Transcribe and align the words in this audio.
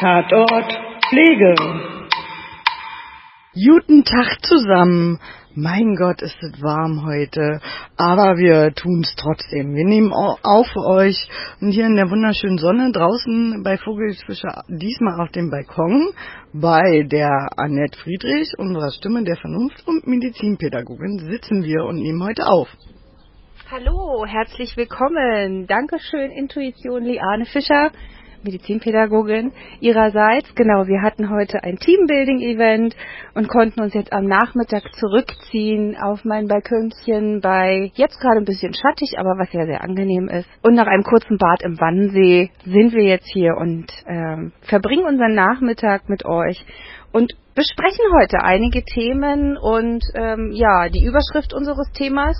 Tatort 0.00 0.72
Pflege. 1.10 1.54
Guten 3.52 4.02
Tag 4.02 4.40
zusammen. 4.40 5.18
Mein 5.54 5.94
Gott, 5.94 6.22
ist 6.22 6.42
es 6.42 6.62
warm 6.62 7.04
heute, 7.04 7.60
aber 7.98 8.38
wir 8.38 8.72
tun's 8.72 9.14
trotzdem. 9.18 9.74
Wir 9.74 9.84
nehmen 9.84 10.10
auf 10.14 10.66
für 10.68 10.86
euch 10.86 11.28
und 11.60 11.72
hier 11.72 11.84
in 11.84 11.96
der 11.96 12.08
wunderschönen 12.08 12.56
Sonne 12.56 12.92
draußen 12.92 13.62
bei 13.62 13.76
Vogelsfischer, 13.76 14.62
diesmal 14.68 15.20
auf 15.20 15.32
dem 15.32 15.50
Balkon, 15.50 16.14
bei 16.54 17.02
der 17.02 17.50
Annette 17.58 17.98
Friedrich, 17.98 18.54
unserer 18.56 18.92
Stimme 18.92 19.22
der 19.24 19.36
Vernunft 19.36 19.86
und 19.86 20.06
Medizinpädagogin, 20.06 21.28
sitzen 21.30 21.62
wir 21.62 21.84
und 21.84 21.96
nehmen 21.96 22.24
heute 22.24 22.46
auf. 22.46 22.68
Hallo, 23.70 24.24
herzlich 24.26 24.78
willkommen. 24.78 25.66
Dankeschön, 25.66 26.30
Intuition 26.30 27.04
Liane 27.04 27.44
Fischer. 27.44 27.92
Medizinpädagogin 28.42 29.52
ihrerseits. 29.80 30.54
Genau, 30.54 30.86
wir 30.86 31.02
hatten 31.02 31.30
heute 31.30 31.62
ein 31.62 31.76
Teambuilding-Event 31.76 32.96
und 33.34 33.48
konnten 33.48 33.80
uns 33.80 33.94
jetzt 33.94 34.12
am 34.12 34.26
Nachmittag 34.26 34.82
zurückziehen 34.94 35.96
auf 35.96 36.24
mein 36.24 36.48
Balkönchen 36.48 37.40
bei 37.40 37.90
jetzt 37.94 38.20
gerade 38.20 38.38
ein 38.38 38.44
bisschen 38.44 38.74
schattig, 38.74 39.18
aber 39.18 39.38
was 39.38 39.52
ja 39.52 39.66
sehr 39.66 39.82
angenehm 39.82 40.28
ist. 40.28 40.48
Und 40.62 40.74
nach 40.74 40.86
einem 40.86 41.04
kurzen 41.04 41.38
Bad 41.38 41.62
im 41.62 41.80
Wannsee 41.80 42.50
sind 42.64 42.92
wir 42.92 43.04
jetzt 43.04 43.30
hier 43.32 43.56
und 43.56 43.86
ähm, 44.06 44.52
verbringen 44.62 45.06
unseren 45.06 45.34
Nachmittag 45.34 46.08
mit 46.08 46.24
euch 46.24 46.64
und 47.12 47.32
besprechen 47.54 48.04
heute 48.18 48.42
einige 48.42 48.82
Themen 48.84 49.56
und 49.56 50.02
ähm, 50.14 50.50
ja, 50.52 50.88
die 50.88 51.04
Überschrift 51.04 51.52
unseres 51.52 51.90
Themas 51.92 52.36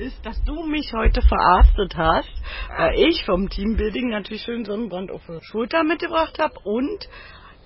ist, 0.00 0.24
dass 0.24 0.42
du 0.44 0.64
mich 0.64 0.92
heute 0.94 1.20
verarztet 1.22 1.94
hast, 1.96 2.32
weil 2.76 2.94
ich 2.98 3.24
vom 3.24 3.48
Teambuilding 3.48 4.08
natürlich 4.08 4.42
schön 4.42 4.64
Sonnenbrand 4.64 5.10
auf 5.10 5.22
der 5.26 5.40
Schulter 5.42 5.84
mitgebracht 5.84 6.38
habe 6.38 6.54
und 6.64 7.08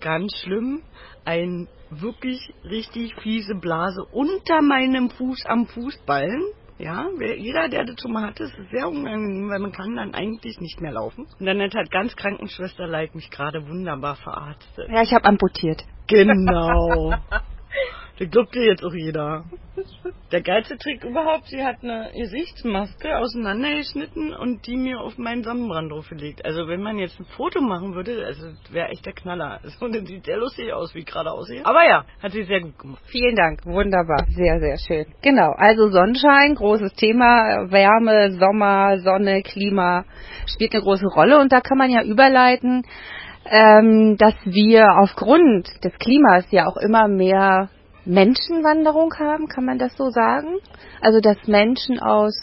ganz 0.00 0.36
schlimm, 0.42 0.82
ein 1.24 1.68
wirklich 1.90 2.52
richtig 2.64 3.14
fiese 3.22 3.54
Blase 3.54 4.04
unter 4.10 4.62
meinem 4.62 5.10
Fuß 5.10 5.46
am 5.46 5.66
Fußballen. 5.66 6.42
Ja, 6.76 7.06
jeder, 7.36 7.68
der 7.68 7.84
das 7.84 7.94
schon 8.02 8.12
mal 8.12 8.26
hatte, 8.26 8.44
ist 8.44 8.56
sehr 8.72 8.88
unangenehm, 8.88 9.48
weil 9.48 9.60
man 9.60 9.70
kann 9.70 9.94
dann 9.94 10.12
eigentlich 10.12 10.58
nicht 10.60 10.80
mehr 10.80 10.90
laufen. 10.92 11.26
Und 11.38 11.46
dann 11.46 11.60
hat 11.62 11.90
ganz 11.92 12.16
Krankenschwester 12.16 12.88
Leid 12.88 13.14
mich 13.14 13.30
gerade 13.30 13.68
wunderbar 13.68 14.16
verarztet. 14.16 14.88
Ja, 14.90 15.02
ich 15.02 15.14
habe 15.14 15.24
amputiert. 15.24 15.84
Genau. 16.08 17.14
Das 18.18 18.30
glaubt 18.30 18.54
dir 18.54 18.64
jetzt 18.64 18.84
auch 18.84 18.94
jeder. 18.94 19.44
Der 20.32 20.40
geilste 20.40 20.76
Trick 20.78 21.04
überhaupt, 21.04 21.46
sie 21.46 21.62
hat 21.64 21.82
eine 21.82 22.10
Gesichtsmaske 22.16 23.18
auseinandergeschnitten 23.18 24.32
und 24.34 24.66
die 24.66 24.76
mir 24.76 25.00
auf 25.00 25.18
meinen 25.18 25.42
Sonnenbrand 25.42 25.90
draufgelegt. 25.90 26.44
Also 26.44 26.68
wenn 26.68 26.80
man 26.80 26.98
jetzt 26.98 27.18
ein 27.18 27.26
Foto 27.36 27.60
machen 27.60 27.94
würde, 27.94 28.24
also 28.24 28.46
wäre 28.70 28.88
echt 28.88 29.04
der 29.04 29.12
Knaller. 29.12 29.60
Also, 29.74 29.88
das 29.88 30.06
sieht 30.06 30.24
sehr 30.24 30.36
lustig 30.36 30.72
aus, 30.72 30.94
wie 30.94 31.00
ich 31.00 31.06
gerade 31.06 31.30
aussehe. 31.30 31.64
Aber 31.64 31.84
ja, 31.84 32.04
hat 32.22 32.32
sie 32.32 32.44
sehr 32.44 32.60
gut 32.60 32.78
gemacht. 32.78 33.02
Vielen 33.06 33.34
Dank, 33.34 33.64
wunderbar, 33.66 34.26
sehr, 34.28 34.60
sehr 34.60 34.76
schön. 34.78 35.06
Genau, 35.22 35.52
also 35.56 35.88
Sonnenschein, 35.88 36.54
großes 36.54 36.92
Thema, 36.94 37.70
Wärme, 37.70 38.32
Sommer, 38.38 38.98
Sonne, 38.98 39.42
Klima 39.42 40.04
spielt 40.46 40.74
eine 40.74 40.82
große 40.82 41.06
Rolle 41.06 41.40
und 41.40 41.52
da 41.52 41.60
kann 41.60 41.78
man 41.78 41.90
ja 41.90 42.02
überleiten, 42.04 42.82
ähm, 43.46 44.16
dass 44.18 44.34
wir 44.44 44.86
aufgrund 44.98 45.68
des 45.84 45.92
Klimas 45.98 46.46
ja 46.50 46.66
auch 46.66 46.76
immer 46.76 47.08
mehr 47.08 47.68
Menschenwanderung 48.04 49.14
haben, 49.18 49.48
kann 49.48 49.64
man 49.64 49.78
das 49.78 49.96
so 49.96 50.10
sagen? 50.10 50.58
Also 51.00 51.20
dass 51.20 51.38
Menschen 51.46 52.00
aus 52.00 52.34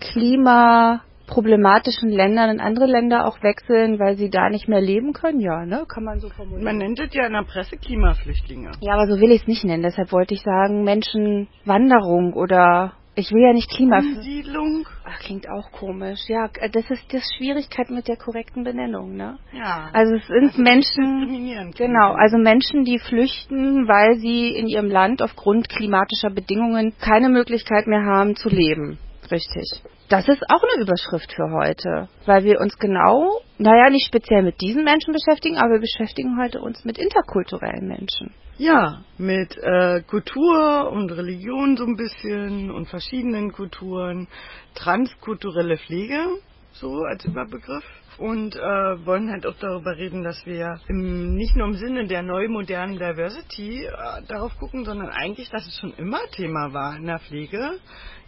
klimaproblematischen 0.00 2.10
Ländern 2.10 2.50
in 2.50 2.60
andere 2.60 2.86
Länder 2.86 3.26
auch 3.26 3.42
wechseln, 3.42 3.98
weil 3.98 4.16
sie 4.16 4.30
da 4.30 4.48
nicht 4.48 4.68
mehr 4.68 4.80
leben 4.80 5.12
können? 5.12 5.40
Ja, 5.40 5.66
ne? 5.66 5.86
Kann 5.88 6.04
man 6.04 6.20
so 6.20 6.28
formulieren. 6.28 6.62
Man 6.64 6.78
nennt 6.78 7.00
es 7.00 7.12
ja 7.14 7.26
in 7.26 7.32
der 7.32 7.42
Presse 7.42 7.76
Klimaflüchtlinge. 7.76 8.70
Ja, 8.80 8.94
aber 8.94 9.06
so 9.06 9.20
will 9.20 9.32
ich 9.32 9.42
es 9.42 9.48
nicht 9.48 9.64
nennen. 9.64 9.82
Deshalb 9.82 10.12
wollte 10.12 10.34
ich 10.34 10.42
sagen 10.42 10.84
Menschenwanderung 10.84 12.34
oder 12.34 12.92
ich 13.18 13.32
will 13.32 13.42
ja 13.42 13.52
nicht 13.52 13.68
Klima. 13.68 13.98
Umsiedlung? 13.98 14.86
Ach, 15.04 15.18
klingt 15.18 15.48
auch 15.48 15.72
komisch. 15.72 16.20
Ja, 16.28 16.48
das 16.72 16.88
ist 16.88 17.12
das 17.12 17.24
Schwierigkeit 17.36 17.90
mit 17.90 18.06
der 18.06 18.16
korrekten 18.16 18.62
Benennung, 18.62 19.16
ne? 19.16 19.38
Ja. 19.52 19.90
Also 19.92 20.14
es 20.14 20.26
sind 20.28 20.50
also 20.50 20.62
Menschen, 20.62 21.72
genau, 21.76 22.12
also 22.12 22.38
Menschen, 22.38 22.84
die 22.84 23.00
flüchten, 23.00 23.88
weil 23.88 24.18
sie 24.20 24.50
in 24.50 24.68
ihrem 24.68 24.88
Land 24.88 25.20
aufgrund 25.20 25.68
klimatischer 25.68 26.30
Bedingungen 26.30 26.94
keine 27.00 27.28
Möglichkeit 27.28 27.88
mehr 27.88 28.04
haben 28.04 28.36
zu 28.36 28.48
leben. 28.48 28.98
Richtig. 29.30 29.82
Das 30.08 30.28
ist 30.28 30.42
auch 30.48 30.62
eine 30.62 30.82
Überschrift 30.82 31.32
für 31.32 31.50
heute, 31.50 32.08
weil 32.24 32.44
wir 32.44 32.60
uns 32.60 32.78
genau, 32.78 33.40
naja, 33.58 33.90
nicht 33.90 34.06
speziell 34.06 34.42
mit 34.42 34.60
diesen 34.60 34.84
Menschen 34.84 35.12
beschäftigen, 35.12 35.56
aber 35.56 35.74
wir 35.74 35.80
beschäftigen 35.80 36.40
heute 36.40 36.60
uns 36.60 36.84
mit 36.84 36.98
interkulturellen 36.98 37.86
Menschen. 37.88 38.32
Ja, 38.60 39.04
mit 39.18 39.56
äh, 39.56 40.02
Kultur 40.02 40.90
und 40.90 41.12
Religion 41.12 41.76
so 41.76 41.84
ein 41.84 41.94
bisschen 41.94 42.72
und 42.72 42.88
verschiedenen 42.88 43.52
Kulturen, 43.52 44.26
transkulturelle 44.74 45.78
Pflege, 45.78 46.26
so 46.72 46.92
als 47.04 47.24
Überbegriff. 47.24 47.84
Und 48.18 48.56
äh, 48.56 49.06
wollen 49.06 49.30
halt 49.30 49.46
auch 49.46 49.54
darüber 49.60 49.96
reden, 49.96 50.24
dass 50.24 50.44
wir 50.44 50.80
im, 50.88 51.36
nicht 51.36 51.54
nur 51.54 51.68
im 51.68 51.74
Sinne 51.74 52.08
der 52.08 52.24
neu 52.24 52.48
modernen 52.48 52.98
Diversity 52.98 53.84
äh, 53.84 53.92
darauf 54.26 54.58
gucken, 54.58 54.84
sondern 54.84 55.10
eigentlich, 55.10 55.48
dass 55.50 55.64
es 55.64 55.78
schon 55.78 55.94
immer 55.94 56.18
Thema 56.32 56.74
war 56.74 56.96
in 56.96 57.06
der 57.06 57.20
Pflege. 57.20 57.78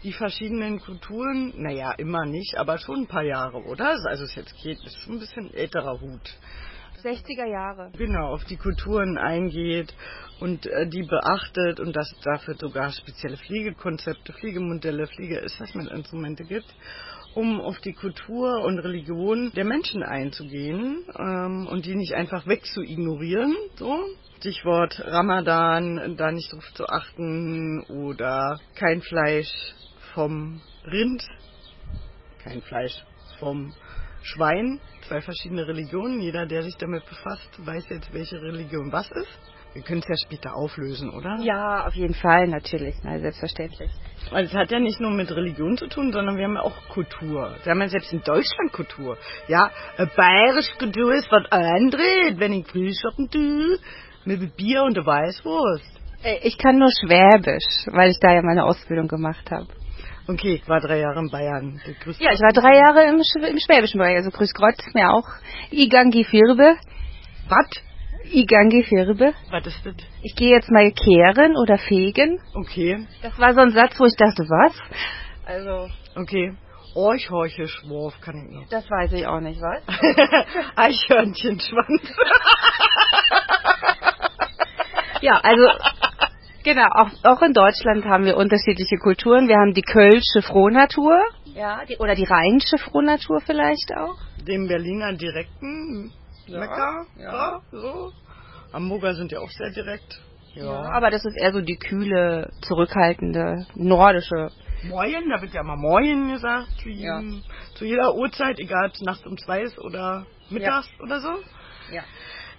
Die 0.05 0.13
verschiedenen 0.13 0.79
Kulturen, 0.79 1.55
naja, 1.57 1.91
immer 1.99 2.25
nicht, 2.25 2.57
aber 2.57 2.79
schon 2.79 3.01
ein 3.01 3.09
paar 3.09 3.25
Jahre, 3.25 3.65
oder? 3.65 3.97
Also 4.05 4.23
es 4.23 4.37
jetzt 4.37 4.55
geht, 4.63 4.79
ist 4.79 5.01
schon 5.01 5.15
ein 5.15 5.19
bisschen 5.19 5.53
älterer 5.55 6.01
Hut 6.01 6.39
60er 7.01 7.47
Jahre. 7.47 7.91
Genau, 7.97 8.29
auf 8.29 8.45
die 8.45 8.57
Kulturen 8.57 9.19
eingeht 9.19 9.95
und 10.41 10.67
äh, 10.67 10.89
die 10.89 11.03
beachtet 11.03 11.81
und 11.81 11.95
dass 11.95 12.13
dafür 12.25 12.55
sogar 12.59 12.91
spezielle 12.93 13.37
Pflegekonzepte, 13.37 14.33
Pflegemodelle, 14.33 15.07
Pflegeassessment-Instrumente 15.07 16.45
gibt, 16.45 16.75
um 17.35 17.61
auf 17.61 17.79
die 17.81 17.93
Kultur 17.93 18.65
und 18.65 18.79
Religion 18.79 19.53
der 19.55 19.65
Menschen 19.65 20.03
einzugehen 20.03 21.05
ähm, 21.19 21.67
und 21.69 21.87
die 21.87 21.95
nicht 21.95 22.15
einfach 22.15 22.47
weg 22.47 22.65
zu 22.67 22.83
ignorieren. 22.83 23.55
So. 23.77 23.99
Stichwort 24.39 25.03
Ramadan, 25.05 26.17
da 26.17 26.33
nicht 26.33 26.51
drauf 26.51 26.65
zu 26.73 26.87
achten 26.87 27.83
oder 27.91 28.59
kein 28.75 29.03
Fleisch 29.03 29.53
vom 30.15 30.63
Rind, 30.87 31.23
kein 32.43 32.63
Fleisch 32.63 33.05
vom 33.39 33.75
Schwein, 34.23 34.81
zwei 35.09 35.21
verschiedene 35.21 35.67
Religionen. 35.67 36.21
Jeder, 36.21 36.47
der 36.47 36.63
sich 36.63 36.77
damit 36.77 37.05
befasst, 37.07 37.51
weiß 37.59 37.89
jetzt, 37.89 38.13
welche 38.13 38.41
Religion 38.41 38.93
was 38.93 39.11
ist. 39.11 39.39
Wir 39.73 39.83
können 39.83 40.01
es 40.01 40.09
ja 40.09 40.17
später 40.27 40.57
auflösen, 40.57 41.11
oder? 41.11 41.39
Ja, 41.43 41.87
auf 41.87 41.95
jeden 41.95 42.15
Fall, 42.15 42.49
natürlich. 42.49 42.97
Na, 43.05 43.21
selbstverständlich. 43.21 43.91
Weil 44.31 44.47
es 44.47 44.53
hat 44.53 44.71
ja 44.73 44.81
nicht 44.81 44.99
nur 44.99 45.13
mit 45.13 45.31
Religion 45.31 45.77
zu 45.77 45.87
tun, 45.87 46.13
sondern 46.13 46.37
wir 46.37 46.45
haben 46.45 46.55
ja 46.55 46.63
auch 46.63 46.89
Kultur. 46.89 47.55
Wir 47.63 47.71
haben 47.71 47.81
ja 47.81 47.89
selbst 47.89 48.13
in 48.13 48.21
Deutschland 48.23 48.73
Kultur. 48.73 49.17
Ja, 49.47 49.71
bayerische 50.17 50.77
Kultur 50.77 51.15
ist 51.15 51.31
was 51.31 51.51
anderes, 51.53 52.39
wenn 52.39 52.53
ich 52.53 52.67
frühschoppen 52.67 53.31
tue, 53.31 53.79
mit 54.25 54.57
Bier 54.57 54.83
und 54.83 54.97
der 54.97 55.07
Weißwurst. 55.07 56.01
Äh, 56.25 56.39
ich 56.43 56.59
kann 56.59 56.79
nur 56.79 56.91
Schwäbisch, 56.91 57.87
weil 57.93 58.11
ich 58.11 58.19
da 58.21 58.35
ja 58.35 58.43
meine 58.43 58.65
Ausbildung 58.65 59.07
gemacht 59.07 59.49
habe. 59.53 59.69
Okay, 60.31 60.61
ich 60.63 60.69
war 60.69 60.81
drei 60.81 61.01
Jahre 61.01 61.19
in 61.19 61.29
Bayern. 61.29 61.81
Ja, 62.21 62.33
ich 62.33 62.41
war 62.41 62.53
drei 62.53 62.77
Jahre 62.77 63.03
im, 63.09 63.17
im 63.17 63.59
Schwäbischen 63.59 63.99
Bereich. 63.99 64.17
Also 64.17 64.31
Grüß 64.31 64.55
Gott 64.55 64.77
mir 64.95 65.11
auch 65.11 65.27
Igangi 65.73 66.25
Firbe. 66.25 66.77
Was? 67.49 67.69
Igangi 68.31 68.85
Firbe. 68.85 69.35
Was 69.51 69.67
ist 69.67 69.85
das? 69.85 69.95
Ich 70.23 70.37
gehe 70.37 70.55
jetzt 70.55 70.71
mal 70.71 70.93
kehren 70.93 71.57
oder 71.57 71.79
fegen. 71.79 72.39
Okay. 72.55 73.09
Das 73.23 73.37
war 73.41 73.55
so 73.55 73.61
ein 73.61 73.73
Satz, 73.73 73.99
wo 73.99 74.07
ich 74.07 74.15
dachte, 74.17 74.45
was? 74.45 74.73
Also. 75.47 75.89
Okay. 76.15 76.55
Orchhorche 76.95 77.67
Schworf 77.67 78.21
kann 78.21 78.37
ich 78.37 78.57
nicht. 78.57 78.73
Das 78.73 78.89
weiß 78.89 79.13
ich 79.13 79.27
auch 79.27 79.41
nicht, 79.41 79.61
was? 79.61 79.83
Eichhörnchenschwanz. 80.77 82.03
ja, 85.23 85.41
also 85.43 85.67
Genau, 86.63 86.87
auch, 86.91 87.11
auch 87.25 87.43
in 87.43 87.55
Deutschland 87.55 88.05
haben 88.05 88.25
wir 88.25 88.37
unterschiedliche 88.37 88.97
Kulturen. 88.97 89.49
Wir 89.49 89.57
haben 89.57 89.73
die 89.73 89.83
Kölsche 89.83 90.43
Frohnatur, 90.43 91.19
ja, 91.55 91.85
die, 91.87 91.97
oder 91.97 92.15
die 92.15 92.25
Rheinische 92.25 92.77
Frohnatur 92.77 93.41
vielleicht 93.41 93.93
auch. 93.97 94.19
Den 94.47 94.69
Berliner 94.69 95.15
direkten 95.15 96.13
ja, 96.47 96.61
Mecker, 96.61 97.07
ja. 97.19 97.61
so. 97.73 98.13
Hamburger 98.73 99.15
sind 99.15 99.33
ja 99.33 99.41
auch 99.41 99.51
sehr 99.51 99.71
direkt. 99.71 100.21
Ja. 100.55 100.65
ja. 100.65 100.91
aber 100.93 101.11
das 101.11 101.25
ist 101.25 101.37
eher 101.37 101.53
so 101.53 101.61
die 101.61 101.77
kühle, 101.77 102.51
zurückhaltende, 102.63 103.67
nordische. 103.75 104.51
Moin, 104.83 105.29
da 105.29 105.41
wird 105.41 105.55
ja 105.55 105.61
immer 105.61 105.77
Moin 105.77 106.33
gesagt, 106.33 106.69
zu, 106.83 106.89
jedem, 106.89 107.43
ja. 107.47 107.75
zu 107.75 107.85
jeder 107.85 108.15
Uhrzeit, 108.15 108.59
egal 108.59 108.89
ob 108.89 108.95
es 108.95 109.01
nachts 109.03 109.27
um 109.27 109.39
zwei 109.39 109.63
ist 109.63 109.79
oder 109.79 110.27
mittags 110.51 110.89
oder 111.01 111.21
so. 111.21 111.29
Ja. 111.93 112.03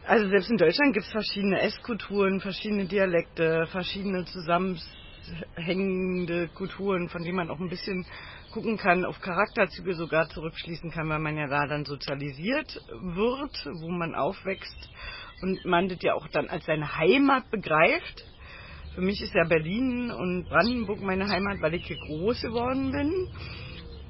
Also 0.07 0.27
selbst 0.30 0.50
in 0.50 0.57
Deutschland 0.57 0.94
gibt 0.94 1.06
es 1.06 1.12
verschiedene 1.12 1.62
Esskulturen, 1.62 2.42
verschiedene 2.42 2.86
Dialekte, 2.86 3.68
verschiedene 3.68 4.25
zusammenhängende 4.25 6.48
Kulturen, 6.56 7.07
von 7.07 7.21
denen 7.24 7.36
man 7.36 7.51
auch 7.51 7.59
ein 7.59 7.69
bisschen 7.69 8.03
gucken 8.51 8.77
kann, 8.77 9.06
auf 9.06 9.21
Charakterzüge 9.21 9.94
sogar 9.94 10.27
zurückschließen 10.30 10.89
kann, 10.89 11.07
weil 11.07 11.19
man 11.19 11.38
ja 11.38 11.45
da 11.48 11.68
dann 11.68 11.86
sozialisiert 11.86 12.81
wird, 12.89 13.63
wo 13.80 13.89
man 13.89 14.15
aufwächst 14.15 14.89
und 15.44 15.63
man 15.65 15.88
das 15.88 16.00
ja 16.01 16.15
auch 16.15 16.27
dann 16.30 16.50
als 16.50 16.65
seine 16.65 16.97
Heimat 16.97 17.51
begreift. 17.51 18.25
Für 18.95 19.01
mich 19.01 19.21
ist 19.21 19.36
ja 19.36 19.44
Berlin 19.47 20.09
und 20.09 20.50
Brandenburg 20.50 21.00
meine 21.01 21.30
Heimat, 21.30 21.62
weil 21.62 21.75
ich 21.75 21.86
hier 21.86 21.97
groß 21.97 22.42
geworden 22.42 22.92
bin. 22.92 23.12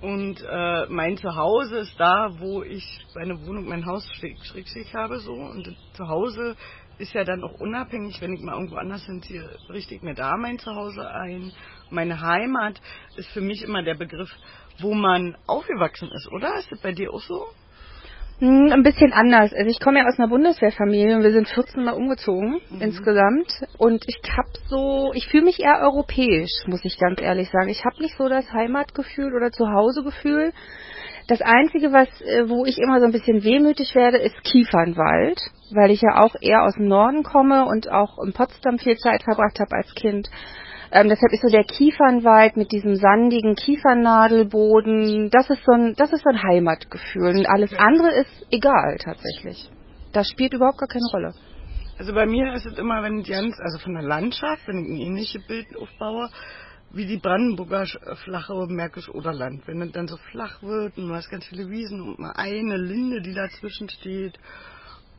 Und 0.01 0.42
äh, 0.42 0.88
mein 0.89 1.15
Zuhause 1.18 1.77
ist 1.77 2.00
da, 2.00 2.33
wo 2.39 2.63
ich 2.63 2.83
meine 3.13 3.39
Wohnung, 3.45 3.65
mein 3.68 3.86
Haus 3.86 4.03
schräg, 4.15 4.44
schräg 4.44 4.94
habe 4.95 5.19
so. 5.19 5.33
Und 5.33 5.75
Zuhause 5.94 6.56
ist 6.98 7.13
ja 7.13 7.24
dann 7.24 7.44
auch 7.44 7.59
unabhängig, 7.59 8.19
wenn 8.19 8.33
ich 8.33 8.42
mal 8.42 8.53
irgendwo 8.53 8.77
anders 8.77 9.06
hinziehe, 9.06 9.59
richte 9.69 9.95
ich 9.95 10.01
mir 10.01 10.15
da 10.15 10.38
mein 10.38 10.57
Zuhause 10.57 11.07
ein. 11.07 11.53
Meine 11.92 12.19
Heimat 12.19 12.81
ist 13.15 13.30
für 13.30 13.42
mich 13.42 13.62
immer 13.62 13.83
der 13.83 13.95
Begriff, 13.95 14.30
wo 14.80 14.94
man 14.95 15.38
aufgewachsen 15.45 16.12
ist, 16.12 16.31
oder? 16.31 16.57
Ist 16.57 16.71
das 16.71 16.80
bei 16.80 16.94
dir 16.94 17.13
auch 17.13 17.21
so? 17.21 17.45
Hm, 18.41 18.71
Ein 18.73 18.81
bisschen 18.83 19.13
anders. 19.13 19.53
Also 19.53 19.69
ich 19.69 19.79
komme 19.79 19.99
ja 19.99 20.07
aus 20.07 20.17
einer 20.17 20.27
Bundeswehrfamilie 20.27 21.15
und 21.15 21.23
wir 21.23 21.31
sind 21.31 21.47
14 21.47 21.83
Mal 21.83 21.93
umgezogen 21.93 22.59
Mhm. 22.71 22.81
insgesamt. 22.81 23.53
Und 23.77 24.03
ich 24.07 24.19
hab 24.35 24.47
so, 24.67 25.11
ich 25.13 25.27
fühle 25.27 25.43
mich 25.45 25.59
eher 25.61 25.79
europäisch, 25.81 26.49
muss 26.65 26.83
ich 26.83 26.97
ganz 26.99 27.21
ehrlich 27.21 27.51
sagen. 27.51 27.69
Ich 27.69 27.85
habe 27.85 28.01
nicht 28.01 28.17
so 28.17 28.27
das 28.29 28.51
Heimatgefühl 28.51 29.35
oder 29.35 29.51
Zuhausegefühl. 29.51 30.53
Das 31.27 31.41
Einzige, 31.41 31.93
was, 31.93 32.09
äh, 32.21 32.49
wo 32.49 32.65
ich 32.65 32.79
immer 32.79 32.99
so 32.99 33.05
ein 33.05 33.11
bisschen 33.11 33.43
wehmütig 33.43 33.93
werde, 33.93 34.17
ist 34.17 34.44
Kiefernwald, 34.44 35.39
weil 35.73 35.91
ich 35.91 36.01
ja 36.01 36.19
auch 36.23 36.35
eher 36.41 36.63
aus 36.63 36.73
dem 36.75 36.87
Norden 36.87 37.21
komme 37.23 37.65
und 37.67 37.91
auch 37.91 38.17
in 38.25 38.33
Potsdam 38.33 38.79
viel 38.79 38.97
Zeit 38.97 39.23
verbracht 39.23 39.59
habe 39.59 39.75
als 39.75 39.94
Kind. 39.94 40.29
Ähm, 40.93 41.07
deshalb 41.07 41.31
ist 41.31 41.41
so 41.41 41.47
der 41.49 41.63
Kiefernwald 41.63 42.57
mit 42.57 42.71
diesem 42.71 42.95
sandigen 42.95 43.55
Kiefernadelboden, 43.55 45.29
das 45.29 45.49
ist 45.49 45.63
so 45.65 45.71
ein, 45.71 45.95
das 45.95 46.11
ist 46.11 46.23
so 46.23 46.29
ein 46.29 46.43
Heimatgefühl. 46.43 47.38
Und 47.38 47.45
alles 47.45 47.73
andere 47.77 48.09
ist 48.11 48.45
egal 48.51 48.97
tatsächlich. 49.01 49.69
Das 50.11 50.27
spielt 50.27 50.53
überhaupt 50.53 50.79
gar 50.79 50.89
keine 50.89 51.07
Rolle. 51.13 51.33
Also 51.97 52.13
bei 52.13 52.25
mir 52.25 52.53
ist 52.53 52.65
es 52.65 52.77
immer, 52.77 53.03
wenn 53.03 53.19
ich 53.19 53.29
ganz, 53.29 53.57
also 53.59 53.77
von 53.79 53.93
der 53.93 54.03
Landschaft, 54.03 54.67
wenn 54.67 54.83
ich 54.83 54.89
ein 54.89 54.97
ähnliches 54.97 55.45
Bild 55.47 55.67
aufbaue, 55.77 56.29
wie 56.94 57.05
die 57.05 57.17
Brandenburger 57.19 57.83
sch- 57.83 58.15
flache 58.25 58.53
Märkisch-Oderland. 58.67 59.65
Wenn 59.67 59.81
es 59.81 59.91
dann 59.94 60.07
so 60.07 60.17
flach 60.31 60.61
wird 60.61 60.97
und 60.97 61.07
du 61.07 61.13
hast 61.15 61.29
ganz 61.29 61.45
viele 61.45 61.69
Wiesen 61.69 62.01
und 62.01 62.19
mal 62.19 62.33
eine 62.35 62.75
Linde, 62.75 63.21
die 63.21 63.33
dazwischen 63.33 63.87
steht. 63.87 64.37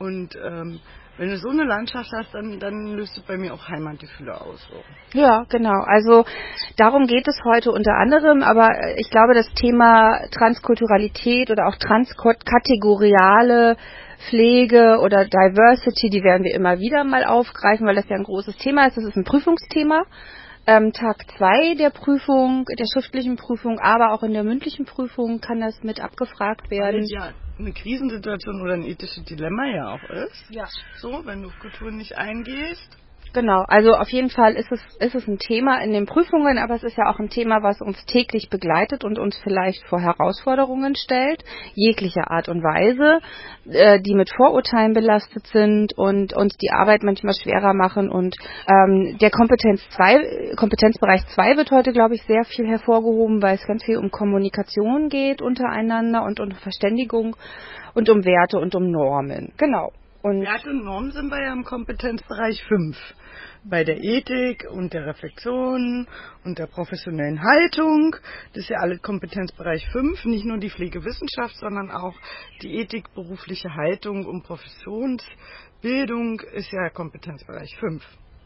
Und 0.03 0.35
ähm, 0.35 0.81
wenn 1.17 1.29
du 1.29 1.37
so 1.37 1.49
eine 1.49 1.63
Landschaft 1.63 2.11
hast, 2.11 2.33
dann, 2.33 2.59
dann 2.59 2.97
löst 2.97 3.17
es 3.17 3.23
bei 3.23 3.37
mir 3.37 3.53
auch 3.53 3.69
Heimatgefühle 3.69 4.41
aus. 4.41 4.67
So. 4.69 5.17
Ja, 5.17 5.45
genau. 5.47 5.79
Also 5.85 6.25
darum 6.75 7.07
geht 7.07 7.27
es 7.27 7.39
heute 7.45 7.71
unter 7.71 7.93
anderem, 7.93 8.43
aber 8.43 8.67
äh, 8.67 8.99
ich 8.99 9.09
glaube, 9.09 9.33
das 9.33 9.47
Thema 9.53 10.19
Transkulturalität 10.31 11.51
oder 11.51 11.67
auch 11.67 11.77
transkategoriale 11.77 13.77
Pflege 14.29 14.99
oder 15.01 15.25
Diversity, 15.25 16.09
die 16.09 16.23
werden 16.23 16.43
wir 16.43 16.55
immer 16.55 16.79
wieder 16.79 17.03
mal 17.03 17.25
aufgreifen, 17.25 17.85
weil 17.85 17.95
das 17.95 18.09
ja 18.09 18.17
ein 18.17 18.23
großes 18.23 18.57
Thema 18.57 18.87
ist. 18.87 18.97
Das 18.97 19.05
ist 19.05 19.15
ein 19.15 19.23
Prüfungsthema. 19.23 20.03
Ähm, 20.65 20.93
Tag 20.93 21.17
zwei 21.37 21.75
der 21.75 21.89
Prüfung, 21.89 22.65
der 22.65 22.85
schriftlichen 22.91 23.35
Prüfung, 23.35 23.79
aber 23.79 24.13
auch 24.13 24.23
in 24.23 24.33
der 24.33 24.43
mündlichen 24.43 24.85
Prüfung 24.85 25.41
kann 25.41 25.59
das 25.59 25.83
mit 25.83 26.01
abgefragt 26.01 26.71
werden. 26.71 27.01
es 27.01 27.11
ja 27.11 27.33
eine 27.59 27.73
Krisensituation 27.73 28.61
oder 28.61 28.73
ein 28.73 28.83
ethisches 28.83 29.23
Dilemma 29.25 29.65
ja 29.65 29.93
auch 29.93 30.03
ist. 30.09 30.45
Ja. 30.49 30.67
So, 30.97 31.25
wenn 31.25 31.43
du 31.43 31.49
auf 31.49 31.59
Kulturen 31.59 31.97
nicht 31.97 32.17
eingehst. 32.17 32.97
Genau, 33.33 33.63
also 33.67 33.93
auf 33.93 34.09
jeden 34.09 34.29
Fall 34.29 34.53
ist 34.53 34.71
es, 34.71 34.79
ist 34.99 35.15
es 35.15 35.27
ein 35.27 35.39
Thema 35.39 35.81
in 35.81 35.91
den 35.91 36.05
Prüfungen, 36.05 36.59
aber 36.59 36.75
es 36.75 36.83
ist 36.83 36.95
ja 36.97 37.09
auch 37.09 37.17
ein 37.19 37.29
Thema, 37.29 37.63
was 37.63 37.81
uns 37.81 38.05
täglich 38.05 38.51
begleitet 38.51 39.03
und 39.03 39.17
uns 39.17 39.35
vielleicht 39.43 39.83
vor 39.87 39.99
Herausforderungen 39.99 40.95
stellt, 40.95 41.43
jeglicher 41.73 42.29
Art 42.29 42.47
und 42.47 42.61
Weise, 42.61 43.21
äh, 43.67 43.99
die 44.01 44.13
mit 44.13 44.29
Vorurteilen 44.35 44.93
belastet 44.93 45.47
sind 45.47 45.97
und 45.97 46.33
uns 46.33 46.55
die 46.57 46.69
Arbeit 46.69 47.01
manchmal 47.01 47.33
schwerer 47.33 47.73
machen. 47.73 48.11
Und 48.11 48.35
ähm, 48.67 49.17
der 49.19 49.31
Kompetenz 49.31 49.81
zwei, 49.89 50.53
Kompetenzbereich 50.55 51.25
2 51.33 51.57
wird 51.57 51.71
heute, 51.71 51.91
glaube 51.91 52.13
ich, 52.13 52.21
sehr 52.23 52.43
viel 52.43 52.67
hervorgehoben, 52.67 53.41
weil 53.41 53.55
es 53.55 53.65
ganz 53.65 53.83
viel 53.83 53.97
um 53.97 54.11
Kommunikation 54.11 55.09
geht 55.09 55.41
untereinander 55.41 56.23
und 56.23 56.39
um 56.39 56.51
Verständigung 56.51 57.35
und 57.95 58.09
um 58.09 58.23
Werte 58.25 58.59
und 58.59 58.75
um 58.75 58.91
Normen. 58.91 59.53
Genau. 59.57 59.91
Und 60.21 60.41
Werte 60.41 60.69
und 60.69 60.85
Normen 60.85 61.11
sind 61.11 61.29
wir 61.29 61.43
ja 61.43 61.51
im 61.51 61.63
Kompetenzbereich 61.63 62.63
5. 62.63 62.97
Bei 63.65 63.85
der 63.85 64.03
Ethik 64.03 64.65
und 64.69 64.93
der 64.93 65.05
Reflexion 65.05 66.05
und 66.43 66.59
der 66.59 66.67
professionellen 66.67 67.41
Haltung. 67.41 68.13
Das 68.53 68.63
ist 68.63 68.69
ja 68.69 68.79
alles 68.79 69.01
Kompetenzbereich 69.01 69.87
5. 69.93 70.25
Nicht 70.25 70.43
nur 70.45 70.57
die 70.57 70.69
Pflegewissenschaft, 70.69 71.55
sondern 71.55 71.89
auch 71.89 72.15
die 72.61 72.75
Ethik, 72.75 73.13
berufliche 73.13 73.73
Haltung 73.73 74.25
und 74.25 74.43
Professionsbildung 74.43 76.41
ist 76.41 76.73
ja 76.73 76.89
Kompetenzbereich 76.89 77.73
5. 77.77 78.03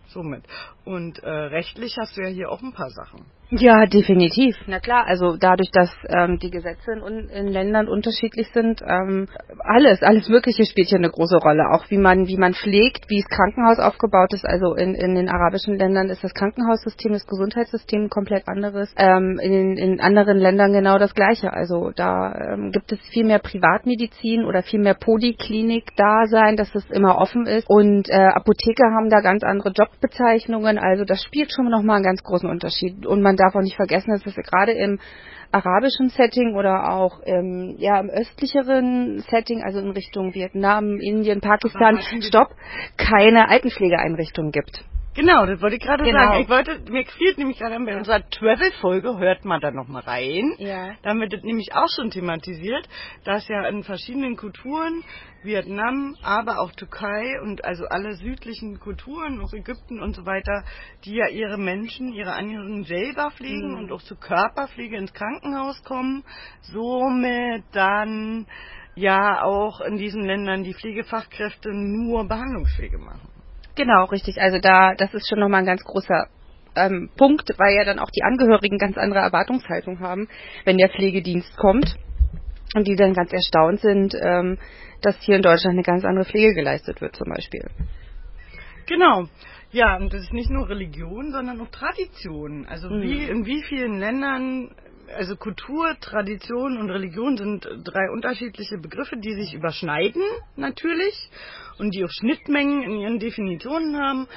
Somit. 0.10 0.44
Und 0.86 1.18
äh, 1.19 1.30
rechtlich 1.30 1.98
hast 1.98 2.16
du 2.16 2.22
ja 2.22 2.30
hier 2.30 2.52
auch 2.52 2.62
ein 2.62 2.74
paar 2.74 2.92
Sachen. 2.92 3.25
Ja, 3.49 3.85
definitiv. 3.85 4.57
Na 4.67 4.81
klar, 4.81 5.05
also 5.07 5.38
dadurch, 5.38 5.71
dass 5.71 5.89
ähm, 6.09 6.38
die 6.38 6.51
Gesetze 6.51 6.91
in, 6.91 7.29
in 7.29 7.47
Ländern 7.47 7.88
unterschiedlich 7.88 8.49
sind, 8.53 8.81
ähm, 8.85 9.29
alles, 9.59 10.03
alles 10.03 10.27
Mögliche 10.27 10.65
spielt 10.65 10.89
hier 10.89 10.97
eine 10.97 11.09
große 11.09 11.38
Rolle. 11.38 11.63
Auch 11.71 11.89
wie 11.89 11.97
man, 11.97 12.27
wie 12.27 12.35
man 12.35 12.53
pflegt, 12.55 13.05
wie 13.07 13.21
das 13.21 13.29
Krankenhaus 13.29 13.79
aufgebaut 13.79 14.33
ist. 14.33 14.45
Also 14.45 14.75
in, 14.75 14.95
in 14.95 15.15
den 15.15 15.29
arabischen 15.29 15.77
Ländern 15.77 16.09
ist 16.09 16.25
das 16.25 16.33
Krankenhaussystem, 16.33 17.13
das 17.13 17.25
Gesundheitssystem 17.25 18.09
komplett 18.09 18.49
anderes. 18.49 18.94
Ähm, 18.97 19.39
in, 19.41 19.77
in 19.77 20.01
anderen 20.01 20.39
Ländern 20.39 20.73
genau 20.73 20.97
das 20.97 21.15
Gleiche. 21.15 21.53
Also 21.53 21.91
da 21.95 22.35
ähm, 22.35 22.71
gibt 22.73 22.91
es 22.91 22.99
viel 23.13 23.23
mehr 23.23 23.39
Privatmedizin 23.39 24.44
oder 24.44 24.61
viel 24.61 24.81
mehr 24.81 24.95
Poliklinik-Dasein, 24.95 26.57
dass 26.57 26.75
es 26.75 26.83
immer 26.89 27.17
offen 27.17 27.45
ist. 27.45 27.69
Und 27.69 28.09
äh, 28.09 28.13
Apotheker 28.13 28.91
haben 28.94 29.09
da 29.09 29.21
ganz 29.21 29.44
andere 29.44 29.71
Jobbezeichnungen. 29.71 30.77
Also 30.77 31.05
das 31.05 31.23
spielt 31.23 31.53
schon 31.53 31.69
nochmal 31.69 31.97
einen 31.97 32.05
ganz 32.05 32.21
großen 32.23 32.49
Unterschied. 32.49 33.05
Und 33.05 33.21
man 33.21 33.37
darf 33.38 33.56
auch 33.56 33.62
nicht 33.62 33.75
vergessen, 33.75 34.12
dass 34.12 34.25
es 34.25 34.36
gerade 34.36 34.74
im 34.74 35.00
arabischen 35.51 36.10
Setting 36.10 36.56
oder 36.56 36.92
auch 36.92 37.22
im, 37.22 37.75
ja, 37.78 38.00
im 38.00 38.10
östlicheren 38.10 39.24
Setting, 39.30 39.63
also 39.63 39.80
in 39.80 39.92
Richtung 39.92 40.34
Vietnam, 40.34 41.00
Indien, 41.00 41.39
Pakistan, 41.39 42.00
stopp, 42.22 42.50
keine 42.98 43.50
Altenpflegeeinrichtungen 43.50 44.51
gibt. 44.51 44.84
Genau, 45.18 45.48
das 45.48 45.60
wollte 45.64 45.78
ich 45.78 45.81
gerade 45.81 46.04
Genau. 46.04 46.19
sagen. 46.19 46.42
Ich 46.44 46.48
wollte, 46.50 46.80
mir 46.92 47.04
fehlt 47.06 47.40
nämlich 47.40 47.58
gerade 47.58 47.84
bei 47.84 47.98
unserer 47.98 48.22
Travel-Folge, 48.30 49.18
hört 49.18 49.46
mal 49.46 49.60
da 49.60 49.72
noch 49.72 49.88
mal 49.88 50.04
rein. 50.04 50.54
Ja. 50.59 50.94
Da 51.02 51.09
haben 51.09 51.19
wir 51.19 51.28
das 51.28 51.42
nämlich 51.42 51.74
auch 51.74 51.88
schon 51.95 52.12
thematisiert, 52.12 52.88
dass 53.24 53.47
ja 53.47 53.68
in 53.68 53.81
verschiedenen 53.83 54.36
Kulturen, 54.38 55.04
Vietnam, 55.42 56.16
aber 56.21 56.59
auch 56.59 56.71
Türkei 56.74 57.42
und 57.42 57.66
also 57.66 57.86
alle 57.86 58.14
südlichen 58.16 58.80
Kulturen, 58.80 59.42
auch 59.42 59.52
Ägypten 59.54 60.02
und 60.04 60.16
so 60.16 60.24
weiter, 60.28 60.64
die 61.04 61.16
ja 61.16 61.28
ihre 61.30 61.57
Menschen, 61.57 62.14
ihre 62.14 62.33
Angehörigen 62.33 62.83
selber 62.83 63.31
pflegen 63.31 63.71
Mhm. 63.71 63.78
und 63.80 63.92
auch 63.92 64.04
zur 64.04 64.19
Körperpflege 64.19 64.97
ins 64.97 65.14
Krankenhaus 65.14 65.81
kommen, 65.83 66.24
somit 66.62 67.64
dann 67.71 68.45
ja 68.94 69.42
auch 69.44 69.81
in 69.81 69.97
diesen 69.97 70.26
Ländern 70.26 70.64
die 70.64 70.76
Pflegefachkräfte 70.76 71.69
nur 71.74 72.28
Behandlungspflege 72.28 73.00
machen. 73.00 73.36
Genau, 73.78 74.06
richtig. 74.06 74.42
Also 74.42 74.57
da, 74.60 74.96
das 74.96 75.14
ist 75.14 75.30
schon 75.30 75.40
nochmal 75.40 75.62
ein 75.62 75.66
ganz 75.66 75.84
großer 75.84 76.28
ähm, 76.76 77.10
Punkt, 77.16 77.54
weil 77.57 77.76
ja 77.76 77.86
dann 77.86 78.00
auch 78.00 78.10
die 78.10 78.24
Angehörigen 78.24 78.78
ganz 78.78 78.98
andere 78.98 79.19
Erwartungshaltung 79.19 80.00
haben, 80.00 80.28
wenn 80.66 80.78
der 80.78 80.90
Pflegedienst 80.90 81.56
kommt 81.57 81.96
und 82.76 82.88
die 82.88 82.96
dann 82.96 83.14
ganz 83.14 83.31
erstaunt 83.31 83.80
sind, 83.80 84.16
ähm, 84.19 84.57
dass 85.02 85.16
hier 85.22 85.36
in 85.36 85.44
Deutschland 85.44 85.74
eine 85.74 85.84
ganz 85.84 86.04
andere 86.04 86.26
Pflege 86.26 86.56
geleistet 86.56 87.02
wird 87.02 87.16
zum 87.16 87.30
Beispiel. 87.30 87.69
Genau. 88.88 89.28
Ja, 89.72 89.98
und 89.98 90.14
das 90.14 90.22
ist 90.22 90.34
nicht 90.34 90.50
nur 90.50 90.69
Religion, 90.69 91.31
sondern 91.31 91.60
auch 91.62 91.68
Tradition. 91.68 92.66
Also 92.68 92.90
Mhm. 92.90 93.02
wie 93.02 93.24
in 93.26 93.46
wie 93.46 93.62
vielen 93.64 94.00
Ländern, 94.00 94.72
also 95.16 95.35
Kultur, 95.35 95.95
Tradition 95.99 96.78
und 96.78 96.90
Religion 96.90 97.37
sind 97.37 97.68
drei 97.83 98.09
unterschiedliche 98.11 98.78
Begriffe, 98.78 99.18
die 99.18 99.33
sich 99.33 99.54
überschneiden 99.54 100.21
natürlich 100.56 101.30
und 101.78 101.94
die 101.94 102.04
auch 102.04 102.11
Schnittmengen 102.11 102.83
in 102.83 102.99
ihren 102.99 103.19
Definitionen 103.19 103.97
haben. 103.97 104.28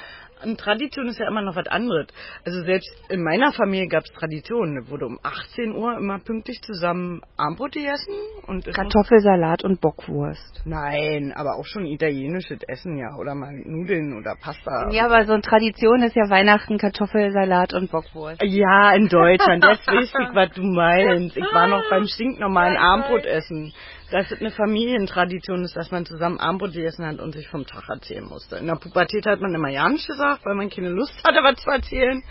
Und 0.43 0.59
Tradition 0.59 1.07
ist 1.07 1.19
ja 1.19 1.27
immer 1.27 1.41
noch 1.41 1.55
was 1.55 1.67
anderes. 1.67 2.07
Also 2.45 2.63
selbst 2.63 2.89
in 3.09 3.23
meiner 3.23 3.51
Familie 3.51 3.87
gab 3.87 4.03
es 4.03 4.11
Traditionen. 4.13 4.83
Da 4.83 4.89
wurde 4.89 5.05
um 5.05 5.19
18 5.23 5.73
Uhr 5.75 5.97
immer 5.97 6.19
pünktlich 6.19 6.61
zusammen 6.61 7.21
Armbrot 7.37 7.73
gegessen 7.73 8.13
und 8.47 8.65
Kartoffelsalat 8.65 9.63
und 9.63 9.81
Bockwurst. 9.81 10.61
Nein, 10.65 11.33
aber 11.35 11.57
auch 11.57 11.65
schon 11.65 11.85
italienisches 11.85 12.59
Essen 12.67 12.97
ja 12.97 13.15
oder 13.17 13.35
mal 13.35 13.53
Nudeln 13.65 14.17
oder 14.17 14.35
Pasta. 14.41 14.89
Ja, 14.91 15.05
aber 15.05 15.25
so 15.25 15.33
eine 15.33 15.41
Tradition 15.41 16.03
ist 16.03 16.15
ja 16.15 16.29
Weihnachten, 16.29 16.77
Kartoffelsalat 16.77 17.73
und 17.73 17.91
Bockwurst. 17.91 18.41
Ja, 18.43 18.93
in 18.93 19.07
Deutschland. 19.07 19.65
Jetzt 19.65 19.87
weiß 19.87 20.05
ich, 20.05 20.35
was 20.35 20.49
du 20.51 20.63
meinst. 20.63 21.37
Ich 21.37 21.53
war 21.53 21.67
noch 21.67 21.89
beim 21.89 22.05
stinknormalen 22.05 22.77
Armbrotessen. 22.81 23.73
Dass 24.11 24.29
es 24.29 24.39
eine 24.39 24.51
Familientradition 24.51 25.63
ist, 25.63 25.75
dass 25.75 25.89
man 25.89 26.05
zusammen 26.05 26.39
Abendbrot 26.39 26.73
gegessen 26.73 27.05
hat 27.05 27.19
und 27.19 27.33
sich 27.33 27.47
vom 27.47 27.65
Tag 27.65 27.87
erzählen 27.89 28.25
musste. 28.25 28.57
In 28.57 28.67
der 28.67 28.75
Pubertät 28.75 29.25
hat 29.25 29.39
man 29.39 29.55
immer 29.55 29.69
ja 29.69 29.87
nicht 29.89 30.07
gesagt, 30.07 30.45
weil 30.45 30.55
man 30.55 30.69
keine 30.69 30.89
Lust 30.89 31.13
hatte, 31.25 31.39
was 31.43 31.55
zu 31.61 31.69
erzählen. 31.69 32.21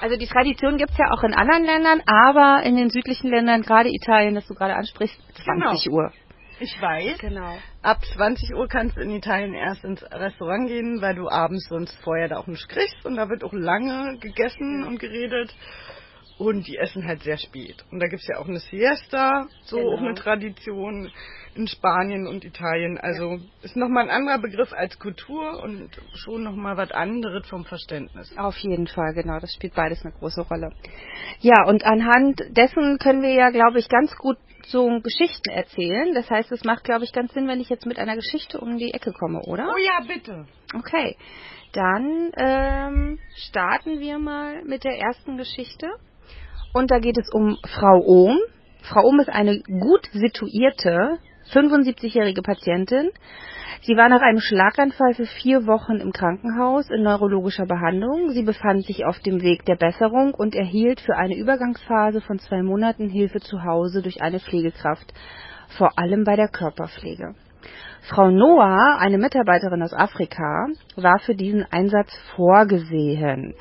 Also 0.00 0.16
die 0.16 0.26
Tradition 0.26 0.78
gibt's 0.78 0.96
ja 0.98 1.06
auch 1.12 1.22
in 1.22 1.34
anderen 1.34 1.64
Ländern, 1.64 2.02
aber 2.06 2.62
in 2.64 2.76
den 2.76 2.90
südlichen 2.90 3.30
Ländern, 3.30 3.62
gerade 3.62 3.90
Italien, 3.90 4.34
das 4.34 4.46
du 4.46 4.54
gerade 4.54 4.74
ansprichst, 4.74 5.18
20 5.44 5.84
Genau. 5.84 5.96
Uhr. 5.96 6.12
Ich 6.58 6.80
weiß. 6.80 7.18
Genau. 7.18 7.58
Ab 7.82 7.98
20 8.14 8.54
Uhr 8.54 8.66
kannst 8.66 8.96
du 8.96 9.02
in 9.02 9.10
Italien 9.10 9.52
erst 9.52 9.84
ins 9.84 10.02
Restaurant 10.02 10.68
gehen, 10.68 11.02
weil 11.02 11.14
du 11.14 11.28
abends 11.28 11.68
sonst 11.68 11.94
vorher 12.02 12.28
da 12.28 12.38
auch 12.38 12.46
nicht 12.46 12.66
kriegst. 12.68 13.04
Und 13.04 13.16
da 13.16 13.28
wird 13.28 13.44
auch 13.44 13.52
lange 13.52 14.16
gegessen 14.20 14.84
und 14.84 14.98
geredet. 14.98 15.54
Und 16.38 16.66
die 16.66 16.76
essen 16.76 17.06
halt 17.06 17.22
sehr 17.22 17.38
spät. 17.38 17.82
Und 17.90 17.98
da 18.00 18.08
gibt's 18.08 18.26
ja 18.28 18.38
auch 18.38 18.46
eine 18.46 18.58
Siesta, 18.60 19.46
so 19.64 19.78
Genau. 19.78 19.94
auch 19.94 20.00
eine 20.00 20.14
Tradition 20.14 21.10
in 21.54 21.66
Spanien 21.66 22.26
und 22.26 22.44
Italien. 22.44 22.98
Also 22.98 23.38
ist 23.62 23.76
nochmal 23.76 24.04
ein 24.04 24.10
anderer 24.10 24.38
Begriff 24.38 24.72
als 24.74 24.98
Kultur 24.98 25.62
und 25.62 25.88
schon 26.14 26.42
nochmal 26.42 26.76
was 26.76 26.90
anderes 26.92 27.48
vom 27.48 27.64
Verständnis. 27.64 28.30
Auf 28.36 28.56
jeden 28.58 28.86
Fall, 28.86 29.14
genau. 29.14 29.38
Das 29.40 29.52
spielt 29.54 29.74
beides 29.74 30.04
eine 30.04 30.12
große 30.12 30.42
Rolle. 30.42 30.70
Ja, 31.40 31.64
und 31.66 31.84
anhand 31.84 32.42
dessen 32.50 32.98
können 32.98 33.22
wir 33.22 33.32
ja, 33.32 33.48
glaube 33.48 33.78
ich, 33.78 33.88
ganz 33.88 34.14
gut 34.16 34.36
so 34.66 35.00
Geschichten 35.00 35.50
erzählen. 35.50 36.12
Das 36.14 36.28
heißt, 36.28 36.52
es 36.52 36.64
macht, 36.64 36.84
glaube 36.84 37.04
ich, 37.04 37.12
ganz 37.12 37.32
Sinn, 37.32 37.48
wenn 37.48 37.60
ich 37.60 37.70
jetzt 37.70 37.86
mit 37.86 37.98
einer 37.98 38.16
Geschichte 38.16 38.58
um 38.60 38.76
die 38.76 38.92
Ecke 38.92 39.12
komme, 39.12 39.40
oder? 39.46 39.68
Oh 39.72 39.78
ja, 39.78 40.04
bitte. 40.06 40.46
Okay, 40.74 41.16
dann 41.72 42.32
ähm, 42.36 43.18
starten 43.48 44.00
wir 44.00 44.18
mal 44.18 44.62
mit 44.64 44.84
der 44.84 44.98
ersten 44.98 45.36
Geschichte. 45.36 45.86
Und 46.76 46.90
da 46.90 46.98
geht 46.98 47.16
es 47.16 47.30
um 47.32 47.56
Frau 47.64 48.02
Ohm. 48.04 48.38
Frau 48.82 49.00
Ohm 49.02 49.18
ist 49.20 49.30
eine 49.30 49.60
gut 49.60 50.10
situierte 50.12 51.16
75-jährige 51.50 52.42
Patientin. 52.42 53.08
Sie 53.80 53.96
war 53.96 54.10
nach 54.10 54.20
einem 54.20 54.40
Schlaganfall 54.40 55.14
für 55.14 55.24
vier 55.24 55.66
Wochen 55.66 56.00
im 56.02 56.12
Krankenhaus 56.12 56.90
in 56.90 57.02
neurologischer 57.02 57.64
Behandlung. 57.64 58.28
Sie 58.32 58.42
befand 58.42 58.84
sich 58.84 59.06
auf 59.06 59.18
dem 59.20 59.40
Weg 59.40 59.64
der 59.64 59.76
Besserung 59.76 60.34
und 60.34 60.54
erhielt 60.54 61.00
für 61.00 61.16
eine 61.16 61.38
Übergangsphase 61.38 62.20
von 62.20 62.38
zwei 62.40 62.62
Monaten 62.62 63.08
Hilfe 63.08 63.40
zu 63.40 63.64
Hause 63.64 64.02
durch 64.02 64.20
eine 64.20 64.38
Pflegekraft, 64.38 65.14
vor 65.78 65.98
allem 65.98 66.24
bei 66.24 66.36
der 66.36 66.48
Körperpflege. 66.48 67.34
Frau 68.08 68.30
Noah, 68.30 68.98
eine 69.00 69.18
Mitarbeiterin 69.18 69.82
aus 69.82 69.92
Afrika, 69.92 70.66
war 70.94 71.18
für 71.20 71.34
diesen 71.34 71.64
Einsatz 71.72 72.14
vorgesehen. 72.36 73.54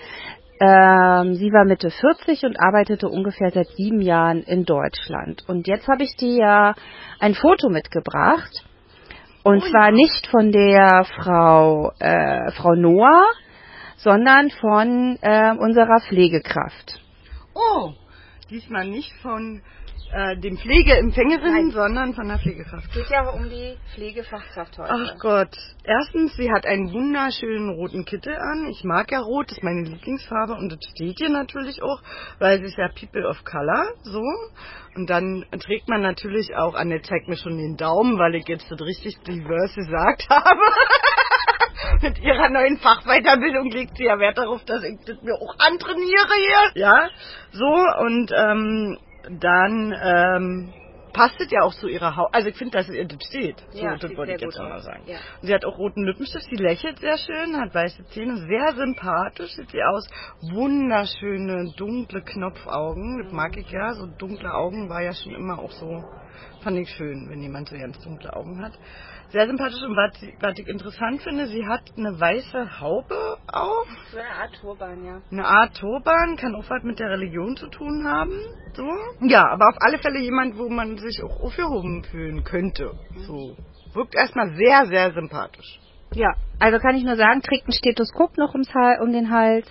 Ähm, 0.60 1.36
sie 1.36 1.52
war 1.52 1.66
Mitte 1.66 1.92
40 1.92 2.44
und 2.46 2.58
arbeitete 2.60 3.10
ungefähr 3.10 3.52
seit 3.52 3.68
sieben 3.76 4.02
Jahren 4.02 4.42
in 4.44 4.64
Deutschland. 4.64 5.44
Und 5.48 5.68
jetzt 5.68 5.88
habe 5.88 6.04
ich 6.04 6.16
dir 6.16 6.38
ja 6.38 6.76
ein 7.20 7.34
Foto 7.34 7.70
mitgebracht. 7.70 8.52
Und 9.44 9.62
Oh 9.64 9.70
zwar 9.70 9.88
ja. 9.88 9.92
nicht 9.92 10.28
von 10.28 10.52
der 10.52 11.06
Frau, 11.18 11.92
äh, 12.00 12.52
Frau 12.54 12.74
Noah, 12.74 13.26
sondern 13.98 14.50
von 14.50 15.18
äh, 15.22 15.52
unserer 15.58 16.00
Pflegekraft. 16.08 17.00
Oh, 17.54 17.92
diesmal 18.50 18.88
nicht 18.88 19.14
von 19.22 19.62
äh, 20.16 20.38
dem 20.38 20.58
Pflegeempfängerin, 20.58 21.54
Nein. 21.54 21.72
sondern 21.72 22.14
von 22.14 22.30
der 22.30 22.40
Pflegekraft. 22.40 22.90
Geht 22.94 23.10
ja 23.10 23.28
um 23.32 23.50
die 23.50 23.76
Pflegefachkraft 23.94 24.78
heute. 24.78 24.94
Ach 24.94 25.20
Gott. 25.20 25.58
Erstens, 25.84 26.38
sie 26.38 26.50
hat 26.50 26.66
einen 26.66 26.94
wunderschönen 26.94 27.72
roten 27.72 28.06
Kittel 28.06 28.34
an. 28.34 28.70
Ich 28.70 28.86
mag 28.86 29.12
ja 29.12 29.20
rot, 29.20 29.48
das 29.50 29.58
ist 29.58 29.64
meine 29.64 29.84
Lieblingsfarbe 29.84 30.54
und 30.54 30.72
das 30.72 30.80
steht 30.92 31.20
ihr 31.20 31.30
natürlich 31.30 31.84
auch, 31.84 32.02
weil 32.40 32.60
sie 32.60 32.68
ist 32.68 32.78
ja 32.78 32.88
People 32.98 33.28
of 33.28 33.44
Color, 33.44 33.92
so. 34.04 34.24
Und 34.96 35.10
dann 35.10 35.44
trägt 35.60 35.90
man 35.90 36.02
natürlich 36.02 36.56
auch, 36.56 36.76
Anne 36.76 37.02
zeigt 37.02 37.28
mir 37.28 37.36
schon 37.36 37.58
den 37.58 37.76
Daumen, 37.76 38.18
weil 38.18 38.36
ich 38.36 38.48
jetzt 38.48 38.72
das 38.72 38.80
richtig 38.80 39.22
diverse 39.28 39.76
gesagt 39.76 40.28
habe. 40.30 40.62
Mit 42.02 42.20
ihrer 42.20 42.50
neuen 42.50 42.78
Fachweiterbildung 42.78 43.70
legt 43.70 43.98
sie 43.98 44.06
ja 44.06 44.18
Wert 44.18 44.38
darauf, 44.38 44.64
dass 44.64 44.82
ich 44.82 44.98
das 45.06 45.22
mir 45.22 45.34
auch 45.34 45.56
antrainiere 45.60 46.36
hier. 46.38 46.82
Ja, 46.82 47.10
so 47.52 47.66
und 47.66 48.32
ähm, 48.32 48.98
dann 49.30 49.94
ähm, 50.04 50.74
passt 51.16 51.40
es 51.40 51.50
ja 51.50 51.62
auch 51.62 51.74
zu 51.74 51.88
ihrer 51.88 52.16
Haut. 52.18 52.30
Also 52.34 52.50
ich 52.50 52.58
finde, 52.58 52.78
dass 52.78 52.90
ihr 52.90 53.06
das 53.06 53.24
steht. 53.28 53.64
So, 53.70 53.84
Ja, 53.84 53.96
das 53.96 54.16
wollte 54.18 54.34
ich 54.34 54.42
jetzt 54.42 54.58
gut 54.58 54.68
mal 54.68 54.82
sagen. 54.82 55.04
Ja. 55.08 55.18
Und 55.42 55.48
sie 55.48 55.54
hat 55.54 55.64
auch 55.64 55.78
roten 55.78 56.04
Lippenstift, 56.04 56.46
sie 56.50 56.58
lächelt 56.58 57.00
sehr 57.00 57.18
schön, 57.18 57.56
hat 57.58 57.74
weiße 57.74 58.06
Zähne, 58.08 58.38
sehr 58.38 58.74
sympathisch 58.74 59.52
sieht 59.56 59.72
sie 59.72 59.82
aus. 59.82 60.08
Wunderschöne, 60.54 61.72
dunkle 61.78 62.22
Knopfaugen, 62.22 63.24
das 63.24 63.32
mag 63.32 63.56
ich 63.56 63.70
ja. 63.72 63.94
So 63.94 64.08
dunkle 64.08 64.54
Augen 64.54 64.90
war 64.90 65.02
ja 65.02 65.14
schon 65.14 65.34
immer 65.34 65.58
auch 65.60 65.72
so, 65.72 66.04
fand 66.62 66.78
ich 66.78 66.90
schön, 66.90 67.30
wenn 67.30 67.42
jemand 67.42 67.70
so 67.70 67.78
ganz 67.78 67.98
dunkle 68.04 68.34
Augen 68.36 68.62
hat. 68.62 68.74
Sehr 69.36 69.48
sympathisch 69.48 69.84
und 69.84 69.98
was, 69.98 70.14
was 70.40 70.58
ich 70.58 70.66
interessant 70.66 71.22
finde, 71.22 71.48
sie 71.48 71.68
hat 71.68 71.82
eine 71.98 72.18
weiße 72.18 72.80
Haube 72.80 73.38
auf, 73.52 73.86
So 74.10 74.18
eine 74.18 74.30
Art 74.30 74.56
Turban, 74.62 75.04
ja. 75.04 75.22
eine 75.30 75.46
Art 75.46 75.76
Turban, 75.78 76.38
kann 76.38 76.56
auch 76.56 76.64
was 76.70 76.84
mit 76.84 77.00
der 77.00 77.10
Religion 77.10 77.58
zu 77.58 77.68
tun 77.68 78.08
haben. 78.08 78.32
So. 78.76 78.90
Ja, 79.28 79.46
aber 79.50 79.68
auf 79.68 79.76
alle 79.82 79.98
Fälle 79.98 80.20
jemand, 80.20 80.58
wo 80.58 80.70
man 80.70 80.98
sich 80.98 81.22
auch 81.22 81.38
aufgehoben 81.42 82.06
fühlen 82.06 82.46
könnte. 82.46 82.94
So. 83.28 83.58
Wirkt 83.94 84.16
erstmal 84.16 84.56
sehr, 84.56 84.86
sehr 84.86 85.12
sympathisch. 85.12 85.82
Ja, 86.14 86.34
also 86.62 86.80
kann 86.80 86.96
ich 86.96 87.04
nur 87.04 87.18
sagen, 87.18 87.42
trägt 87.42 87.68
ein 87.68 87.74
Stethoskop 87.74 88.38
noch 88.38 88.54
ums 88.54 88.74
Hal 88.74 89.02
um 89.02 89.12
den 89.12 89.32
Hals. 89.32 89.68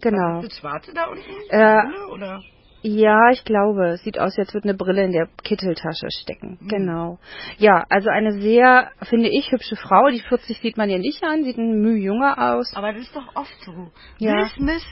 Genau. 0.00 0.42
Ist 0.42 0.52
das 0.52 0.58
schwarze 0.60 0.94
da 0.94 1.06
unten? 1.06 1.24
Äh, 1.50 2.12
oder? 2.12 2.40
Ja, 2.82 3.30
ich 3.30 3.44
glaube, 3.44 3.90
es 3.90 4.02
sieht 4.02 4.18
aus, 4.18 4.36
als 4.38 4.52
würde 4.52 4.68
eine 4.68 4.76
Brille 4.76 5.04
in 5.04 5.12
der 5.12 5.28
Kitteltasche 5.44 6.08
stecken. 6.10 6.58
Mhm. 6.60 6.68
Genau. 6.68 7.18
Ja, 7.58 7.84
also 7.88 8.10
eine 8.10 8.40
sehr, 8.40 8.90
finde 9.02 9.28
ich, 9.28 9.52
hübsche 9.52 9.76
Frau. 9.76 10.08
Die 10.08 10.20
40 10.20 10.58
sieht 10.58 10.76
man 10.76 10.90
ihr 10.90 10.98
nicht 10.98 11.22
an, 11.22 11.44
sieht 11.44 11.58
ein 11.58 11.80
Mühe 11.80 11.98
jünger 11.98 12.54
aus. 12.54 12.72
Aber 12.74 12.92
das 12.92 13.02
ist 13.02 13.14
doch 13.14 13.36
oft 13.36 13.56
so. 13.64 13.90
Ja. 14.18 14.36
Will 14.36 14.46
Smith, 14.56 14.86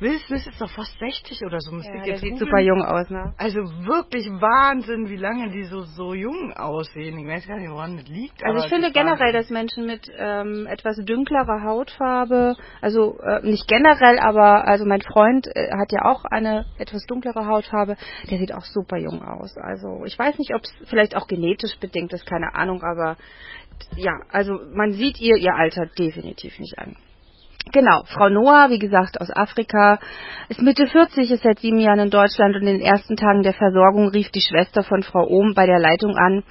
Will 0.00 0.18
Smith 0.26 0.44
ist 0.46 0.60
doch 0.60 0.70
fast 0.70 0.98
60 0.98 1.42
oder 1.46 1.60
so. 1.60 1.70
Müsste 1.70 1.94
Ja, 1.96 2.02
der 2.02 2.18
sieht 2.18 2.36
super 2.36 2.58
jung 2.58 2.82
aus, 2.82 3.08
ne? 3.10 3.32
Also 3.38 3.60
wirklich 3.60 4.26
Wahnsinn, 4.26 5.08
wie 5.08 5.16
lange 5.16 5.50
die 5.50 5.64
so, 5.64 5.82
so 5.82 6.14
jung 6.14 6.52
aussehen. 6.52 7.16
Ich 7.18 7.26
weiß 7.26 7.46
gar 7.46 7.58
nicht, 7.58 7.70
woran 7.70 7.96
das 7.96 8.08
liegt. 8.08 8.44
Also 8.44 8.64
ich 8.64 8.70
finde 8.70 8.90
generell, 8.90 9.32
dass 9.32 9.50
Menschen 9.50 9.86
mit 9.86 10.10
ähm, 10.18 10.66
etwas 10.66 10.96
dünklerer 10.96 11.62
Hautfarbe, 11.62 12.56
also 12.80 13.18
äh, 13.20 13.46
nicht 13.46 13.68
generell, 13.68 14.18
aber 14.18 14.66
also 14.66 14.84
mein 14.84 15.00
Freund 15.00 15.46
äh, 15.54 15.70
hat 15.78 15.92
ja 15.92 16.04
auch 16.04 16.24
eine 16.24 16.66
etwas 16.78 17.06
dunklere 17.06 17.46
Hautfarbe, 17.46 17.96
der 18.28 18.38
sieht 18.38 18.52
auch 18.52 18.64
super 18.64 18.96
jung 18.96 19.22
aus. 19.22 19.56
Also 19.56 20.04
ich 20.04 20.18
weiß 20.18 20.38
nicht, 20.38 20.54
ob 20.54 20.62
es 20.62 20.74
vielleicht 20.88 21.16
auch 21.16 21.28
genetisch 21.28 21.78
bedingt 21.78 22.12
ist, 22.12 22.26
keine 22.26 22.54
Ahnung, 22.56 22.82
aber 22.82 23.16
ja, 23.96 24.12
also 24.30 24.58
man 24.74 24.92
sieht 24.92 25.20
ihr 25.20 25.36
ihr 25.36 25.54
Alter 25.54 25.86
definitiv 25.86 26.58
nicht 26.58 26.78
an. 26.78 26.96
Genau, 27.72 28.02
Frau 28.06 28.28
Noah, 28.28 28.68
wie 28.70 28.78
gesagt, 28.78 29.20
aus 29.20 29.30
Afrika, 29.34 29.98
ist 30.48 30.60
Mitte 30.60 30.86
40, 30.86 31.30
ist 31.30 31.42
seit 31.42 31.60
sieben 31.60 31.78
Jahren 31.78 31.98
in 31.98 32.10
Deutschland 32.10 32.54
und 32.54 32.62
in 32.62 32.78
den 32.78 32.80
ersten 32.80 33.16
Tagen 33.16 33.42
der 33.42 33.54
Versorgung 33.54 34.08
rief 34.08 34.28
die 34.30 34.42
Schwester 34.42 34.82
von 34.82 35.02
Frau 35.02 35.26
Ohm 35.26 35.54
bei 35.54 35.66
der 35.66 35.78
Leitung 35.78 36.16
an. 36.16 36.44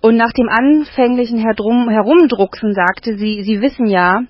Und 0.00 0.16
nach 0.16 0.32
dem 0.32 0.48
anfänglichen 0.48 1.38
Herumdrucksen 1.38 2.72
sagte 2.72 3.18
sie, 3.18 3.42
Sie 3.42 3.60
wissen 3.60 3.86
ja, 3.86 4.20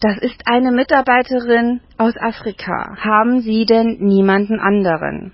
das 0.00 0.18
ist 0.18 0.40
eine 0.46 0.70
Mitarbeiterin 0.70 1.80
aus 1.98 2.14
Afrika. 2.16 2.96
Haben 2.98 3.40
Sie 3.40 3.66
denn 3.66 3.98
niemanden 4.00 4.60
anderen? 4.60 5.32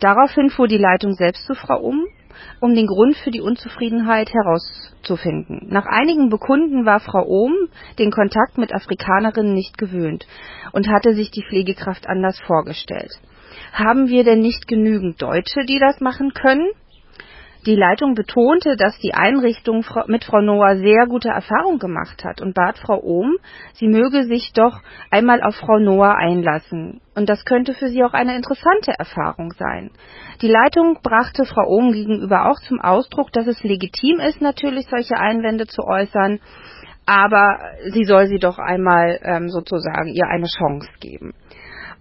Daraufhin 0.00 0.50
fuhr 0.50 0.68
die 0.68 0.78
Leitung 0.78 1.14
selbst 1.14 1.46
zu 1.46 1.54
Frau 1.54 1.78
um, 1.80 2.06
um 2.60 2.74
den 2.74 2.86
Grund 2.86 3.16
für 3.16 3.30
die 3.30 3.40
Unzufriedenheit 3.40 4.30
herauszufinden. 5.06 5.66
Nach 5.68 5.86
einigen 5.86 6.28
Bekunden 6.28 6.84
war 6.84 7.00
Frau 7.00 7.24
Ohm 7.26 7.54
den 7.98 8.10
Kontakt 8.10 8.58
mit 8.58 8.74
Afrikanerinnen 8.74 9.54
nicht 9.54 9.78
gewöhnt 9.78 10.26
und 10.72 10.88
hatte 10.88 11.14
sich 11.14 11.30
die 11.30 11.44
Pflegekraft 11.48 12.06
anders 12.08 12.40
vorgestellt. 12.40 13.12
Haben 13.72 14.08
wir 14.08 14.24
denn 14.24 14.40
nicht 14.40 14.66
genügend 14.68 15.20
Deutsche, 15.22 15.64
die 15.66 15.78
das 15.78 16.00
machen 16.00 16.32
können? 16.34 16.68
Die 17.66 17.74
Leitung 17.74 18.14
betonte, 18.14 18.76
dass 18.76 18.96
die 19.00 19.14
Einrichtung 19.14 19.84
mit 20.06 20.22
Frau 20.24 20.40
Noah 20.40 20.76
sehr 20.76 21.06
gute 21.08 21.30
Erfahrung 21.30 21.80
gemacht 21.80 22.22
hat 22.24 22.40
und 22.40 22.54
bat 22.54 22.78
Frau 22.78 23.02
Ohm, 23.02 23.38
sie 23.72 23.88
möge 23.88 24.22
sich 24.22 24.52
doch 24.54 24.82
einmal 25.10 25.42
auf 25.42 25.56
Frau 25.56 25.80
Noah 25.80 26.14
einlassen. 26.14 27.00
Und 27.16 27.28
das 27.28 27.44
könnte 27.44 27.74
für 27.74 27.88
sie 27.88 28.04
auch 28.04 28.12
eine 28.12 28.36
interessante 28.36 28.92
Erfahrung 28.96 29.52
sein. 29.58 29.90
Die 30.42 30.48
Leitung 30.48 30.98
brachte 31.02 31.46
Frau 31.46 31.66
Ohm 31.66 31.92
gegenüber 31.92 32.50
auch 32.50 32.60
zum 32.68 32.78
Ausdruck, 32.80 33.32
dass 33.32 33.46
es 33.46 33.62
legitim 33.62 34.20
ist, 34.20 34.42
natürlich 34.42 34.86
solche 34.90 35.16
Einwände 35.16 35.66
zu 35.66 35.82
äußern, 35.82 36.40
aber 37.06 37.58
sie 37.92 38.04
soll 38.04 38.26
sie 38.26 38.38
doch 38.38 38.58
einmal 38.58 39.18
ähm, 39.22 39.48
sozusagen 39.48 40.08
ihr 40.08 40.26
eine 40.26 40.46
Chance 40.46 40.88
geben. 41.00 41.32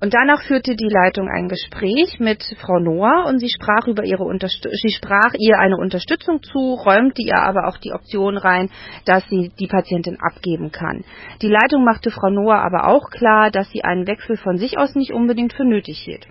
Und 0.01 0.13
danach 0.13 0.42
führte 0.42 0.75
die 0.75 0.89
Leitung 0.89 1.30
ein 1.30 1.48
Gespräch 1.48 2.20
mit 2.20 2.44
Frau 2.60 2.80
Noah 2.80 3.25
und 3.27 3.39
sie 3.39 3.48
sprach 3.48 3.88
über 3.88 4.04
ihre 4.04 4.24
Unterstü 4.24 4.68
sie 4.70 4.92
sprach 4.92 5.34
ihr 5.38 5.58
eine 5.58 5.77
Unterstützung 5.77 6.44
zu, 6.44 6.74
räumte 6.74 7.22
ihr 7.22 7.38
aber 7.38 7.70
auch 7.70 7.77
die 7.77 7.94
Option 7.94 8.38
rein, 8.38 8.70
dass 9.06 9.25
sie 9.30 9.54
die 9.58 9.68
Patientin 9.68 10.18
abgeben 10.20 10.74
kann. 10.74 11.06
Die 11.42 11.48
Leitung 11.48 11.86
machte 11.86 12.12
Frau 12.12 12.30
Noah 12.30 12.58
aber 12.58 12.88
auch 12.88 13.10
klar, 13.10 13.51
dass 13.51 13.70
sie 13.72 13.86
einen 13.86 14.06
Wechsel 14.06 14.36
von 14.36 14.58
sich 14.58 14.77
aus 14.77 14.96
nicht 14.96 15.13
unbedingt 15.13 15.54
für 15.54 15.63
nötig 15.63 16.00
hielt. 16.00 16.27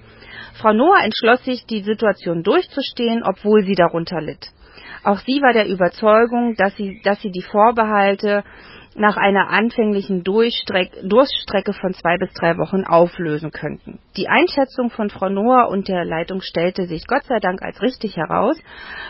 Frau 0.55 0.73
Noah 0.73 1.05
entschloss 1.05 1.45
sich, 1.45 1.67
die 1.67 1.83
Situation 1.83 2.43
durchzustehen, 2.43 3.23
obwohl 3.25 3.65
sie 3.65 3.75
darunter 3.75 4.21
litt. 4.21 4.51
Auch 5.03 5.19
sie 5.19 5.43
war 5.43 5.53
der 5.53 5.67
Überzeugung, 5.67 6.55
dass 6.57 6.75
sie, 6.77 7.01
dass 7.05 7.21
sie 7.21 7.31
die 7.31 7.43
Vorbehalte 7.43 8.45
nach 8.97 9.17
einer 9.17 9.51
anfänglichen 9.51 10.23
Durststrecke 10.23 11.73
von 11.73 11.95
zwei 11.95 12.17
bis 12.17 12.33
drei 12.33 12.57
Wochen 12.59 12.85
auflösen 12.85 13.51
könnten. 13.51 13.99
Die 14.17 14.29
Einschätzung 14.29 14.91
von 14.91 15.11
Frau 15.11 15.29
Noah 15.29 15.69
und 15.69 15.89
der 15.89 16.05
Leitung 16.05 16.41
stellte 16.41 16.87
sich 16.87 17.07
Gott 17.07 17.25
sei 17.25 17.41
Dank 17.41 17.61
als 17.63 17.83
richtig 17.83 18.17
heraus. 18.17 18.57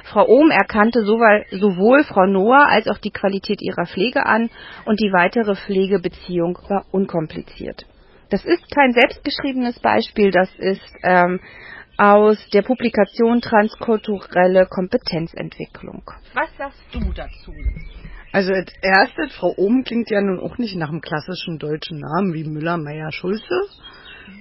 Frau 0.05 0.27
Ohm 0.27 0.51
erkannte 0.51 1.03
sowohl 1.03 2.05
Frau 2.05 2.27
Noah 2.27 2.67
als 2.69 2.89
auch 2.89 2.99
die 2.99 3.11
Qualität 3.11 3.61
ihrer 3.61 3.87
Pflege 3.87 4.25
an 4.25 4.49
und 4.87 5.01
die 5.01 5.13
weitere 5.13 5.55
Pflegebeziehung 5.55 6.59
war 6.69 6.87
unkompliziert. 6.91 7.85
Das 8.31 8.45
ist 8.45 8.71
kein 8.75 8.93
selbstgeschriebenes 8.93 9.79
Beispiel, 9.81 10.31
das 10.31 10.49
ist 10.57 10.83
ähm, 11.03 11.41
aus 11.97 12.39
der 12.53 12.63
Publikation 12.63 13.41
Transkulturelle 13.41 14.67
Kompetenzentwicklung. 14.67 16.03
Was 16.35 16.57
sagst 16.57 16.83
du 16.93 17.13
dazu? 17.13 17.53
Also 18.33 18.53
als 18.53 18.73
erstes, 18.83 19.33
Frau 19.37 19.55
Ohm 19.57 19.85
klingt 19.85 20.11
ja 20.11 20.21
nun 20.21 20.41
auch 20.41 20.59
nicht 20.59 20.77
nach 20.77 20.89
einem 20.89 21.01
klassischen 21.01 21.59
deutschen 21.59 22.01
Namen 22.01 22.35
wie 22.35 22.45
Müller, 22.45 22.77
Meyer, 22.79 23.13
Schulze. 23.13 23.69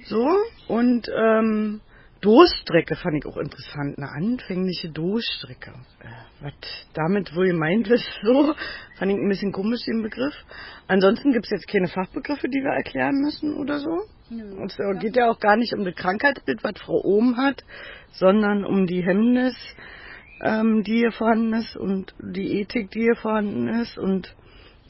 So. 0.06 0.26
Und 0.66 1.08
ähm, 1.16 1.80
Durststrecke 2.24 2.96
fand 2.96 3.18
ich 3.18 3.26
auch 3.26 3.36
interessant. 3.36 3.98
Eine 3.98 4.10
anfängliche 4.10 4.88
Durststrecke. 4.88 5.72
Äh, 6.00 6.06
was 6.40 6.54
damit 6.94 7.36
wohl 7.36 7.48
gemeint 7.48 7.86
ist, 7.88 8.08
so, 8.22 8.54
fand 8.98 9.12
ich 9.12 9.18
ein 9.18 9.28
bisschen 9.28 9.52
komisch, 9.52 9.84
den 9.84 10.02
Begriff. 10.02 10.34
Ansonsten 10.88 11.32
gibt 11.32 11.44
es 11.44 11.50
jetzt 11.50 11.68
keine 11.68 11.86
Fachbegriffe, 11.86 12.48
die 12.48 12.62
wir 12.62 12.72
erklären 12.72 13.20
müssen 13.20 13.54
oder 13.56 13.78
so. 13.78 14.04
Ja, 14.30 14.44
es 14.64 15.00
geht 15.00 15.16
ja 15.16 15.30
auch 15.30 15.38
gar 15.38 15.56
nicht 15.56 15.74
um 15.74 15.84
das 15.84 15.94
Krankheitsbild, 15.96 16.64
was 16.64 16.80
Frau 16.80 16.98
Ohm 17.04 17.36
hat, 17.36 17.62
sondern 18.12 18.64
um 18.64 18.86
die 18.86 19.04
Hemmnis, 19.04 19.54
ähm, 20.40 20.82
die 20.82 21.00
hier 21.00 21.12
vorhanden 21.12 21.52
ist 21.52 21.76
und 21.76 22.14
die 22.20 22.60
Ethik, 22.60 22.90
die 22.90 23.00
hier 23.00 23.16
vorhanden 23.16 23.68
ist 23.68 23.98
und 23.98 24.34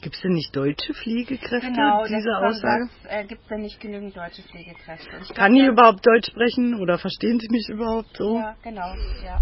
Gibt 0.01 0.15
es 0.15 0.21
denn 0.21 0.33
nicht 0.33 0.55
deutsche 0.55 0.93
Pflegekräfte? 0.93 1.67
Genau, 1.71 2.05
diese 2.05 2.37
Aussage. 2.37 2.89
Äh, 3.09 3.25
Gibt 3.25 3.41
es 3.41 3.47
denn 3.47 3.61
nicht 3.61 3.79
genügend 3.79 4.15
deutsche 4.15 4.43
Pflegekräfte? 4.43 5.09
Ich 5.23 5.33
Kann 5.33 5.53
die 5.53 5.65
überhaupt 5.65 6.05
Deutsch 6.05 6.29
sprechen 6.29 6.79
oder 6.79 6.97
verstehen 6.97 7.39
sie 7.39 7.47
mich 7.49 7.69
überhaupt 7.69 8.15
so? 8.15 8.37
Ja, 8.37 8.55
genau, 8.61 8.93
ja. 9.23 9.41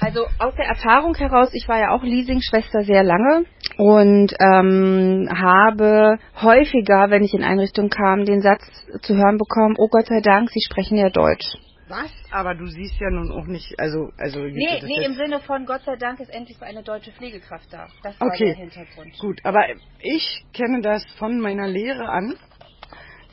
Also 0.00 0.24
aus 0.38 0.54
der 0.54 0.66
Erfahrung 0.66 1.14
heraus, 1.14 1.50
ich 1.52 1.68
war 1.68 1.78
ja 1.78 1.90
auch 1.90 2.02
Leasing-Schwester 2.02 2.84
sehr 2.84 3.02
lange 3.02 3.44
und 3.76 4.32
ähm, 4.40 5.28
habe 5.30 6.18
häufiger, 6.40 7.10
wenn 7.10 7.22
ich 7.22 7.34
in 7.34 7.44
Einrichtungen 7.44 7.90
kam, 7.90 8.24
den 8.24 8.40
Satz 8.40 8.62
zu 9.02 9.14
hören 9.14 9.36
bekommen, 9.36 9.74
oh 9.78 9.88
Gott 9.88 10.06
sei 10.06 10.20
Dank, 10.22 10.50
Sie 10.50 10.62
sprechen 10.62 10.96
ja 10.96 11.10
Deutsch. 11.10 11.54
Was? 11.90 12.12
Aber 12.30 12.54
du 12.54 12.66
siehst 12.66 13.00
ja 13.00 13.10
nun 13.10 13.32
auch 13.32 13.46
nicht, 13.46 13.78
also, 13.78 14.12
also. 14.16 14.38
Nee, 14.38 14.80
nee, 14.82 15.04
im 15.04 15.14
Sinne 15.14 15.40
von 15.40 15.66
Gott 15.66 15.82
sei 15.84 15.96
Dank 15.96 16.20
ist 16.20 16.30
endlich 16.30 16.62
eine 16.62 16.84
deutsche 16.84 17.10
Pflegekraft 17.10 17.66
da. 17.72 17.88
Das 18.04 18.18
war 18.20 18.28
okay. 18.28 18.46
der 18.46 18.54
Hintergrund. 18.54 19.18
Gut, 19.18 19.40
aber 19.42 19.66
ich 19.98 20.44
kenne 20.52 20.82
das 20.82 21.04
von 21.18 21.40
meiner 21.40 21.66
Lehre 21.66 22.08
an, 22.08 22.36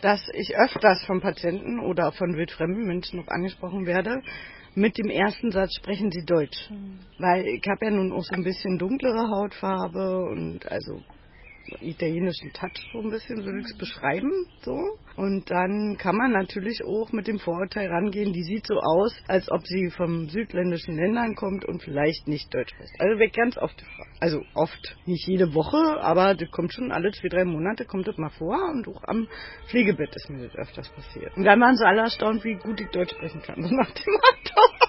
dass 0.01 0.27
ich 0.33 0.57
öfters 0.57 1.05
von 1.05 1.21
Patienten 1.21 1.79
oder 1.79 2.11
von 2.11 2.35
wildfremden 2.35 2.87
Menschen 2.87 3.19
noch 3.19 3.27
angesprochen 3.27 3.85
werde. 3.85 4.23
Mit 4.73 4.97
dem 4.97 5.09
ersten 5.09 5.51
Satz 5.51 5.75
sprechen 5.75 6.11
sie 6.11 6.25
Deutsch. 6.25 6.69
Hm. 6.69 6.99
Weil 7.19 7.45
ich 7.47 7.63
habe 7.67 7.85
ja 7.85 7.91
nun 7.91 8.11
auch 8.11 8.23
so 8.23 8.33
ein 8.33 8.43
bisschen 8.43 8.79
dunklere 8.79 9.29
Hautfarbe 9.29 10.25
und 10.29 10.71
also 10.71 11.03
italienischen 11.81 12.51
Touch 12.53 12.71
so 12.93 13.00
ein 13.00 13.09
bisschen, 13.09 13.43
würde 13.43 13.59
ich 13.59 13.65
es 13.65 13.77
beschreiben, 13.77 14.31
so. 14.62 14.77
Und 15.15 15.50
dann 15.50 15.97
kann 15.97 16.15
man 16.15 16.31
natürlich 16.31 16.83
auch 16.86 17.12
mit 17.12 17.27
dem 17.27 17.39
Vorurteil 17.39 17.88
rangehen, 17.88 18.33
die 18.33 18.43
sieht 18.43 18.67
so 18.67 18.75
aus, 18.75 19.15
als 19.27 19.50
ob 19.50 19.65
sie 19.65 19.89
vom 19.89 20.29
südländischen 20.29 20.95
Ländern 20.95 21.36
kommt 21.36 21.65
und 21.65 21.81
vielleicht 21.81 22.27
nicht 22.27 22.53
Deutsch 22.53 22.74
spricht. 22.74 22.93
Also 23.00 23.19
wird 23.19 23.36
ganz 23.36 23.57
oft, 23.57 23.83
also 24.19 24.43
oft, 24.53 24.97
nicht 25.05 25.27
jede 25.27 25.53
Woche, 25.55 26.01
aber 26.01 26.36
das 26.36 26.50
kommt 26.51 26.74
schon 26.74 26.91
alle 26.91 27.12
zwei, 27.12 27.29
drei 27.29 27.45
Monate, 27.45 27.86
kommt 27.86 28.07
das 28.07 28.17
mal 28.17 28.29
vor 28.29 28.57
und 28.71 28.88
auch 28.88 29.03
am 29.05 29.27
Pflegebett 29.69 30.15
ist 30.15 30.29
mir 30.29 30.47
das 30.47 30.55
öfters 30.55 30.89
passiert. 30.89 31.36
Und 31.36 31.45
dann 31.45 31.59
waren 31.59 31.75
sie 31.75 31.86
alle 31.86 32.01
erstaunt, 32.01 32.43
wie 32.43 32.55
gut 32.55 32.79
ich 32.79 32.89
Deutsch 32.89 33.13
sprechen 33.15 33.41
kann, 33.41 33.62
so 33.63 33.74
nach 33.74 33.91
dem 33.91 34.13
Motto. 34.13 34.88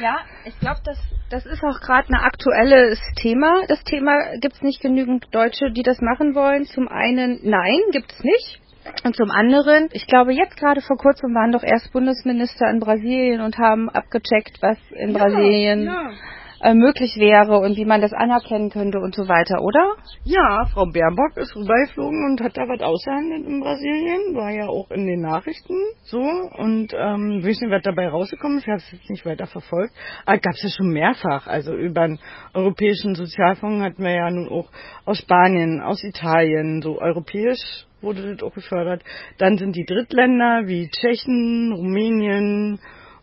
Ja, 0.00 0.18
ich 0.44 0.58
glaube, 0.60 0.80
das, 0.84 0.98
das 1.30 1.46
ist 1.46 1.62
auch 1.62 1.80
gerade 1.80 2.08
ein 2.08 2.14
aktuelles 2.14 3.00
Thema. 3.16 3.62
Das 3.68 3.82
Thema 3.84 4.36
gibt 4.40 4.54
es 4.54 4.62
nicht 4.62 4.80
genügend 4.80 5.26
Deutsche, 5.32 5.70
die 5.72 5.82
das 5.82 6.00
machen 6.00 6.34
wollen. 6.34 6.64
Zum 6.64 6.88
einen, 6.88 7.40
nein, 7.42 7.80
gibt 7.90 8.12
es 8.12 8.22
nicht. 8.22 8.60
Und 9.04 9.16
zum 9.16 9.30
anderen, 9.30 9.88
ich 9.92 10.06
glaube, 10.06 10.32
jetzt 10.32 10.56
gerade 10.56 10.80
vor 10.80 10.96
kurzem 10.96 11.34
waren 11.34 11.52
doch 11.52 11.62
erst 11.62 11.92
Bundesminister 11.92 12.70
in 12.70 12.80
Brasilien 12.80 13.40
und 13.42 13.58
haben 13.58 13.90
abgecheckt, 13.90 14.62
was 14.62 14.78
in 14.92 15.10
ja, 15.10 15.18
Brasilien 15.18 15.84
ja 15.84 16.10
äh, 16.60 16.74
möglich 16.74 17.16
wäre 17.16 17.58
und 17.58 17.76
wie 17.76 17.84
man 17.84 18.00
das 18.00 18.12
anerkennen 18.12 18.70
könnte 18.70 18.98
und 18.98 19.14
so 19.14 19.28
weiter, 19.28 19.62
oder? 19.62 19.94
Ja, 20.24 20.66
Frau 20.72 20.86
Baerbock 20.86 21.36
ist 21.36 21.54
rübergeflogen 21.54 22.24
und 22.26 22.40
hat 22.40 22.56
da 22.56 22.62
was 22.62 22.80
ausgehandelt 22.80 23.46
in 23.46 23.60
Brasilien, 23.60 24.34
war 24.34 24.50
ja 24.50 24.68
auch 24.68 24.90
in 24.90 25.06
den 25.06 25.20
Nachrichten 25.20 25.76
so 26.04 26.20
und 26.20 26.92
ähm, 26.94 27.42
weiß 27.44 27.60
nicht, 27.60 27.70
was 27.70 27.82
dabei 27.82 28.08
rausgekommen 28.08 28.58
ist, 28.58 28.64
ich 28.64 28.68
habe 28.68 28.78
es 28.78 28.92
jetzt 28.92 29.10
nicht 29.10 29.26
weiter 29.26 29.46
verfolgt, 29.46 29.94
aber 30.26 30.38
gab 30.38 30.54
es 30.54 30.62
ja 30.62 30.70
schon 30.70 30.92
mehrfach, 30.92 31.46
also 31.46 31.74
über 31.74 32.06
den 32.06 32.18
Europäischen 32.54 33.14
Sozialfonds 33.14 33.84
hatten 33.84 34.02
wir 34.02 34.14
ja 34.14 34.30
nun 34.30 34.48
auch 34.48 34.70
aus 35.04 35.18
Spanien, 35.18 35.80
aus 35.80 36.02
Italien, 36.02 36.82
so 36.82 37.00
europäisch 37.00 37.86
wurde 38.00 38.34
das 38.34 38.42
auch 38.42 38.54
gefördert. 38.54 39.02
Dann 39.38 39.58
sind 39.58 39.74
die 39.74 39.84
Drittländer 39.84 40.62
wie 40.66 40.88
Tschechien, 40.88 41.72
Rumänien, 41.72 42.78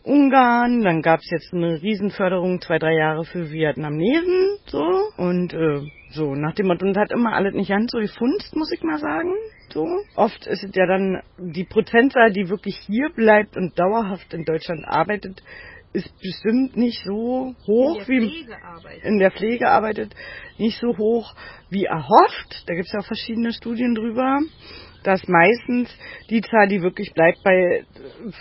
Ungarn, 0.05 0.83
dann 0.83 1.01
gab 1.01 1.21
es 1.21 1.31
jetzt 1.31 1.51
eine 1.51 1.81
Riesenförderung, 1.81 2.61
zwei, 2.61 2.77
drei 2.77 2.93
Jahre 2.93 3.25
für 3.25 3.51
Vietnamesen, 3.51 4.59
so, 4.67 4.83
und 5.17 5.51
äh, 5.53 5.81
so, 6.11 6.35
nach 6.35 6.53
dem 6.53 6.67
Motto, 6.67 6.85
und 6.85 6.95
hat 6.95 7.11
immer 7.11 7.33
alles 7.33 7.55
nicht 7.55 7.69
ganz 7.69 7.91
so 7.91 7.97
gefunzt, 7.97 8.55
muss 8.55 8.71
ich 8.71 8.83
mal 8.83 8.99
sagen, 8.99 9.33
so. 9.73 9.87
Oft 10.15 10.45
ist 10.45 10.63
es 10.63 10.75
ja 10.75 10.85
dann 10.85 11.23
die 11.39 11.63
Prozentzahl, 11.63 12.31
die 12.31 12.49
wirklich 12.49 12.77
hier 12.85 13.09
bleibt 13.09 13.57
und 13.57 13.77
dauerhaft 13.79 14.31
in 14.33 14.45
Deutschland 14.45 14.85
arbeitet, 14.85 15.41
ist 15.93 16.13
bestimmt 16.21 16.77
nicht 16.77 17.01
so 17.03 17.55
hoch 17.65 18.07
in 18.07 18.21
wie 18.21 18.47
in 19.03 19.17
der 19.17 19.31
Pflege 19.31 19.69
arbeitet, 19.69 20.13
nicht 20.57 20.79
so 20.79 20.95
hoch 20.97 21.33
wie 21.69 21.85
erhofft. 21.85 22.63
Da 22.67 22.75
gibt 22.75 22.87
es 22.87 22.93
ja 22.93 22.99
auch 22.99 23.05
verschiedene 23.05 23.53
Studien 23.53 23.95
drüber 23.95 24.39
dass 25.05 25.27
meistens 25.27 25.89
die 26.29 26.41
Zahl, 26.41 26.67
die 26.67 26.81
wirklich 26.81 27.13
bleibt, 27.13 27.43
bei 27.43 27.83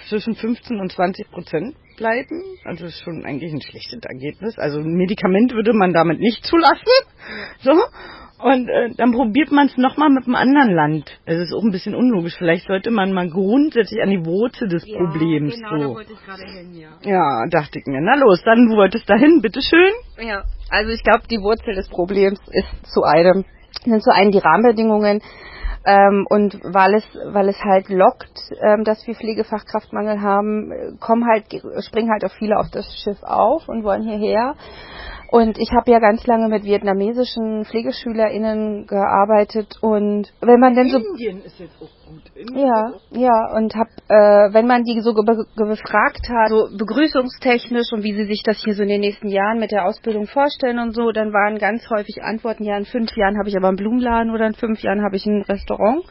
zwischen 0.09 0.35
15 0.35 0.81
und 0.81 0.93
20 0.93 1.31
Prozent 1.31 1.77
bleiben. 1.97 2.43
Also 2.65 2.87
ist 2.87 3.03
schon 3.03 3.25
eigentlich 3.25 3.53
ein 3.53 3.61
schlechtes 3.61 4.01
Ergebnis. 4.03 4.59
Also 4.59 4.81
ein 4.81 4.95
Medikament 4.95 5.53
würde 5.53 5.73
man 5.73 5.93
damit 5.93 6.21
nicht 6.21 6.45
zulassen. 6.45 6.91
So. 7.61 7.73
Und 8.43 8.69
äh, 8.69 8.91
dann 8.97 9.13
probiert 9.13 9.53
man 9.53 9.69
es 9.69 9.77
nochmal 9.77 10.11
mit 10.11 10.27
einem 10.27 10.35
anderen 10.35 10.75
Land. 10.75 11.19
Es 11.25 11.39
ist 11.39 11.55
auch 11.55 11.63
ein 11.63 11.71
bisschen 11.71 11.95
unlogisch. 11.95 12.37
Vielleicht 12.37 12.67
sollte 12.67 12.91
man 12.91 13.13
mal 13.13 13.31
grundsätzlich 13.31 14.03
an 14.03 14.11
die 14.11 14.27
Wurzel 14.27 14.69
des 14.69 14.85
ja, 14.87 14.99
Problems 14.99 15.55
genau, 15.55 15.71
so. 15.71 15.77
Da 15.77 15.95
wollte 15.95 16.13
ich 16.13 16.25
gerade 16.25 16.43
hin, 16.43 16.75
ja. 16.75 16.91
ja, 17.03 17.47
dachte 17.49 17.79
ich 17.79 17.87
mir. 17.87 18.01
Na 18.03 18.17
los, 18.17 18.43
dann 18.45 18.69
wo 18.69 18.77
wolltest 18.77 19.09
du 19.09 19.15
hin? 19.15 19.41
Bitteschön. 19.41 19.93
Ja, 20.19 20.45
also 20.69 20.91
ich 20.91 21.03
glaube, 21.03 21.23
die 21.31 21.39
Wurzel 21.39 21.75
des 21.75 21.89
Problems 21.89 22.39
ist 22.51 22.93
zu 22.93 23.03
einem, 23.03 23.45
sind 23.85 24.03
zu 24.03 24.13
einem 24.13 24.33
die 24.33 24.39
Rahmenbedingungen, 24.39 25.23
ähm, 25.87 26.27
und 26.29 26.61
weil 26.63 26.95
es, 26.95 27.05
weil 27.27 27.49
es 27.49 27.59
halt 27.63 27.89
lockt, 27.89 28.41
ähm, 28.61 28.85
dass 28.85 29.07
wir 29.07 29.15
Pflegefachkraftmangel 29.15 30.23
haben, 30.23 30.99
kommen 31.01 31.27
halt, 31.27 31.47
springen 31.85 32.11
halt 32.11 32.25
auch 32.25 32.35
viele 32.39 32.59
auf 32.59 32.71
das 32.71 32.87
Schiff 33.03 33.23
auf 33.23 33.69
und 33.69 33.85
wollen 33.85 34.03
hierher. 34.03 34.55
Und 35.35 35.59
ich 35.59 35.73
habe 35.73 35.91
ja 35.91 35.99
ganz 35.99 36.25
lange 36.29 36.47
mit 36.47 36.63
vietnamesischen 36.63 37.65
PflegeschülerInnen 37.65 38.87
gearbeitet 38.87 39.79
und 39.81 40.33
wenn 40.41 40.61
man 40.61 40.77
denn 40.77 40.91
so 40.91 40.99
Indien 40.99 41.43
ist 41.43 41.59
jetzt 41.59 41.75
auch 41.83 41.91
gut. 42.09 42.23
Indien 42.37 42.69
ja, 42.69 42.93
ja 43.11 43.57
und 43.57 43.75
hab, 43.75 43.89
äh, 44.09 44.55
wenn 44.55 44.69
man 44.69 44.85
die 44.85 45.01
so 45.01 45.13
ge 45.13 45.25
gefragt 45.57 46.29
hat, 46.31 46.51
so 46.51 46.69
begrüßungstechnisch 46.79 47.93
und 47.93 48.05
wie 48.05 48.15
sie 48.15 48.27
sich 48.27 48.45
das 48.45 48.63
hier 48.63 48.75
so 48.75 48.85
in 48.85 48.89
den 48.89 49.01
nächsten 49.01 49.27
Jahren 49.27 49.59
mit 49.59 49.73
der 49.73 49.87
Ausbildung 49.87 50.29
vorstellen 50.29 50.79
und 50.79 50.95
so, 50.95 51.11
dann 51.11 51.33
waren 51.33 51.59
ganz 51.59 51.83
häufig 51.91 52.23
Antworten, 52.23 52.63
ja 52.63 52.79
in 52.79 52.85
fünf 52.85 53.11
Jahren 53.17 53.37
habe 53.37 53.49
ich 53.49 53.57
aber 53.57 53.67
einen 53.67 53.77
Blumenladen 53.77 54.31
oder 54.31 54.47
in 54.47 54.55
fünf 54.55 54.83
Jahren 54.83 55.03
habe 55.03 55.17
ich 55.17 55.27
ein 55.27 55.43
Restaurant. 55.43 56.05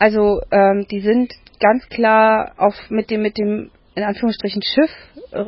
Also 0.00 0.40
ähm, 0.50 0.84
die 0.90 0.98
sind 0.98 1.32
ganz 1.60 1.88
klar 1.90 2.54
auf 2.56 2.74
mit 2.90 3.08
dem 3.12 3.22
mit 3.22 3.38
dem 3.38 3.70
in 3.94 4.02
Anführungsstrichen 4.02 4.62
Schiff 4.62 4.90
äh, 5.30 5.44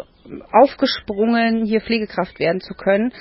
aufgesprungen, 0.52 1.64
hier 1.64 1.80
Pflegekraft 1.80 2.38
werden 2.38 2.60
zu 2.60 2.74
können, 2.74 3.12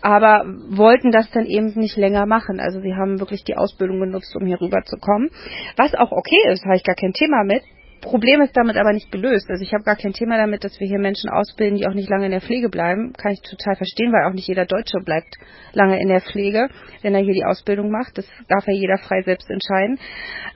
aber 0.00 0.44
wollten 0.68 1.10
das 1.10 1.30
dann 1.30 1.46
eben 1.46 1.72
nicht 1.74 1.96
länger 1.96 2.26
machen. 2.26 2.60
Also 2.60 2.80
sie 2.80 2.94
haben 2.94 3.20
wirklich 3.20 3.44
die 3.44 3.56
Ausbildung 3.56 4.00
genutzt, 4.00 4.34
um 4.36 4.46
hier 4.46 4.60
rüber 4.60 4.82
zu 4.84 4.96
kommen. 4.96 5.30
Was 5.76 5.94
auch 5.94 6.12
okay 6.12 6.52
ist, 6.52 6.64
habe 6.64 6.76
ich 6.76 6.84
gar 6.84 6.94
kein 6.94 7.12
Thema 7.12 7.44
mit. 7.44 7.62
Problem 8.00 8.40
ist 8.42 8.56
damit 8.56 8.76
aber 8.76 8.92
nicht 8.92 9.10
gelöst. 9.10 9.50
Also 9.50 9.62
ich 9.62 9.72
habe 9.72 9.84
gar 9.84 9.96
kein 9.96 10.12
Thema 10.12 10.36
damit, 10.36 10.64
dass 10.64 10.78
wir 10.80 10.86
hier 10.86 10.98
Menschen 10.98 11.30
ausbilden, 11.30 11.76
die 11.76 11.86
auch 11.86 11.94
nicht 11.94 12.08
lange 12.08 12.26
in 12.26 12.30
der 12.30 12.40
Pflege 12.40 12.68
bleiben. 12.68 13.12
Kann 13.12 13.32
ich 13.32 13.40
total 13.42 13.76
verstehen, 13.76 14.12
weil 14.12 14.28
auch 14.28 14.34
nicht 14.34 14.48
jeder 14.48 14.66
Deutsche 14.66 14.98
bleibt 15.04 15.36
lange 15.72 16.00
in 16.00 16.08
der 16.08 16.20
Pflege, 16.20 16.68
wenn 17.02 17.14
er 17.14 17.22
hier 17.22 17.34
die 17.34 17.44
Ausbildung 17.44 17.90
macht. 17.90 18.18
Das 18.18 18.26
darf 18.48 18.66
ja 18.66 18.74
jeder 18.74 18.98
frei 18.98 19.22
selbst 19.22 19.50
entscheiden. 19.50 19.98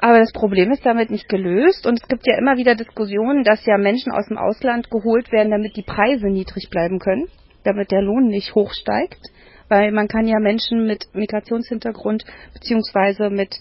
Aber 0.01 0.19
das 0.19 0.33
Problem 0.33 0.71
ist 0.73 0.87
damit 0.87 1.11
nicht 1.11 1.29
gelöst 1.29 1.87
und 1.87 2.01
es 2.01 2.09
gibt 2.09 2.27
ja 2.27 2.39
immer 2.39 2.57
wieder 2.57 2.75
Diskussionen, 2.75 3.45
dass 3.45 3.65
ja 3.67 3.79
Menschen 3.79 4.13
aus 4.13 4.29
dem 4.29 4.39
Ausland 4.39 4.91
geholt 4.91 5.31
werden, 5.33 5.51
damit 5.51 5.77
die 5.77 5.83
Preise 5.83 6.27
niedrig 6.29 6.69
bleiben 6.71 6.99
können. 6.99 7.29
damit 7.65 7.91
der 7.91 8.03
Lohn 8.03 8.27
nicht 8.27 8.55
hochsteigt. 8.55 9.21
Weil 9.69 9.93
man 9.93 10.09
kann 10.09 10.27
ja 10.27 10.39
Menschen 10.39 10.87
mit 10.87 11.07
Migrationshintergrund 11.15 12.25
beziehungsweise 12.53 13.31
mit 13.31 13.57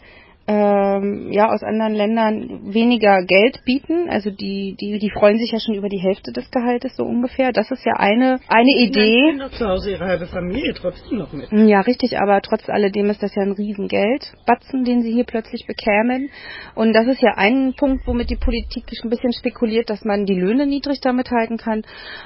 ähm, 0.48 1.32
ja 1.32 1.50
aus 1.50 1.64
anderen 1.64 1.94
Ländern 1.94 2.74
weniger 2.74 3.24
Geld 3.26 3.62
bieten. 3.66 4.10
Also 4.10 4.32
die, 4.32 4.76
die, 4.80 4.98
die 5.00 5.10
freuen 5.12 5.38
sich 5.38 5.52
ja 5.52 5.60
schon 5.60 5.76
über 5.76 5.90
die 5.90 6.00
Hälfte 6.00 6.32
des 6.32 6.50
Gehaltes 6.52 6.96
so 6.96 7.04
ungefähr. 7.04 7.52
Das 7.52 7.70
ist 7.72 7.86
ja 7.86 7.94
eine, 7.98 8.40
eine 8.48 8.72
Idee. 8.80 9.34
Die 9.34 9.40
doch 9.40 9.52
zu 9.52 9.68
Hause 9.68 9.92
ihre 9.92 10.06
halbe 10.06 10.26
Familie 10.28 10.74
trotzdem 10.74 11.20
noch 11.20 11.32
mit. 11.32 11.52
Ja, 11.52 11.82
richtig, 11.82 12.20
aber 12.20 12.42
trotz 12.42 12.68
alledem 12.70 13.10
ist 13.10 13.22
das 13.22 13.36
ja 13.36 13.44
ein 13.44 13.52
Riesengeld, 13.52 14.34
Batzen, 14.46 14.84
den 14.84 15.02
sie 15.02 15.14
hier 15.14 15.26
plötzlich 15.26 15.66
bekämen. 15.68 16.30
Und 16.76 16.94
das 16.94 17.08
ist 17.08 17.22
ja 17.22 17.34
ein 17.38 17.74
Punkt, 17.78 18.08
womit 18.08 18.30
die 18.30 18.36
Politik 18.36 18.86
ein 19.04 19.10
bisschen 19.10 19.34
spekuliert, 19.34 19.90
dass 19.90 20.04
man 20.04 20.26
die 20.26 20.40
Löhne 20.40 20.66
niedrig 20.66 21.00
damit 21.02 21.30
halten 21.32 21.58
kann. 21.58 21.84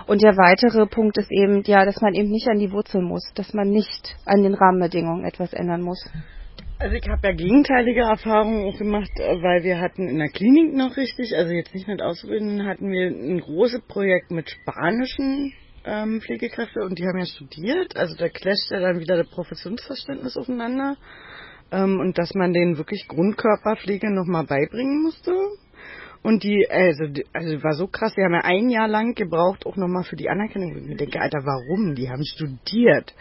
Und 0.08 0.22
der 0.22 0.38
weitere 0.38 0.86
Punkt 0.88 1.18
ist 1.18 1.32
eben, 1.32 1.64
ja, 1.66 1.86
dass 1.86 2.02
man 2.02 2.14
eben 2.14 2.30
nicht 2.30 2.48
an 2.48 2.60
die 2.60 2.72
Wurzel 2.72 3.02
muss, 3.02 3.32
dass 3.36 3.54
man 3.54 3.70
nicht 3.70 4.16
an 4.26 4.42
den 4.42 4.54
Rahmenbedingungen 4.54 5.26
etwas 5.26 5.54
ändern 5.54 5.82
muss. 5.82 6.10
Also 6.78 6.96
ich 6.96 7.08
habe 7.08 7.26
ja 7.26 7.34
gegenteilige 7.34 8.02
Erfahrungen 8.02 8.66
auch 8.66 8.78
gemacht, 8.78 9.12
äh, 9.16 9.42
weil 9.42 9.64
wir 9.64 9.80
hatten 9.80 10.10
in 10.10 10.18
der 10.18 10.28
Klinik 10.28 10.74
noch 10.74 10.98
richtig, 10.98 11.34
also 11.36 11.54
jetzt 11.54 11.74
nicht 11.74 11.88
mit 11.88 12.02
Auszubildenden, 12.02 12.68
hatten 12.68 12.92
wir 12.92 13.08
ein 13.08 13.40
großes 13.40 13.82
Projekt 13.88 14.30
mit 14.32 14.50
spanischen 14.50 15.54
ähm, 15.86 16.20
Pflegekräften 16.20 16.84
und 16.84 17.00
die 17.00 17.06
haben 17.06 17.18
ja 17.18 17.26
studiert. 17.26 17.96
Also 17.96 18.16
da 18.18 18.28
clasht 18.28 18.72
ja 18.72 18.82
dann 18.82 19.00
wieder 19.00 19.16
das 19.16 19.30
Professionsverständnis 19.30 20.36
aufeinander. 20.36 20.98
Ähm, 21.72 22.00
und 22.00 22.18
dass 22.18 22.34
man 22.34 22.52
denen 22.52 22.78
wirklich 22.78 23.08
Grundkörperpflege 23.08 24.14
nochmal 24.14 24.46
beibringen 24.46 25.02
musste. 25.02 25.34
Und 26.24 26.44
die, 26.44 26.68
also, 26.70 27.06
also 27.34 27.64
war 27.64 27.74
so 27.74 27.88
krass, 27.88 28.14
die 28.18 28.22
haben 28.24 28.34
ja 28.34 28.42
ein 28.44 28.70
Jahr 28.70 28.88
lang 28.88 29.14
gebraucht, 29.14 29.66
auch 29.66 29.78
nochmal 29.78 30.04
für 30.04 30.16
die 30.16 30.30
Anerkennung. 30.30 30.90
Ich 30.90 30.98
denke, 30.98 31.22
Alter, 31.22 31.40
warum? 31.46 31.96
Die 31.96 32.10
haben 32.10 32.26
studiert. 32.26 33.14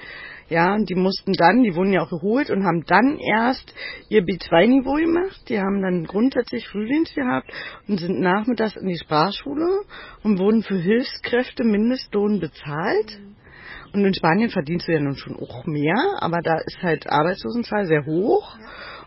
Ja, 0.49 0.75
und 0.75 0.91
die 0.91 0.95
mussten 0.95 1.33
dann, 1.33 1.63
die 1.63 1.75
wurden 1.75 1.93
ja 1.93 2.03
auch 2.03 2.11
geholt 2.11 2.51
und 2.51 2.65
haben 2.65 2.85
dann 2.87 3.19
erst 3.19 3.75
ihr 4.11 4.23
B2-Niveau 4.23 4.95
gemacht. 4.95 5.49
Die 5.49 5.59
haben 5.59 5.81
dann 5.81 6.05
grundsätzlich 6.05 6.69
Frühdienst 6.69 7.15
gehabt 7.15 7.51
und 7.89 7.99
sind 7.99 8.21
nachmittags 8.21 8.77
in 8.77 8.89
die 8.89 8.99
Sprachschule 8.99 9.83
und 10.23 10.39
wurden 10.39 10.63
für 10.63 10.77
Hilfskräfte 10.77 11.65
Mindestlohn 11.65 12.41
bezahlt. 12.41 13.19
Und 13.95 14.05
in 14.05 14.13
Spanien 14.13 14.51
verdienst 14.51 14.89
du 14.89 14.93
ja 14.93 15.01
nun 15.01 15.17
schon 15.17 15.37
auch 15.37 15.65
mehr, 15.67 15.97
aber 16.21 16.41
da 16.43 16.59
ist 16.59 16.83
halt 16.83 17.09
Arbeitslosenzahl 17.09 17.87
sehr 17.87 18.05
hoch. 18.05 18.59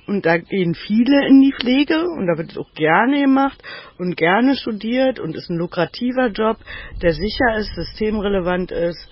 Und 0.07 0.25
da 0.25 0.37
gehen 0.37 0.73
viele 0.73 1.27
in 1.27 1.41
die 1.41 1.53
Pflege 1.59 2.01
und 2.01 2.27
da 2.27 2.37
wird 2.37 2.51
es 2.51 2.57
auch 2.57 2.71
gerne 2.73 3.19
gemacht 3.21 3.61
und 3.99 4.15
gerne 4.15 4.55
studiert 4.55 5.19
und 5.19 5.35
ist 5.35 5.49
ein 5.49 5.57
lukrativer 5.57 6.29
Job, 6.29 6.57
der 7.01 7.11
sicher 7.11 7.57
ist, 7.57 7.75
systemrelevant 7.75 8.71
ist 8.71 9.09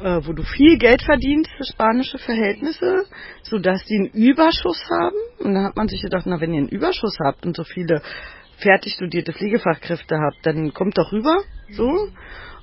äh, 0.00 0.20
wo 0.26 0.32
du 0.32 0.42
viel 0.42 0.78
Geld 0.78 1.02
verdienst 1.02 1.50
für 1.56 1.64
spanische 1.64 2.18
Verhältnisse, 2.18 3.04
sodass 3.42 3.84
die 3.84 3.96
einen 3.96 4.10
Überschuss 4.10 4.82
haben. 4.90 5.16
Und 5.40 5.54
da 5.54 5.64
hat 5.64 5.76
man 5.76 5.88
sich 5.88 6.02
gedacht, 6.02 6.26
na, 6.26 6.40
wenn 6.40 6.52
ihr 6.52 6.60
einen 6.60 6.68
Überschuss 6.68 7.16
habt 7.24 7.46
und 7.46 7.56
so 7.56 7.64
viele 7.64 8.02
fertig 8.58 8.94
studierte 8.94 9.32
Pflegefachkräfte 9.32 10.18
habt, 10.18 10.44
dann 10.44 10.72
kommt 10.72 10.98
doch 10.98 11.12
rüber, 11.12 11.42
so. 11.70 12.08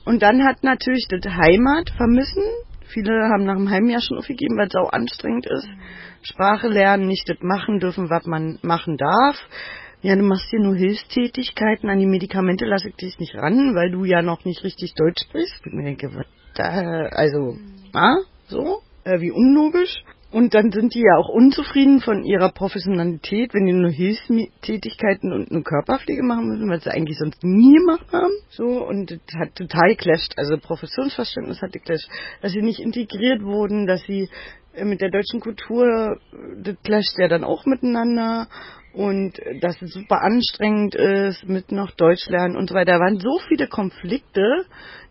Und 0.06 0.22
dann 0.22 0.44
hat 0.44 0.64
natürlich 0.64 1.08
das 1.10 1.22
Heimat 1.26 1.90
vermissen. 1.96 2.44
Viele 2.88 3.30
haben 3.30 3.46
nach 3.46 3.56
einem 3.56 3.70
halben 3.70 3.90
Jahr 3.90 4.02
schon 4.02 4.18
aufgegeben, 4.18 4.58
weil 4.58 4.68
es 4.68 4.76
auch 4.76 4.92
anstrengend 4.92 5.48
ist. 5.48 5.68
Sprache 6.24 6.68
lernen, 6.68 7.08
nicht 7.08 7.28
das 7.30 7.38
machen 7.42 7.80
dürfen, 7.80 8.10
was 8.10 8.26
man 8.26 8.60
machen 8.62 8.98
darf. 8.98 9.38
Ja, 10.02 10.16
du 10.16 10.24
machst 10.24 10.50
hier 10.50 10.60
nur 10.60 10.76
Hilfstätigkeiten, 10.76 11.90
an 11.90 12.00
die 12.00 12.06
Medikamente 12.06 12.66
lasse 12.66 12.90
ich 12.90 12.96
dich 12.96 13.20
nicht 13.20 13.36
ran, 13.36 13.74
weil 13.74 13.90
du 13.90 14.04
ja 14.04 14.22
noch 14.22 14.44
nicht 14.44 14.64
richtig 14.64 14.94
Deutsch 14.96 15.24
sprichst. 15.24 15.56
Ich 15.66 15.72
denke, 15.72 16.26
da, 16.56 17.08
also, 17.12 17.58
ah, 17.94 18.18
so, 18.48 18.82
äh, 19.04 19.20
wie 19.20 19.32
unlogisch. 19.32 20.04
Und 20.34 20.56
dann 20.56 20.72
sind 20.72 20.96
die 20.96 21.02
ja 21.02 21.16
auch 21.20 21.30
unzufrieden 21.30 22.02
von 22.02 22.24
ihrer 22.24 22.50
Professionalität, 22.52 23.54
wenn 23.54 23.68
die 23.68 23.74
nur 23.74 23.92
Hilfstätigkeiten 23.92 25.32
und 25.32 25.52
eine 25.52 25.62
Körperpflege 25.62 26.24
machen 26.24 26.48
müssen, 26.48 26.68
weil 26.72 26.82
sie 26.82 26.90
eigentlich 26.90 27.20
sonst 27.20 27.44
nie 27.44 27.76
gemacht 27.76 28.08
haben. 28.12 28.34
So, 28.50 28.84
und 28.84 29.12
das 29.12 29.20
hat 29.40 29.54
total 29.54 29.90
geclasht. 29.90 30.34
Also 30.36 30.58
Professionsverständnis 30.58 31.62
hat 31.62 31.72
geclasht. 31.72 32.10
Dass 32.42 32.52
sie 32.52 32.64
nicht 32.64 32.80
integriert 32.80 33.44
wurden, 33.44 33.86
dass 33.86 34.02
sie 34.08 34.28
äh, 34.74 34.86
mit 34.86 35.02
der 35.02 35.12
deutschen 35.12 35.40
Kultur, 35.40 36.18
das 36.58 36.78
clasht 36.84 37.16
ja 37.20 37.28
dann 37.28 37.44
auch 37.44 37.68
miteinander. 37.68 38.48
Und 38.94 39.40
dass 39.62 39.82
es 39.82 39.94
super 39.94 40.22
anstrengend 40.22 40.96
ist 40.96 41.48
mit 41.48 41.72
noch 41.72 41.92
Deutsch 41.92 42.28
lernen 42.28 42.56
und 42.56 42.70
so 42.70 42.76
weiter. 42.76 42.94
Da 42.94 43.00
waren 43.00 43.20
so 43.20 43.40
viele 43.48 43.68
Konflikte, 43.68 44.66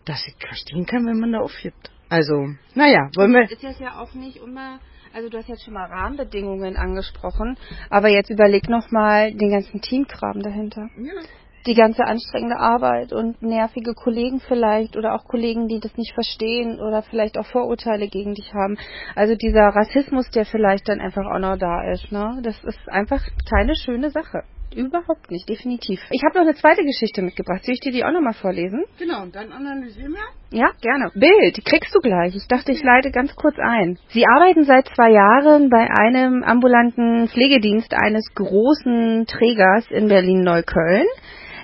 dass 0.05 0.25
ich 0.25 0.35
verstehen 0.39 0.85
kann, 0.85 1.05
wenn 1.05 1.19
man 1.19 1.33
da 1.33 1.39
aufgibt. 1.39 1.91
Also, 2.09 2.47
naja, 2.75 3.09
wollen 3.15 3.33
wir. 3.33 3.43
Ist 3.43 3.61
jetzt 3.61 3.81
ja 3.81 3.99
auch 3.99 4.13
nicht 4.13 4.37
immer, 4.37 4.79
also 5.13 5.29
du 5.29 5.37
hast 5.37 5.49
jetzt 5.49 5.65
schon 5.65 5.73
mal 5.73 5.85
Rahmenbedingungen 5.85 6.77
angesprochen, 6.77 7.57
aber 7.89 8.09
jetzt 8.09 8.29
überleg 8.29 8.69
nochmal 8.69 9.33
den 9.33 9.49
ganzen 9.49 9.81
Teamkram 9.81 10.41
dahinter. 10.41 10.89
Ja. 10.97 11.21
Die 11.65 11.75
ganze 11.75 12.03
anstrengende 12.03 12.57
Arbeit 12.57 13.13
und 13.13 13.41
nervige 13.41 13.93
Kollegen 13.93 14.41
vielleicht 14.41 14.97
oder 14.97 15.15
auch 15.15 15.25
Kollegen, 15.25 15.67
die 15.67 15.79
das 15.79 15.95
nicht 15.95 16.13
verstehen 16.13 16.79
oder 16.81 17.03
vielleicht 17.03 17.37
auch 17.37 17.45
Vorurteile 17.45 18.07
gegen 18.07 18.33
dich 18.33 18.53
haben. 18.53 18.77
Also 19.15 19.35
dieser 19.35 19.67
Rassismus, 19.69 20.29
der 20.31 20.45
vielleicht 20.45 20.89
dann 20.89 20.99
einfach 20.99 21.25
auch 21.25 21.39
noch 21.39 21.57
da 21.57 21.89
ist, 21.91 22.11
ne? 22.11 22.39
Das 22.43 22.61
ist 22.63 22.89
einfach 22.89 23.21
keine 23.49 23.75
schöne 23.75 24.09
Sache. 24.09 24.43
Überhaupt 24.75 25.29
nicht, 25.29 25.47
definitiv. 25.47 25.99
Ich 26.09 26.23
habe 26.23 26.39
noch 26.39 26.45
eine 26.45 26.55
zweite 26.55 26.83
Geschichte 26.83 27.21
mitgebracht. 27.21 27.63
Soll 27.63 27.75
ich 27.75 27.79
dir 27.79 27.91
die 27.91 28.03
auch 28.03 28.11
nochmal 28.11 28.33
vorlesen? 28.33 28.83
Genau, 28.97 29.21
und 29.21 29.35
dann 29.35 29.51
analysieren 29.51 30.13
wir. 30.13 30.59
Ja, 30.59 30.71
gerne. 30.81 31.11
Bild, 31.13 31.57
die 31.57 31.61
kriegst 31.61 31.93
du 31.93 31.99
gleich. 31.99 32.35
Ich 32.35 32.47
dachte, 32.47 32.71
ich 32.71 32.83
leite 32.83 33.11
ganz 33.11 33.35
kurz 33.35 33.55
ein. 33.59 33.97
Sie 34.09 34.25
arbeiten 34.25 34.63
seit 34.63 34.87
zwei 34.95 35.11
Jahren 35.11 35.69
bei 35.69 35.87
einem 35.89 36.43
ambulanten 36.43 37.27
Pflegedienst 37.27 37.93
eines 37.93 38.25
großen 38.33 39.25
Trägers 39.27 39.89
in 39.91 40.07
Berlin-Neukölln. 40.07 41.05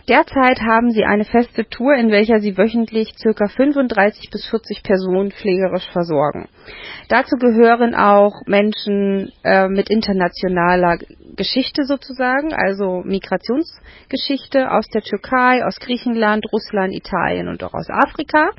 Derzeit 0.10 0.60
haben 0.62 0.90
sie 0.90 1.06
eine 1.06 1.24
feste 1.24 1.70
Tour, 1.70 1.94
in 1.94 2.10
welcher 2.10 2.40
sie 2.40 2.58
wöchentlich 2.58 3.14
ca. 3.22 3.48
35 3.48 4.32
bis 4.32 4.44
40 4.48 4.82
Personen 4.82 5.30
pflegerisch 5.32 5.88
versorgen. 5.92 6.50
Dazu 7.10 7.36
gehören 7.38 7.94
auch 7.94 8.42
Menschen 8.48 9.32
äh, 9.44 9.68
mit 9.68 9.92
internationaler 9.92 10.98
Geschichte 11.36 11.86
sozusagen, 11.86 12.54
also 12.54 13.02
Migrationsgeschichte 13.06 14.72
aus 14.72 14.88
der 14.88 15.02
Türkei, 15.02 15.64
aus 15.64 15.80
Griechenland, 15.80 16.46
Russland, 16.52 16.94
Italien 16.94 17.48
und 17.48 17.64
auch 17.64 17.74
aus 17.74 17.88
Afrika. 17.90 18.50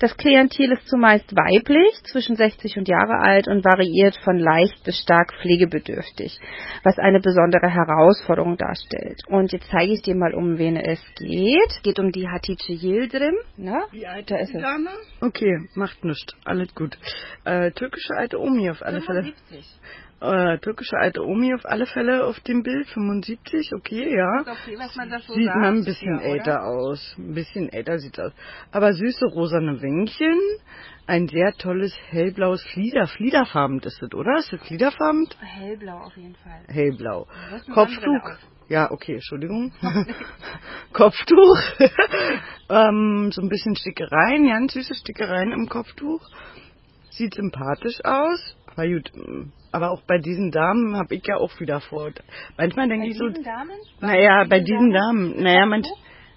Das 0.00 0.16
Klientel 0.16 0.72
ist 0.72 0.88
zumeist 0.88 1.34
weiblich, 1.34 1.94
zwischen 2.10 2.36
60 2.36 2.76
und 2.76 2.88
Jahre 2.88 3.20
alt 3.20 3.48
und 3.48 3.64
variiert 3.64 4.16
von 4.24 4.36
leicht 4.36 4.82
bis 4.84 4.98
stark 4.98 5.32
pflegebedürftig, 5.40 6.40
was 6.82 6.98
eine 6.98 7.20
besondere 7.20 7.68
Herausforderung 7.68 8.56
darstellt. 8.56 9.22
Und 9.28 9.52
jetzt 9.52 9.70
zeige 9.70 9.92
ich 9.92 10.02
dir 10.02 10.14
mal, 10.16 10.34
um 10.34 10.58
wen 10.58 10.76
geht. 11.16 11.70
Es 11.70 11.82
geht 11.82 11.98
um 11.98 12.10
die 12.12 12.28
Hatice 12.28 12.68
Yildirim. 12.68 13.36
Ne? 13.56 13.82
Wie 13.90 14.06
alt 14.06 14.30
ist 14.30 14.52
die 14.52 14.58
Dame? 14.58 14.90
Okay, 15.20 15.68
macht 15.74 16.04
nichts. 16.04 16.34
Alles 16.44 16.74
gut. 16.74 16.98
Äh, 17.44 17.70
türkische 17.72 18.14
alte 18.16 18.38
Omi 18.38 18.70
auf 18.70 18.82
alle 18.82 19.00
75. 19.00 19.36
Fälle. 19.46 20.54
Äh, 20.54 20.58
türkische 20.58 20.96
alte 20.96 21.24
Omi 21.24 21.54
auf 21.54 21.64
alle 21.64 21.86
Fälle 21.86 22.24
auf 22.24 22.40
dem 22.40 22.64
Bild, 22.64 22.88
75, 22.88 23.72
okay, 23.72 24.16
ja. 24.16 24.40
Okay, 24.40 24.76
was 24.76 24.96
man 24.96 25.10
so 25.10 25.32
sieht 25.32 25.46
sagt, 25.46 25.56
man 25.58 25.76
ein 25.76 25.84
bisschen 25.84 26.18
ja, 26.18 26.24
älter 26.24 26.64
aus. 26.64 27.14
Ein 27.16 27.34
bisschen 27.34 27.68
älter 27.68 27.98
sieht 27.98 28.18
aus. 28.18 28.32
Aber 28.72 28.92
süße 28.92 29.26
rosane 29.26 29.80
Wänkchen, 29.80 30.40
ein 31.06 31.28
sehr 31.28 31.52
tolles 31.52 31.96
hellblaues 32.08 32.64
Flieder. 32.72 33.06
Fliederfarben 33.06 33.78
ist 33.78 34.02
das, 34.02 34.12
oder? 34.12 34.38
Ist 34.38 34.52
das 34.52 34.60
fliederfarben? 34.66 35.28
Hellblau 35.38 35.98
auf 35.98 36.16
jeden 36.16 36.34
Fall. 36.34 36.64
Hellblau. 36.66 37.28
Kopftuch. 37.72 38.57
Ja, 38.68 38.90
okay, 38.90 39.14
Entschuldigung. 39.14 39.72
Kopftuch. 40.92 41.58
ähm, 42.68 43.30
so 43.32 43.40
ein 43.40 43.48
bisschen 43.48 43.74
Stickereien, 43.76 44.46
ganz 44.46 44.74
süße 44.74 44.94
Stickereien 44.94 45.52
im 45.52 45.68
Kopftuch. 45.68 46.20
Sieht 47.10 47.34
sympathisch 47.34 47.98
aus. 48.04 48.56
Aber 48.66 48.86
gut, 48.86 49.10
aber 49.72 49.90
auch 49.90 50.02
bei 50.02 50.18
diesen 50.18 50.50
Damen 50.50 50.96
habe 50.96 51.14
ich 51.14 51.26
ja 51.26 51.36
auch 51.36 51.58
wieder 51.60 51.80
vor. 51.80 52.10
Manchmal 52.56 52.88
denke 52.88 53.08
ich 53.08 53.16
so. 53.16 53.24
Bei 53.24 53.30
diesen 53.30 53.44
Damen? 53.44 53.70
Naja, 54.00 54.44
bei 54.48 54.60
diesen 54.60 54.92
Damen. 54.92 55.30
Damen. 55.32 55.42
Naja, 55.42 55.66
manch, 55.66 55.88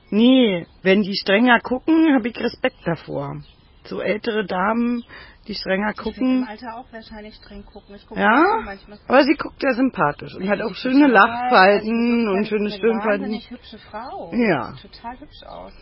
nee, 0.10 0.66
wenn 0.82 1.02
die 1.02 1.16
strenger 1.16 1.60
gucken, 1.60 2.16
habe 2.16 2.30
ich 2.30 2.40
Respekt 2.40 2.78
davor. 2.86 3.42
So 3.84 4.00
ältere 4.00 4.46
Damen, 4.46 5.04
die 5.48 5.56
strenger 5.56 5.94
gucken. 5.94 6.44
Ich 6.44 6.44
im 6.44 6.48
Alter 6.48 6.78
auch 6.78 6.86
wahrscheinlich 6.92 7.36
streng 7.36 7.66
gucken. 7.66 7.96
Ich 7.96 8.06
gucke 8.08 8.22
ja, 8.22 8.64
aber 9.08 9.24
sie 9.24 9.36
guckt 9.36 9.62
ja 9.64 9.74
sympathisch 9.74 10.36
und 10.36 10.48
hat 10.48 10.62
auch 10.62 10.76
schöne 10.76 11.08
Lachfalten 11.08 12.28
und 12.28 12.46
schöne 12.48 12.70
Stirnfalten. 12.70 13.26
Eine 13.26 13.40
hübsche 13.40 13.80
Frau. 13.80 14.32
Ja. 14.34 14.74
Sieht 14.74 14.92
total 14.92 15.20
hübsch 15.20 15.44
aus. 15.44 15.74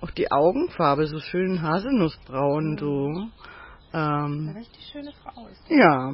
Auch 0.00 0.10
die 0.10 0.30
Augenfarbe, 0.30 1.06
so 1.06 1.20
schön 1.20 1.62
Haselnussbraun, 1.62 2.72
mhm. 2.72 2.78
so. 2.78 3.28
Ähm, 3.94 4.48
Eine 4.50 4.56
richtig 4.58 4.84
schöne 4.90 5.12
Frau 5.22 5.46
ist. 5.46 5.70
ja, 5.70 6.12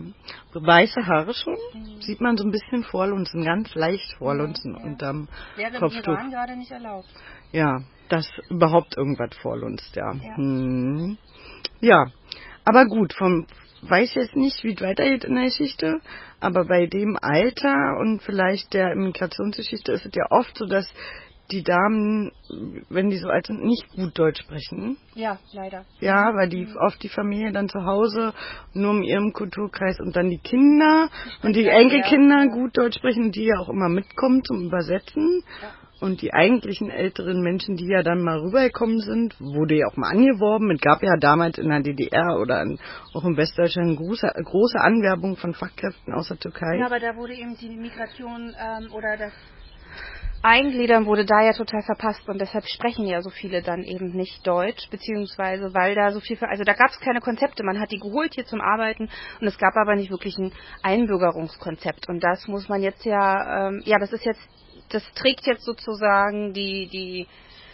so 0.52 0.60
weiße 0.60 1.06
Haare 1.06 1.32
schon. 1.32 1.56
Sieht 2.00 2.20
man 2.20 2.36
so 2.36 2.44
ein 2.44 2.50
bisschen 2.50 2.84
vorlunzen, 2.84 3.42
ganz 3.42 3.74
leicht 3.74 4.12
vorlunzen 4.18 4.74
Ja, 4.74 4.80
ja. 4.80 4.86
unterm 4.86 5.28
Wäre 5.56 5.74
im 5.74 5.80
Kopftuch. 5.80 6.12
Iran 6.12 6.30
gerade 6.30 6.56
nicht 6.56 6.70
erlaubt. 6.70 7.08
Ja, 7.52 7.80
dass 8.10 8.30
überhaupt 8.50 8.98
irgendwas 8.98 9.34
vorlunzt, 9.40 9.96
ja. 9.96 10.12
Ja. 10.12 10.36
Hm. 10.36 11.16
Ja, 11.80 12.06
aber 12.70 12.87
gut, 12.87 13.12
vom 13.12 13.46
weiß 13.83 14.14
jetzt 14.14 14.37
nicht, 14.37 14.62
wie 14.62 14.74
es 14.74 14.80
weitergeht 14.80 15.24
in 15.24 15.35
der 15.35 15.46
Geschichte, 15.46 16.00
aber 16.38 16.66
bei 16.66 16.87
dem 16.87 17.16
Alter 17.20 17.96
und 17.98 18.22
vielleicht 18.22 18.74
der 18.74 18.92
Immigrationsgeschichte 18.92 19.92
ist 19.92 20.06
es 20.06 20.12
ja 20.14 20.26
oft 20.30 20.56
so, 20.56 20.66
dass 20.66 20.87
die 21.50 21.64
Damen, 21.64 22.30
wenn 22.90 23.11
die 23.11 23.16
so 23.16 23.28
alt 23.28 23.46
sind, 23.46 23.64
nicht 23.64 23.88
gut 23.88 24.16
Deutsch 24.18 24.40
sprechen. 24.40 24.96
Ja, 25.14 25.38
leider. 25.52 25.85
Ja, 25.98 26.33
weil 26.37 26.48
die 26.48 26.68
oft 26.78 27.02
die 27.02 27.09
Familie 27.09 27.52
dann 27.52 27.68
zu 27.68 27.85
Hause 27.85 28.33
nur 28.72 28.94
in 28.94 29.02
ihrem 29.02 29.33
Kulturkreis 29.33 29.98
und 29.98 30.14
dann 30.14 30.30
die 30.30 30.38
Kinder 30.38 31.09
und 31.42 31.56
die 31.56 31.62
Ja, 31.62 31.72
Enkelkinder 31.72 32.44
ja. 32.44 32.52
gut 32.52 32.78
Deutsch 32.78 32.98
sprechen, 32.98 33.33
die 33.33 33.46
ja 33.46 33.59
auch 33.59 33.68
immer 33.68 33.88
mitkommen 33.88 34.44
zum 34.44 34.66
Übersetzen. 34.66 35.42
Ja. 35.61 35.72
Und 36.00 36.22
die 36.22 36.32
eigentlichen 36.32 36.90
älteren 36.90 37.42
Menschen, 37.42 37.76
die 37.76 37.86
ja 37.86 38.02
dann 38.02 38.22
mal 38.22 38.38
rübergekommen 38.38 39.00
sind, 39.00 39.38
wurde 39.38 39.76
ja 39.76 39.86
auch 39.86 39.96
mal 39.96 40.10
angeworben. 40.10 40.70
Es 40.70 40.80
gab 40.80 41.02
ja 41.02 41.16
damals 41.18 41.58
in 41.58 41.68
der 41.68 41.80
DDR 41.80 42.38
oder 42.40 42.62
in, 42.62 42.78
auch 43.14 43.24
in 43.24 43.36
Westdeutschland 43.36 43.98
große, 43.98 44.26
große 44.44 44.80
Anwerbung 44.80 45.36
von 45.36 45.54
Fachkräften 45.54 46.14
aus 46.14 46.28
der 46.28 46.38
Türkei. 46.38 46.78
Ja, 46.78 46.86
aber 46.86 47.00
da 47.00 47.14
wurde 47.16 47.34
eben 47.34 47.56
die 47.56 47.76
Migration 47.76 48.54
ähm, 48.58 48.92
oder 48.92 49.16
das 49.16 49.32
Eingliedern 50.42 51.04
wurde 51.04 51.26
da 51.26 51.42
ja 51.42 51.52
total 51.52 51.82
verpasst 51.82 52.26
und 52.26 52.40
deshalb 52.40 52.64
sprechen 52.66 53.04
ja 53.06 53.20
so 53.20 53.28
viele 53.28 53.60
dann 53.60 53.82
eben 53.82 54.12
nicht 54.12 54.46
Deutsch, 54.46 54.88
beziehungsweise 54.90 55.74
weil 55.74 55.94
da 55.94 56.12
so 56.12 56.20
viel, 56.20 56.36
für, 56.36 56.48
also 56.48 56.64
da 56.64 56.72
gab 56.72 56.88
es 56.88 56.98
keine 57.00 57.20
Konzepte, 57.20 57.62
man 57.62 57.78
hat 57.78 57.92
die 57.92 57.98
geholt 57.98 58.32
hier 58.34 58.46
zum 58.46 58.62
Arbeiten 58.62 59.10
und 59.40 59.46
es 59.46 59.58
gab 59.58 59.76
aber 59.76 59.96
nicht 59.96 60.10
wirklich 60.10 60.38
ein 60.38 60.52
Einbürgerungskonzept 60.82 62.08
und 62.08 62.24
das 62.24 62.48
muss 62.48 62.70
man 62.70 62.80
jetzt 62.80 63.04
ja, 63.04 63.68
ähm, 63.68 63.82
ja, 63.84 63.98
das 63.98 64.14
ist 64.14 64.24
jetzt, 64.24 64.40
das 64.90 65.03
trägt 65.14 65.46
jetzt 65.46 65.64
sozusagen 65.64 66.53
die, 66.53 66.88
die, 66.88 67.26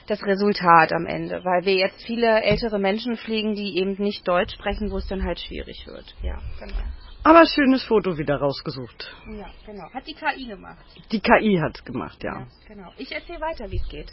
das 0.06 0.22
Resultat 0.24 0.92
am 0.92 1.06
Ende, 1.06 1.44
weil 1.44 1.64
wir 1.64 1.74
jetzt 1.74 2.02
viele 2.04 2.42
ältere 2.42 2.78
Menschen 2.78 3.16
pflegen, 3.16 3.54
die 3.54 3.78
eben 3.78 3.94
nicht 3.98 4.26
Deutsch 4.26 4.54
sprechen, 4.54 4.90
wo 4.90 4.98
es 4.98 5.08
dann 5.08 5.24
halt 5.24 5.40
schwierig 5.40 5.86
wird. 5.86 6.14
Ja, 6.22 6.38
genau. 6.58 6.82
Aber 7.24 7.44
schönes 7.44 7.82
Foto 7.82 8.16
wieder 8.18 8.36
rausgesucht. 8.36 9.12
Ja, 9.36 9.50
genau. 9.66 9.90
Hat 9.92 10.06
die 10.06 10.14
KI 10.14 10.46
gemacht. 10.46 10.84
Die 11.10 11.18
KI 11.18 11.58
hat's 11.60 11.84
gemacht, 11.84 12.22
ja. 12.22 12.40
Ja, 12.40 12.46
genau. 12.68 12.92
Ich 12.98 13.10
erzähle 13.12 13.40
weiter, 13.40 13.68
wie 13.68 13.78
es 13.78 13.88
geht. 13.88 14.12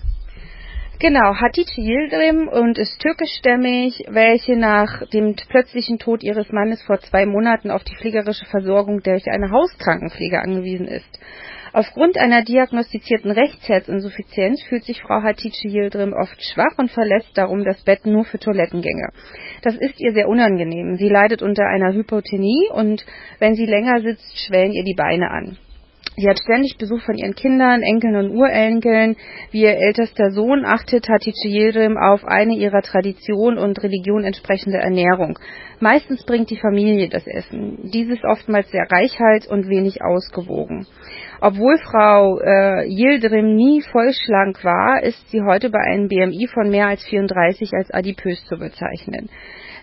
Genau, 1.00 1.36
Hatice 1.36 1.78
Yildirim 1.78 2.48
und 2.48 2.78
ist 2.78 3.00
türkischstämmig, 3.02 4.06
welche 4.10 4.56
nach 4.56 5.08
dem 5.10 5.36
plötzlichen 5.36 6.00
Tod 6.00 6.24
ihres 6.24 6.52
Mannes 6.52 6.82
vor 6.84 7.00
zwei 7.02 7.26
Monaten 7.26 7.72
auf 7.72 7.84
die 7.84 7.96
pflegerische 7.96 8.46
Versorgung 8.46 9.02
durch 9.04 9.28
eine 9.28 9.52
Hauskrankenpflege 9.52 10.40
angewiesen 10.40 10.88
ist. 10.88 11.20
Aufgrund 11.76 12.20
einer 12.20 12.44
diagnostizierten 12.44 13.32
Rechtsherzinsuffizienz 13.32 14.62
fühlt 14.70 14.84
sich 14.84 15.02
Frau 15.02 15.24
Hatice 15.24 15.66
Yildirim 15.66 16.14
oft 16.14 16.40
schwach 16.44 16.78
und 16.78 16.92
verlässt 16.92 17.36
darum 17.36 17.64
das 17.64 17.84
Bett 17.84 18.06
nur 18.06 18.26
für 18.26 18.38
Toilettengänge. 18.38 19.10
Das 19.64 19.76
ist 19.76 20.00
ihr 20.00 20.14
sehr 20.14 20.30
unangenehm. 20.30 20.98
Sie 20.98 21.10
leidet 21.10 21.42
unter 21.42 21.66
einer 21.66 21.92
Hypotonie 21.92 22.70
und 22.72 23.04
wenn 23.40 23.56
sie 23.56 23.66
länger 23.66 24.02
sitzt, 24.02 24.38
schwellen 24.46 24.72
ihr 24.72 24.84
die 24.84 24.94
Beine 24.94 25.32
an. 25.32 25.58
Sie 26.16 26.30
hat 26.30 26.38
ständig 26.40 26.78
Besuch 26.78 27.02
von 27.02 27.18
ihren 27.18 27.34
Kindern, 27.34 27.82
Enkeln 27.82 28.16
und 28.16 28.38
Urenkeln. 28.38 29.16
Wie 29.50 29.64
ihr 29.64 29.76
ältester 29.78 30.30
Sohn 30.30 30.64
achtet 30.64 31.10
Hatice 31.10 31.46
Yildirim 31.46 31.98
auf 31.98 32.24
eine 32.24 32.54
ihrer 32.54 32.84
Tradition 32.84 33.58
und 33.58 33.82
Religion 33.82 34.24
entsprechende 34.24 34.78
Ernährung. 34.78 35.40
Meistens 35.80 36.24
bringt 36.24 36.52
die 36.52 36.60
Familie 36.60 37.10
das 37.10 37.26
Essen. 37.26 37.90
Dieses 37.92 38.24
oftmals 38.24 38.70
sehr 38.70 38.86
reichhaltig 38.92 39.50
und 39.50 39.70
wenig 39.70 40.04
ausgewogen. 40.04 40.86
Obwohl 41.46 41.78
Frau 41.80 42.40
äh, 42.40 42.88
Yildirim 42.88 43.56
nie 43.56 43.82
vollschlank 43.92 44.64
war, 44.64 45.04
ist 45.04 45.30
sie 45.30 45.42
heute 45.42 45.70
bei 45.70 45.80
einem 45.80 46.08
BMI 46.08 46.48
von 46.48 46.70
mehr 46.70 46.88
als 46.88 47.04
34 47.04 47.74
als 47.74 47.92
adipös 47.92 48.46
zu 48.46 48.56
bezeichnen. 48.56 49.30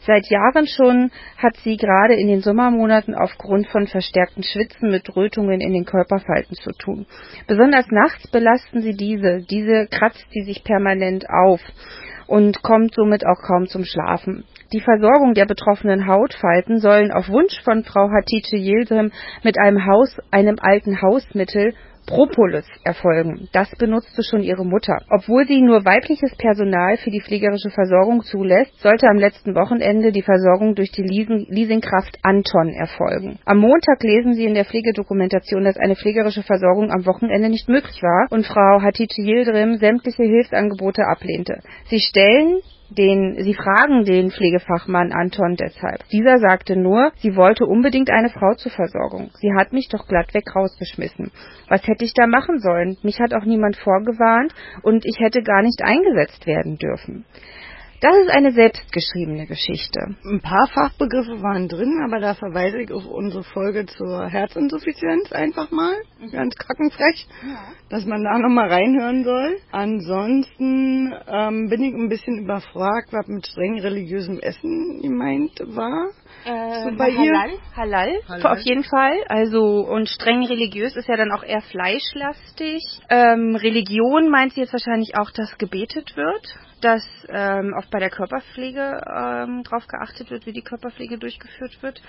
Seit 0.07 0.25
Jahren 0.31 0.67
schon 0.67 1.11
hat 1.37 1.57
sie 1.57 1.77
gerade 1.77 2.15
in 2.15 2.29
den 2.29 2.41
Sommermonaten 2.41 3.15
aufgrund 3.15 3.69
von 3.69 3.87
verstärkten 3.89 4.43
Schwitzen 4.43 4.91
mit 4.91 5.15
Rötungen 5.15 5.61
in 5.61 5.75
den 5.75 5.85
Körperfalten 5.85 6.57
zu 6.57 6.71
tun. 6.73 7.05
Besonders 7.47 7.87
nachts 7.91 8.27
belasten 8.31 8.81
sie 8.81 8.95
diese. 8.95 9.45
Diese 9.51 9.87
kratzt 9.91 10.25
sie 10.31 10.45
sich 10.45 10.65
permanent 10.65 11.27
auf 11.29 11.61
und 12.31 12.63
kommt 12.63 12.95
somit 12.95 13.27
auch 13.27 13.43
kaum 13.43 13.67
zum 13.67 13.85
Schlafen. 13.85 14.45
Die 14.73 14.81
Versorgung 14.81 15.35
der 15.35 15.47
betroffenen 15.47 16.07
Hautfalten 16.07 16.79
sollen 16.79 17.11
auf 17.11 17.29
Wunsch 17.29 17.61
von 17.65 17.83
Frau 17.83 18.09
Hatice 18.09 18.53
Yildirim 18.53 19.11
mit 19.43 19.59
einem 19.59 19.85
Haus, 19.85 20.17
einem 20.31 20.57
alten 20.61 21.03
Hausmittel 21.03 21.75
Propolis 22.07 22.67
erfolgen. 22.85 23.49
Das 23.53 23.71
benutzte 23.79 24.23
schon 24.23 24.43
ihre 24.43 24.65
Mutter. 24.65 24.99
Obwohl 25.11 25.47
sie 25.47 25.61
nur 25.61 25.85
weibliches 25.85 26.35
Personal 26.37 26.97
für 26.97 27.11
die 27.11 27.21
pflegerische 27.21 27.71
Versorgung 27.71 28.23
zulässt, 28.23 28.79
sollte 28.81 29.07
am 29.09 29.17
letzten 29.17 29.55
Wochenende 29.55 30.13
die 30.13 30.23
Versorgung 30.23 30.75
durch 30.75 30.91
die 30.93 31.03
Leasing 31.03 31.47
Leasingkraft 31.49 32.19
Anton 32.23 32.71
erfolgen. 32.71 33.39
Am 33.45 33.59
Montag 33.59 34.03
lesen 34.03 34.35
sie 34.35 34.45
in 34.45 34.55
der 34.55 34.65
Pflegedokumentation, 34.65 35.65
dass 35.65 35.77
eine 35.77 35.97
pflegerische 35.97 36.43
Versorgung 36.43 36.91
am 36.91 37.07
Wochenende 37.07 37.49
nicht 37.49 37.69
möglich 37.69 38.03
war 38.03 38.27
und 38.31 38.47
Frau 38.47 38.81
Hatice 38.83 39.19
Yildirim 39.19 39.77
sämtliche 39.77 40.23
Hilfsangebote 40.23 41.03
ablehnte. 41.07 41.61
Sie 41.85 42.01
stellen 42.01 42.61
den, 42.91 43.37
sie 43.43 43.55
fragen 43.55 44.05
den 44.05 44.31
Pflegefachmann 44.31 45.13
Anton 45.13 45.57
deshalb. 45.57 46.07
Dieser 46.09 46.39
sagte 46.39 46.77
nur, 46.77 47.13
sie 47.17 47.37
wollte 47.37 47.65
unbedingt 47.67 48.11
eine 48.11 48.31
Frau 48.31 48.55
zur 48.55 48.73
Versorgung. 48.73 49.31
Sie 49.35 49.53
hat 49.57 49.73
mich 49.73 49.89
doch 49.89 50.07
glattweg 50.07 50.45
rausgeschmissen. 50.55 51.31
Was 51.69 51.87
hätte 51.87 52.05
ich 52.05 52.15
da 52.15 52.27
machen 52.27 52.59
sollen? 52.59 52.97
Mich 53.03 53.21
hat 53.21 53.35
auch 53.35 53.45
niemand 53.45 53.77
vorgewarnt 53.77 54.55
und 54.83 55.05
ich 55.07 55.19
hätte 55.21 55.43
gar 55.43 55.63
nicht 55.63 55.83
eingesetzt 55.83 56.47
werden 56.47 56.79
dürfen. 56.79 57.25
Das 58.01 58.17
ist 58.17 58.31
eine 58.31 58.53
selbstgeschriebene 58.53 59.47
Geschichte. 59.47 60.01
Ein 60.25 60.41
paar 60.41 60.67
Fachbegriffe 60.69 61.43
waren 61.43 61.69
drin, 61.69 62.01
aber 62.03 62.19
da 62.19 62.35
verweise 62.35 62.81
ich 62.81 62.91
auf 62.93 63.05
unsere 63.05 63.45
Folge 63.45 63.85
zur 63.85 64.27
Herzinsuffizienz 64.27 65.31
einfach 65.33 65.71
mal. 65.71 65.93
Ganz 66.33 66.55
kackenfrech, 66.57 67.27
dass 67.91 68.07
man 68.07 68.25
da 68.25 68.39
nochmal 68.39 68.69
reinhören 68.73 69.23
soll. 69.25 69.59
Ansonsten 69.71 71.15
ähm, 71.29 71.69
bin 71.69 71.83
ich 71.83 71.95
ein 71.95 72.09
bisschen 72.09 72.39
überfragt, 72.39 73.13
was 73.13 73.27
mit 73.27 73.47
streng 73.47 73.79
religiösem 73.81 74.39
Essen 74.41 75.03
gemeint 75.03 75.61
war. 75.67 76.09
Äh, 76.47 76.85
So 76.91 76.97
bei? 76.97 77.11
Halal, 77.13 77.51
Halal, 77.77 78.13
Halal. 78.29 78.47
auf 78.57 78.61
jeden 78.61 78.85
Fall. 78.85 79.13
Also 79.29 79.61
und 79.87 80.09
streng 80.09 80.43
religiös 80.47 80.97
ist 80.97 81.09
ja 81.09 81.17
dann 81.17 81.33
auch 81.33 81.43
eher 81.43 81.61
fleischlastig. 81.61 82.83
Ähm, 83.11 83.57
Religion 83.57 84.31
meint 84.31 84.55
sie 84.55 84.61
jetzt 84.63 84.73
wahrscheinlich 84.73 85.19
auch, 85.19 85.31
dass 85.33 85.59
gebetet 85.59 86.17
wird, 86.17 86.47
dass 86.81 87.03
ähm, 87.29 87.75
auch 87.75 87.87
bei 87.91 87.99
der 87.99 88.11
Körperpflege 88.11 89.01
ähm, 89.07 89.63
darauf 89.65 89.87
geachtet 89.87 90.31
wird, 90.31 90.47
wie 90.47 90.53
die 90.53 90.63
Körperpflege 90.63 91.19
durchgeführt 91.19 91.83
wird. 91.83 92.03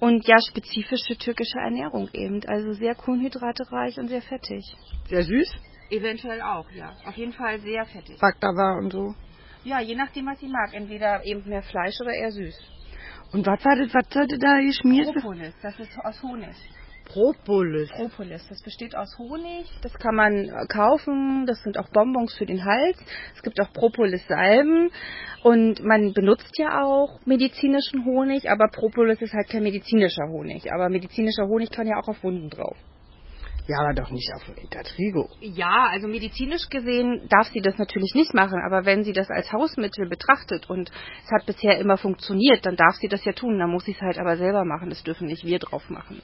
Und 0.00 0.26
ja, 0.26 0.36
spezifische 0.50 1.16
türkische 1.18 1.58
Ernährung 1.58 2.08
eben. 2.12 2.40
Also 2.46 2.72
sehr 2.72 2.94
kohlenhydratereich 2.94 3.98
und 3.98 4.08
sehr 4.08 4.22
fettig. 4.22 4.64
Sehr 5.08 5.22
süß, 5.22 5.56
Eventuell 5.90 6.42
auch, 6.42 6.70
ja. 6.70 6.92
Auf 7.06 7.16
jeden 7.16 7.32
Fall 7.32 7.58
sehr 7.60 7.86
fettig. 7.86 8.18
Baklava 8.20 8.78
und 8.78 8.92
so. 8.92 9.14
Ja, 9.64 9.80
je 9.80 9.94
nachdem, 9.94 10.26
was 10.26 10.38
sie 10.38 10.48
mag. 10.48 10.74
Entweder 10.74 11.24
eben 11.24 11.48
mehr 11.48 11.62
Fleisch 11.62 11.98
oder 12.00 12.12
eher 12.12 12.30
süß. 12.30 12.56
Und 13.32 13.46
was 13.46 13.64
war 13.64 13.76
das, 13.76 13.92
was 13.94 14.08
sollte 14.10 14.38
da 14.38 14.58
geschmiert 14.60 15.06
werden? 15.06 15.22
Propolis, 15.22 15.54
das 15.62 15.78
ist 15.78 15.98
aus 16.04 16.22
Honig. 16.22 16.54
Propolis. 17.08 17.90
Propolis, 17.90 18.46
das 18.48 18.62
besteht 18.62 18.94
aus 18.94 19.18
Honig. 19.18 19.66
Das 19.82 19.92
kann 19.94 20.14
man 20.14 20.48
äh, 20.48 20.66
kaufen. 20.68 21.46
Das 21.46 21.62
sind 21.62 21.78
auch 21.78 21.88
Bonbons 21.88 22.34
für 22.34 22.46
den 22.46 22.64
Hals. 22.64 22.98
Es 23.34 23.42
gibt 23.42 23.60
auch 23.60 23.72
Propolis-Salben. 23.72 24.90
Und 25.42 25.82
man 25.82 26.12
benutzt 26.12 26.56
ja 26.58 26.82
auch 26.82 27.20
medizinischen 27.24 28.04
Honig, 28.04 28.50
aber 28.50 28.68
Propolis 28.68 29.20
ist 29.22 29.32
halt 29.32 29.48
kein 29.48 29.62
medizinischer 29.62 30.28
Honig. 30.28 30.70
Aber 30.72 30.88
medizinischer 30.88 31.46
Honig 31.46 31.70
kann 31.70 31.86
ja 31.86 31.98
auch 31.98 32.08
auf 32.08 32.22
Wunden 32.22 32.50
drauf. 32.50 32.76
Ja, 33.68 33.80
aber 33.80 33.92
doch 33.92 34.10
nicht 34.10 34.32
auf 34.34 34.44
dem 34.46 34.54
Intertrigo. 34.54 35.28
Ja, 35.40 35.88
also 35.90 36.08
medizinisch 36.08 36.70
gesehen 36.70 37.28
darf 37.28 37.48
sie 37.48 37.60
das 37.60 37.76
natürlich 37.76 38.14
nicht 38.14 38.32
machen, 38.32 38.62
aber 38.64 38.86
wenn 38.86 39.04
sie 39.04 39.12
das 39.12 39.28
als 39.28 39.52
Hausmittel 39.52 40.08
betrachtet 40.08 40.70
und 40.70 40.90
es 40.90 41.30
hat 41.30 41.44
bisher 41.44 41.76
immer 41.78 41.98
funktioniert, 41.98 42.64
dann 42.64 42.76
darf 42.76 42.94
sie 42.94 43.08
das 43.08 43.22
ja 43.26 43.32
tun. 43.32 43.58
Dann 43.58 43.68
muss 43.68 43.84
sie 43.84 43.92
es 43.92 44.00
halt 44.00 44.18
aber 44.18 44.38
selber 44.38 44.64
machen. 44.64 44.88
Das 44.88 45.02
dürfen 45.02 45.26
nicht 45.26 45.44
wir 45.44 45.58
drauf 45.58 45.90
machen. 45.90 46.22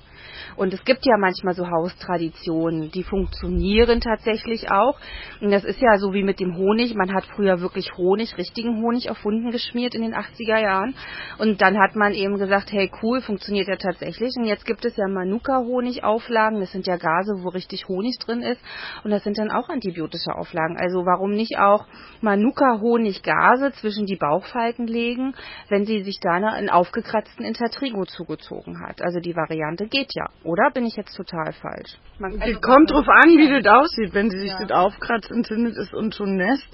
Und 0.56 0.72
es 0.72 0.82
gibt 0.86 1.04
ja 1.04 1.18
manchmal 1.18 1.52
so 1.52 1.68
Haustraditionen, 1.68 2.90
die 2.90 3.02
funktionieren 3.02 4.00
tatsächlich 4.00 4.70
auch. 4.70 4.98
Und 5.42 5.50
das 5.50 5.64
ist 5.64 5.82
ja 5.82 5.98
so 5.98 6.14
wie 6.14 6.22
mit 6.22 6.40
dem 6.40 6.56
Honig. 6.56 6.94
Man 6.94 7.12
hat 7.12 7.26
früher 7.26 7.60
wirklich 7.60 7.92
Honig, 7.98 8.38
richtigen 8.38 8.82
Honig 8.82 9.10
auf 9.10 9.22
Wunden 9.22 9.50
geschmiert 9.50 9.94
in 9.94 10.00
den 10.00 10.14
80er 10.14 10.62
Jahren. 10.62 10.94
Und 11.38 11.60
dann 11.60 11.78
hat 11.78 11.94
man 11.94 12.14
eben 12.14 12.38
gesagt, 12.38 12.72
hey 12.72 12.90
cool, 13.02 13.20
funktioniert 13.20 13.68
ja 13.68 13.76
tatsächlich. 13.76 14.30
Und 14.38 14.46
jetzt 14.46 14.64
gibt 14.64 14.86
es 14.86 14.96
ja 14.96 15.08
Manuka-Honigauflagen. 15.08 16.60
Das 16.60 16.72
sind 16.72 16.86
ja 16.86 16.96
Gase, 16.96 17.33
wo 17.42 17.48
richtig 17.48 17.88
Honig 17.88 18.18
drin 18.18 18.42
ist. 18.42 18.60
Und 19.02 19.10
das 19.10 19.24
sind 19.24 19.38
dann 19.38 19.50
auch 19.50 19.68
antibiotische 19.68 20.34
Auflagen. 20.34 20.76
Also 20.78 21.04
warum 21.04 21.32
nicht 21.32 21.58
auch 21.58 21.86
Manuka-Honiggase 22.20 23.72
zwischen 23.72 24.06
die 24.06 24.16
Bauchfalten 24.16 24.86
legen, 24.86 25.34
wenn 25.68 25.84
sie 25.84 26.02
sich 26.02 26.18
da 26.20 26.34
einen 26.34 26.70
aufgekratzten 26.70 27.44
Intertrigo 27.44 28.04
zugezogen 28.04 28.80
hat. 28.80 29.02
Also 29.02 29.20
die 29.20 29.34
Variante 29.34 29.86
geht 29.86 30.14
ja. 30.14 30.26
Oder 30.42 30.70
bin 30.70 30.84
ich 30.84 30.96
jetzt 30.96 31.16
total 31.16 31.52
falsch? 31.52 31.98
Man, 32.18 32.40
also 32.40 32.60
kommt 32.60 32.90
drauf 32.90 33.06
an, 33.08 33.30
wie 33.30 33.62
das 33.62 33.72
aussieht. 33.72 34.14
Wenn 34.14 34.30
sie 34.30 34.38
sich 34.38 34.52
ja. 34.52 34.64
das 34.66 34.70
aufkratzt, 34.70 35.30
entzündet 35.30 35.76
ist 35.76 35.94
und 35.94 36.14
schon 36.14 36.36
nässt, 36.36 36.68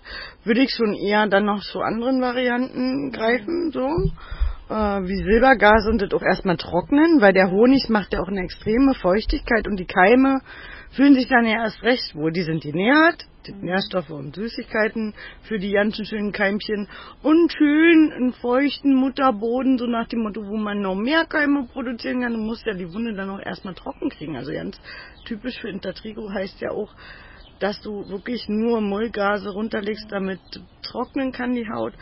würde 0.44 0.60
ich 0.60 0.70
schon 0.70 0.94
eher 0.94 1.26
dann 1.28 1.44
noch 1.44 1.60
zu 1.60 1.80
anderen 1.80 2.20
Varianten 2.20 3.10
greifen, 3.12 3.70
so 3.72 3.88
wie 4.70 5.16
Silbergas 5.16 5.86
und 5.88 6.00
das 6.00 6.12
auch 6.12 6.22
erstmal 6.22 6.56
trocknen, 6.56 7.20
weil 7.20 7.32
der 7.32 7.50
Honig 7.50 7.88
macht 7.88 8.12
ja 8.12 8.20
auch 8.20 8.28
eine 8.28 8.42
extreme 8.42 8.94
Feuchtigkeit 8.94 9.66
und 9.66 9.78
die 9.78 9.86
Keime 9.86 10.40
fühlen 10.92 11.14
sich 11.14 11.28
dann 11.28 11.44
ja 11.44 11.62
erst 11.62 11.82
recht 11.82 12.14
wohl. 12.14 12.32
Die 12.32 12.42
sind 12.42 12.62
genährt, 12.62 13.26
die 13.46 13.52
mhm. 13.52 13.64
Nährstoffe 13.64 14.10
und 14.10 14.36
Süßigkeiten 14.36 15.14
für 15.42 15.58
die 15.58 15.72
ganzen 15.72 16.04
schönen 16.04 16.32
Keimchen 16.32 16.88
und 17.22 17.52
schön 17.52 18.12
einen 18.12 18.32
feuchten 18.32 18.94
Mutterboden, 18.94 19.78
so 19.78 19.86
nach 19.86 20.08
dem 20.08 20.20
Motto, 20.20 20.46
wo 20.46 20.56
man 20.56 20.80
noch 20.80 20.94
mehr 20.94 21.24
Keime 21.26 21.66
produzieren 21.72 22.22
kann, 22.22 22.38
muss 22.38 22.64
ja 22.64 22.74
die 22.74 22.92
Wunde 22.92 23.14
dann 23.14 23.30
auch 23.30 23.40
erstmal 23.40 23.74
trocken 23.74 24.08
kriegen. 24.08 24.36
Also 24.36 24.52
ganz 24.52 24.80
typisch 25.24 25.60
für 25.60 25.68
Intertrigo 25.68 26.30
heißt 26.32 26.60
ja 26.60 26.70
auch, 26.70 26.94
dass 27.60 27.80
du 27.82 28.08
wirklich 28.08 28.48
nur 28.48 28.80
Mullgase 28.80 29.50
runterlegst, 29.50 30.10
damit 30.10 30.40
trocknen 30.82 31.30
kann 31.30 31.54
die 31.54 31.68
Haut 31.68 31.92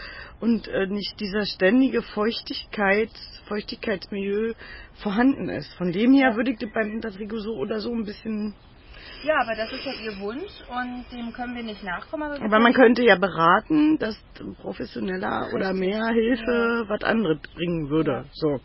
und 0.40 0.68
äh, 0.68 0.86
nicht 0.86 1.20
dieser 1.20 1.44
ständige 1.44 2.00
Feuchtigkeit, 2.00 3.10
Feuchtigkeitsmilieu 3.48 4.54
vorhanden 5.02 5.48
ist. 5.48 5.72
Von 5.74 5.92
dem 5.92 6.14
her 6.14 6.36
würde 6.36 6.52
ich 6.52 6.58
das 6.58 6.70
beim 6.72 6.92
Intertrigo 6.92 7.38
so 7.38 7.54
oder 7.56 7.80
so 7.80 7.92
ein 7.92 8.04
bisschen 8.04 8.54
ja, 9.24 9.34
aber 9.40 9.56
das 9.56 9.72
ist 9.72 9.84
ja 9.84 9.92
Ihr 9.92 10.18
Wunsch 10.20 10.52
und 10.68 11.04
dem 11.12 11.32
können 11.32 11.56
wir 11.56 11.62
nicht 11.62 11.82
nachkommen. 11.82 12.30
Aber, 12.30 12.44
aber 12.44 12.58
man 12.60 12.72
könnte 12.72 13.02
ja 13.02 13.16
beraten, 13.16 13.98
dass 13.98 14.16
professioneller 14.60 15.48
oder 15.54 15.72
mehr 15.72 16.06
Hilfe 16.08 16.84
ja. 16.84 16.88
was 16.88 17.02
anderes 17.02 17.38
bringen 17.54 17.90
würde. 17.90 18.26
So. 18.32 18.60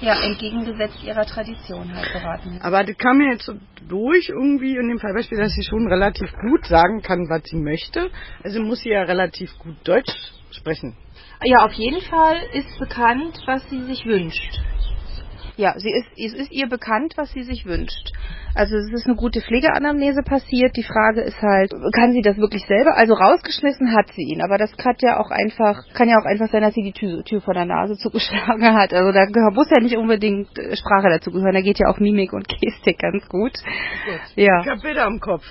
Ja, 0.00 0.20
entgegengesetzt 0.22 1.02
ihrer 1.02 1.26
Tradition 1.26 1.92
halt 1.94 2.12
beraten. 2.12 2.60
Aber 2.62 2.84
das 2.84 2.96
kam 2.98 3.18
mir 3.18 3.32
jetzt 3.32 3.44
so 3.44 3.54
durch 3.88 4.28
irgendwie 4.28 4.76
in 4.76 4.88
dem 4.88 4.98
Fallbeispiel, 5.00 5.38
dass 5.38 5.52
sie 5.52 5.64
schon 5.64 5.88
relativ 5.88 6.32
gut 6.34 6.66
sagen 6.66 7.02
kann, 7.02 7.28
was 7.28 7.42
sie 7.44 7.56
möchte. 7.56 8.10
Also 8.44 8.60
muss 8.60 8.80
sie 8.80 8.90
ja 8.90 9.02
relativ 9.02 9.50
gut 9.58 9.76
Deutsch 9.82 10.12
sprechen. 10.52 10.96
Ja, 11.42 11.64
auf 11.64 11.72
jeden 11.72 12.00
Fall 12.02 12.36
ist 12.52 12.78
bekannt, 12.78 13.40
was 13.46 13.68
sie 13.70 13.82
sich 13.84 14.04
wünscht. 14.06 14.60
Ja, 15.58 15.74
sie 15.76 15.90
ist, 15.90 16.06
es 16.16 16.34
ist 16.34 16.52
ihr 16.52 16.68
bekannt, 16.68 17.14
was 17.16 17.32
sie 17.32 17.42
sich 17.42 17.66
wünscht. 17.66 18.12
Also 18.54 18.76
es 18.76 18.92
ist 18.92 19.06
eine 19.06 19.16
gute 19.16 19.40
Pflegeanamnese 19.40 20.22
passiert. 20.22 20.76
Die 20.76 20.84
Frage 20.84 21.20
ist 21.20 21.40
halt, 21.42 21.72
kann 21.92 22.12
sie 22.12 22.22
das 22.22 22.36
wirklich 22.38 22.64
selber? 22.66 22.96
Also 22.96 23.14
rausgeschmissen 23.14 23.92
hat 23.94 24.06
sie 24.14 24.22
ihn, 24.22 24.40
aber 24.40 24.56
das 24.56 24.76
kann 24.76 24.94
ja 25.00 25.18
auch 25.18 25.30
einfach, 25.30 25.82
kann 25.94 26.08
ja 26.08 26.16
auch 26.20 26.24
einfach 26.24 26.48
sein, 26.48 26.62
dass 26.62 26.74
sie 26.74 26.82
die 26.82 26.92
Tür, 26.92 27.24
Tür 27.24 27.40
vor 27.40 27.54
der 27.54 27.64
Nase 27.64 27.96
zugeschlagen 27.98 28.72
hat. 28.74 28.94
Also 28.94 29.10
da 29.10 29.26
muss 29.50 29.68
ja 29.70 29.80
nicht 29.80 29.96
unbedingt 29.96 30.56
äh, 30.58 30.76
Sprache 30.76 31.08
dazu 31.10 31.30
gehören. 31.32 31.54
Da 31.54 31.60
geht 31.60 31.78
ja 31.78 31.88
auch 31.88 31.98
Mimik 31.98 32.32
und 32.32 32.46
Gestik 32.60 32.98
ganz 32.98 33.28
gut. 33.28 33.38
gut. 33.48 33.52
Ja. 34.36 34.60
Ich 34.60 34.68
habe 34.68 34.80
Bilder 34.80 35.06
im 35.06 35.20
Kopf, 35.20 35.44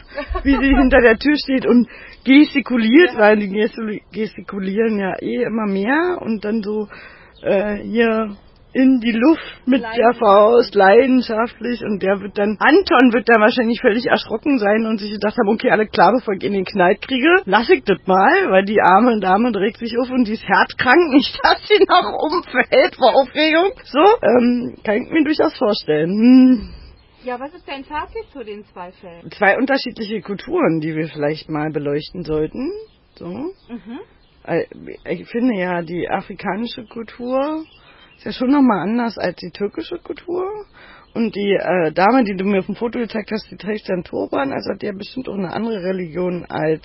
wie 0.44 0.56
sie 0.56 0.76
hinter 0.76 1.02
der 1.02 1.18
Tür 1.18 1.36
steht 1.36 1.66
und 1.66 1.88
gestikuliert, 2.24 3.14
ja. 3.14 3.20
weil 3.20 3.38
die 3.38 4.02
gestikulieren 4.12 5.00
ja 5.00 5.16
eh 5.22 5.44
immer 5.44 5.66
mehr 5.66 6.18
und 6.22 6.46
dann 6.46 6.62
so 6.64 6.88
äh, 7.42 7.76
hier 7.78 8.38
in 8.74 9.00
die 9.00 9.12
Luft 9.12 9.62
mit 9.66 9.82
der 9.82 10.14
Faust, 10.14 10.76
leidenschaftlich. 10.76 11.82
Und 11.84 12.04
der 12.04 12.20
wird 12.22 12.38
dann, 12.38 12.58
Anton 12.60 13.14
wird 13.14 13.28
dann 13.30 13.42
wahrscheinlich 13.42 13.80
völlig 13.82 14.06
erschrocken 14.06 14.60
sein 14.60 14.86
und 14.86 15.00
sich 15.00 15.12
gedacht 15.12 15.38
haben, 15.38 15.50
okay, 15.50 15.72
alle 15.72 15.88
klar, 15.88 16.14
bevor 16.14 16.36
ich 16.36 16.44
in 16.44 16.54
den 16.54 16.66
Knall 16.66 16.96
kriege, 16.98 17.42
lass 17.46 17.70
ich 17.70 17.84
das 17.84 18.00
mal, 18.06 18.52
weil 18.52 18.66
die 18.66 18.80
arme 18.82 19.20
Dame 19.20 19.56
regt 19.56 19.78
sich 19.78 19.98
auf 19.98 20.10
und 20.10 20.28
die 20.28 20.34
ist 20.34 20.48
herzkrank, 20.48 21.14
nicht, 21.14 21.40
dass 21.44 21.66
sie 21.68 21.84
noch 21.88 22.14
umfällt 22.32 22.96
vor 22.96 23.16
Aufregung. 23.16 23.72
So, 23.86 24.00
ähm, 24.00 24.78
kann 24.84 25.04
ich 25.04 25.10
mir 25.10 25.24
durchaus 25.24 25.58
vorstellen. 25.58 26.10
Hm. 26.10 26.74
Ja, 27.24 27.40
was 27.40 27.54
ist 27.54 27.68
dein 27.68 27.84
Fazit 27.84 28.26
zu 28.32 28.44
den 28.44 28.64
zwei 28.66 28.92
Fällen? 28.92 29.30
Zwei 29.32 29.58
unterschiedliche 29.58 30.22
Kulturen, 30.22 30.80
die 30.80 30.96
wir 30.96 31.08
vielleicht 31.08 31.50
mal 31.50 31.72
beleuchten 31.72 32.24
sollten. 32.24 32.72
So. 33.16 33.26
Mhm. 33.26 34.00
Äh, 34.44 34.64
ich 35.04 35.28
finde 35.28 35.56
ja, 35.56 35.82
die 35.82 36.08
afrikanische 36.10 36.86
Kultur 36.86 37.66
ist 38.18 38.26
ja 38.26 38.32
schon 38.32 38.52
nochmal 38.52 38.82
anders 38.82 39.18
als 39.18 39.38
die 39.38 39.52
türkische 39.52 40.00
Kultur. 40.00 40.50
Und 41.14 41.36
die 41.36 41.54
äh, 41.54 41.92
Dame, 41.94 42.24
die 42.24 42.36
du 42.36 42.44
mir 42.44 42.60
auf 42.60 42.68
dem 42.68 42.76
Foto 42.76 43.00
gezeigt 43.00 43.32
hast, 43.32 43.50
die 43.50 43.58
trägt 43.58 43.90
dann 43.90 44.04
Turban, 44.04 44.52
also 44.52 44.72
hat 44.72 44.84
ja 44.84 44.92
bestimmt 44.92 45.30
auch 45.30 45.34
eine 45.34 45.52
andere 45.52 45.82
Religion 45.82 46.46
als 46.48 46.84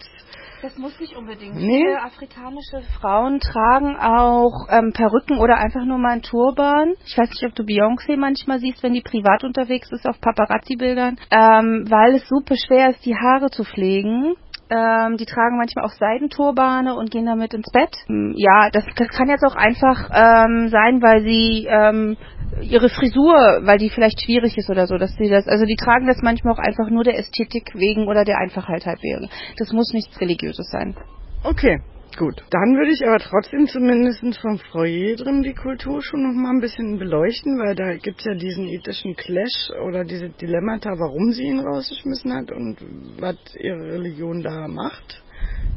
das 0.62 0.78
muss 0.78 0.98
nicht 1.00 1.16
unbedingt. 1.16 1.56
Nee. 1.56 1.84
Viele 1.84 2.00
afrikanische 2.02 2.82
Frauen 3.00 3.40
tragen 3.40 3.96
auch 3.96 4.68
ähm, 4.70 4.92
Perücken 4.92 5.38
oder 5.38 5.56
einfach 5.56 5.84
nur 5.84 5.98
mal 5.98 6.12
einen 6.12 6.22
Turban. 6.22 6.94
Ich 7.04 7.18
weiß 7.18 7.30
nicht, 7.30 7.44
ob 7.44 7.54
du 7.56 7.64
Beyoncé 7.64 8.16
manchmal 8.16 8.60
siehst, 8.60 8.80
wenn 8.84 8.92
die 8.92 9.00
privat 9.00 9.42
unterwegs 9.42 9.90
ist 9.90 10.06
auf 10.06 10.20
Paparazzi-Bildern, 10.20 11.18
ähm, 11.32 11.86
weil 11.90 12.14
es 12.14 12.28
super 12.28 12.54
schwer 12.54 12.90
ist, 12.90 13.04
die 13.04 13.16
Haare 13.16 13.50
zu 13.50 13.64
pflegen. 13.64 14.36
Ähm, 14.72 15.18
die 15.18 15.26
tragen 15.26 15.58
manchmal 15.58 15.84
auch 15.84 15.92
Seidenturbane 15.92 16.94
und 16.94 17.10
gehen 17.10 17.26
damit 17.26 17.52
ins 17.52 17.70
Bett. 17.70 17.94
Hm, 18.06 18.32
ja, 18.36 18.70
das, 18.70 18.84
das 18.96 19.08
kann 19.08 19.28
jetzt 19.28 19.44
auch 19.44 19.54
einfach 19.54 20.08
ähm, 20.14 20.68
sein, 20.68 21.02
weil 21.02 21.22
sie 21.22 21.66
ähm, 21.68 22.16
ihre 22.62 22.88
Frisur, 22.88 23.34
weil 23.64 23.76
die 23.76 23.90
vielleicht 23.90 24.22
schwierig 24.22 24.56
ist 24.56 24.70
oder 24.70 24.86
so, 24.86 24.96
dass 24.96 25.14
sie 25.16 25.28
das, 25.28 25.46
also 25.46 25.66
die 25.66 25.76
tragen 25.76 26.06
das 26.06 26.22
manchmal 26.22 26.54
auch 26.54 26.58
einfach 26.58 26.88
nur 26.88 27.04
der 27.04 27.18
Ästhetik 27.18 27.74
wegen 27.74 28.08
oder 28.08 28.24
der 28.24 28.38
Einfachheit 28.38 28.86
halt 28.86 29.02
wegen. 29.02 29.28
Das 29.58 29.72
muss 29.72 29.92
nichts 29.92 30.18
Religiöses 30.20 30.70
sein. 30.70 30.96
Okay. 31.44 31.80
Gut, 32.18 32.44
dann 32.50 32.76
würde 32.76 32.92
ich 32.92 33.06
aber 33.06 33.18
trotzdem 33.18 33.66
zumindest 33.66 34.20
vom 34.38 34.58
Foyer 34.70 35.16
drin 35.16 35.42
die 35.42 35.54
Kultur 35.54 36.02
schon 36.02 36.22
noch 36.22 36.34
mal 36.34 36.50
ein 36.50 36.60
bisschen 36.60 36.98
beleuchten, 36.98 37.58
weil 37.58 37.74
da 37.74 37.96
gibt 37.96 38.18
es 38.18 38.26
ja 38.26 38.34
diesen 38.34 38.68
ethischen 38.68 39.16
Clash 39.16 39.70
oder 39.86 40.04
diese 40.04 40.28
Dilemmata, 40.28 40.90
warum 40.90 41.32
sie 41.32 41.44
ihn 41.44 41.60
rausgeschmissen 41.60 42.34
hat 42.34 42.52
und 42.52 42.76
was 43.18 43.36
ihre 43.58 43.94
Religion 43.94 44.42
da 44.42 44.68
macht. 44.68 45.22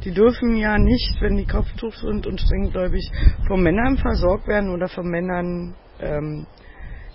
Die 0.04 0.12
dürfen 0.12 0.56
ja 0.56 0.76
nicht, 0.76 1.16
wenn 1.20 1.36
die 1.36 1.46
Kopftuch 1.46 1.94
sind 1.94 2.26
und 2.26 2.38
strenggläubig, 2.38 3.10
von 3.48 3.62
Männern 3.62 3.96
versorgt 3.96 4.46
werden 4.46 4.74
oder 4.74 4.88
von 4.88 5.08
Männern 5.08 5.74
ähm, 6.00 6.46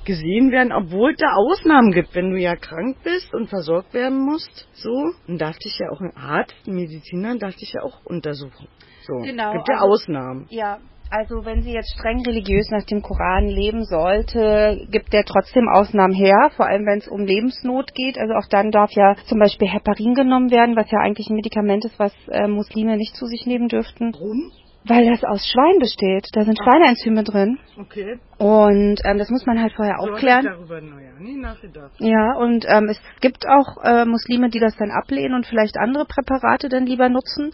gesehen 0.03 0.51
werden, 0.51 0.71
obwohl 0.71 1.11
es 1.11 1.17
da 1.17 1.27
Ausnahmen 1.35 1.91
gibt, 1.91 2.15
wenn 2.15 2.31
du 2.31 2.39
ja 2.39 2.55
krank 2.55 2.97
bist 3.03 3.31
und 3.35 3.49
versorgt 3.49 3.93
werden 3.93 4.19
musst, 4.19 4.67
so, 4.73 5.11
dann 5.27 5.37
darf 5.37 5.57
dich 5.59 5.77
ja 5.77 5.91
auch 5.91 6.01
ein 6.01 6.15
Arzt, 6.17 6.55
ein 6.65 6.73
Mediziner, 6.73 7.37
darf 7.37 7.55
dich 7.55 7.73
ja 7.73 7.83
auch 7.83 8.03
untersuchen. 8.05 8.67
So, 9.01 9.13
genau, 9.17 9.53
gibt 9.53 9.67
ja 9.67 9.75
also, 9.75 9.93
Ausnahmen. 9.93 10.47
Ja, 10.49 10.79
also 11.09 11.43
wenn 11.43 11.61
sie 11.61 11.73
jetzt 11.73 11.93
streng 11.93 12.21
religiös 12.25 12.69
nach 12.71 12.85
dem 12.85 13.01
Koran 13.01 13.47
leben 13.47 13.83
sollte, 13.83 14.87
gibt 14.89 15.11
der 15.11 15.25
trotzdem 15.25 15.67
Ausnahmen 15.67 16.13
her, 16.13 16.51
vor 16.55 16.67
allem 16.67 16.85
wenn 16.85 16.99
es 16.99 17.07
um 17.09 17.25
Lebensnot 17.25 17.93
geht. 17.93 18.17
Also 18.17 18.33
auch 18.33 18.47
dann 18.49 18.71
darf 18.71 18.91
ja 18.91 19.15
zum 19.25 19.37
Beispiel 19.39 19.67
Heparin 19.67 20.13
genommen 20.13 20.51
werden, 20.51 20.77
was 20.77 20.89
ja 20.89 20.99
eigentlich 20.99 21.29
ein 21.29 21.35
Medikament 21.35 21.83
ist, 21.83 21.99
was 21.99 22.13
äh, 22.29 22.47
Muslime 22.47 22.95
nicht 22.95 23.15
zu 23.15 23.25
sich 23.25 23.45
nehmen 23.45 23.67
dürften. 23.67 24.13
Warum? 24.13 24.51
Weil 24.83 25.07
das 25.07 25.23
aus 25.23 25.45
Schwein 25.45 25.77
besteht. 25.79 26.27
Da 26.33 26.43
sind 26.43 26.57
Schweineenzyme 26.57 27.23
drin. 27.23 27.59
Okay. 27.77 28.19
Und 28.39 28.99
ähm, 29.05 29.19
das 29.19 29.29
muss 29.29 29.45
man 29.45 29.61
halt 29.61 29.73
vorher 29.73 29.97
so 29.99 30.11
aufklären. 30.11 30.43
Ich 30.43 30.51
darüber 30.51 30.79
ja 30.79 31.19
nie 31.19 31.37
nachgedacht. 31.37 31.91
Ja, 31.99 32.33
und 32.37 32.65
ähm, 32.67 32.89
es 32.89 32.99
gibt 33.19 33.45
auch 33.47 33.83
äh, 33.83 34.05
Muslime, 34.05 34.49
die 34.49 34.59
das 34.59 34.75
dann 34.77 34.89
ablehnen 34.89 35.35
und 35.35 35.45
vielleicht 35.45 35.77
andere 35.77 36.05
Präparate 36.05 36.67
dann 36.67 36.87
lieber 36.87 37.09
nutzen. 37.09 37.51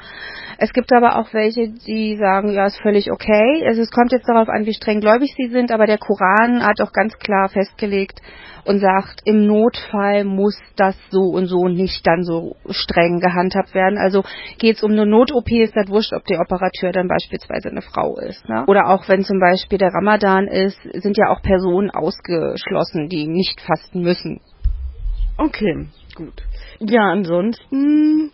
Es 0.58 0.72
gibt 0.72 0.94
aber 0.94 1.18
auch 1.18 1.34
welche, 1.34 1.70
die 1.70 2.16
sagen, 2.16 2.54
ja, 2.54 2.66
ist 2.66 2.80
völlig 2.82 3.12
okay. 3.12 3.66
Also 3.68 3.82
es 3.82 3.92
kommt 3.92 4.14
jetzt 4.14 4.30
darauf 4.30 4.48
an, 4.48 4.66
wie 4.66 4.74
streng 4.74 5.02
gläubig 5.02 5.34
sie 5.36 5.50
sind, 5.50 5.72
aber 5.72 5.86
der 5.86 5.98
Koran 5.98 6.66
hat 6.66 6.80
auch 6.82 6.94
ganz 6.94 7.18
klar 7.20 7.50
festgelegt, 7.50 8.22
und 8.68 8.80
sagt, 8.80 9.22
im 9.24 9.48
Notfall 9.48 10.26
muss 10.26 10.58
das 10.76 10.96
so 11.10 11.22
und 11.22 11.48
so 11.48 11.68
nicht 11.70 12.06
dann 12.06 12.24
so 12.24 12.58
streng 12.70 13.20
gehandhabt 13.20 13.74
werden. 13.74 13.98
Also 13.98 14.24
geht 14.60 14.76
es 14.76 14.84
um 14.84 14.92
eine 14.92 15.06
Not-OP, 15.06 15.50
ist 15.52 15.76
das 15.76 15.88
wurscht, 15.88 16.14
ob 16.14 16.26
der 16.26 16.42
Operateur 16.42 16.92
dann 16.92 17.08
beispielsweise 17.18 17.70
eine 17.70 17.82
Frau 17.82 18.18
ist. 18.18 18.48
Ne? 18.48 18.66
Oder 18.68 18.88
auch 18.88 19.08
wenn 19.08 19.24
zum 19.24 19.40
Beispiel 19.40 19.78
der 19.78 19.94
Ramadan 19.94 20.48
ist, 20.48 20.80
sind 20.94 21.18
ja 21.18 21.30
auch 21.30 21.42
Personen 21.42 21.90
ausgeschlossen, 21.90 23.10
die 23.10 23.28
nicht 23.28 23.62
fasten 23.62 24.02
müssen. 24.02 24.42
Okay, 25.38 25.88
gut. 26.16 26.44
Ja, 26.80 27.12
ansonsten 27.12 28.32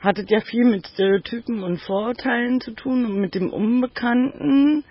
hat 0.00 0.18
es 0.18 0.26
ja 0.28 0.40
viel 0.40 0.64
mit 0.64 0.86
Stereotypen 0.86 1.62
und 1.62 1.80
Vorurteilen 1.80 2.60
zu 2.60 2.72
tun 2.72 3.06
und 3.06 3.20
mit 3.20 3.34
dem 3.34 3.50
Unbekannten 3.50 4.84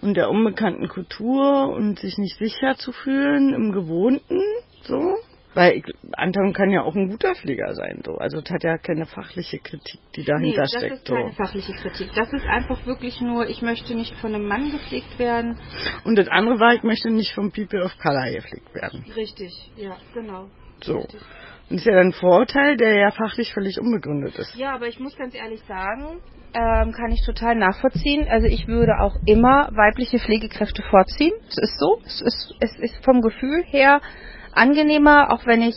und 0.00 0.14
der 0.16 0.30
unbekannten 0.30 0.88
Kultur 0.88 1.70
und 1.70 1.98
sich 1.98 2.18
nicht 2.18 2.38
sicher 2.38 2.76
zu 2.76 2.92
fühlen 2.92 3.52
im 3.54 3.72
Gewohnten, 3.72 4.40
so. 4.82 5.16
Weil 5.58 5.82
Anton 6.12 6.52
kann 6.52 6.70
ja 6.70 6.82
auch 6.82 6.94
ein 6.94 7.08
guter 7.08 7.34
Pfleger 7.34 7.74
sein, 7.74 8.00
so. 8.06 8.14
Also 8.16 8.38
es 8.38 8.48
hat 8.48 8.62
ja 8.62 8.78
keine 8.78 9.06
fachliche 9.06 9.58
Kritik, 9.58 9.98
die 10.14 10.22
dahinter 10.22 10.62
nee, 10.62 10.68
steckt. 10.68 10.92
Das 10.92 10.98
ist 11.00 11.08
keine 11.08 11.30
so. 11.30 11.34
fachliche 11.34 11.72
Kritik. 11.72 12.10
Das 12.14 12.32
ist 12.32 12.46
einfach 12.46 12.86
wirklich 12.86 13.20
nur, 13.20 13.48
ich 13.48 13.60
möchte 13.60 13.96
nicht 13.96 14.14
von 14.20 14.36
einem 14.36 14.46
Mann 14.46 14.70
gepflegt 14.70 15.18
werden. 15.18 15.58
Und 16.04 16.16
das 16.16 16.28
andere 16.28 16.60
war, 16.60 16.74
ich 16.74 16.84
möchte 16.84 17.10
nicht 17.10 17.34
vom 17.34 17.50
People 17.50 17.82
of 17.82 17.90
Color 17.98 18.30
gepflegt 18.30 18.72
werden. 18.72 19.04
Richtig, 19.16 19.52
ja, 19.74 19.96
genau. 20.14 20.46
So. 20.80 20.98
Richtig. 20.98 21.20
Das 21.70 21.78
ist 21.80 21.86
ja 21.86 21.98
ein 21.98 22.12
Vorteil, 22.12 22.76
der 22.76 22.94
ja 22.94 23.10
fachlich 23.10 23.52
völlig 23.52 23.80
unbegründet 23.80 24.38
ist. 24.38 24.54
Ja, 24.54 24.76
aber 24.76 24.86
ich 24.86 25.00
muss 25.00 25.16
ganz 25.16 25.34
ehrlich 25.34 25.60
sagen, 25.64 26.20
ähm, 26.54 26.92
kann 26.92 27.10
ich 27.10 27.26
total 27.26 27.56
nachvollziehen. 27.56 28.28
Also 28.30 28.46
ich 28.46 28.68
würde 28.68 29.00
auch 29.00 29.16
immer 29.26 29.70
weibliche 29.72 30.20
Pflegekräfte 30.20 30.82
vorziehen. 30.82 31.32
Es 31.48 31.58
ist 31.58 31.78
so. 31.80 32.00
Es 32.06 32.20
ist, 32.22 32.54
es 32.60 32.78
ist 32.78 33.04
vom 33.04 33.22
Gefühl 33.22 33.64
her 33.66 34.00
angenehmer, 34.58 35.32
auch 35.32 35.46
wenn 35.46 35.62
ich 35.62 35.76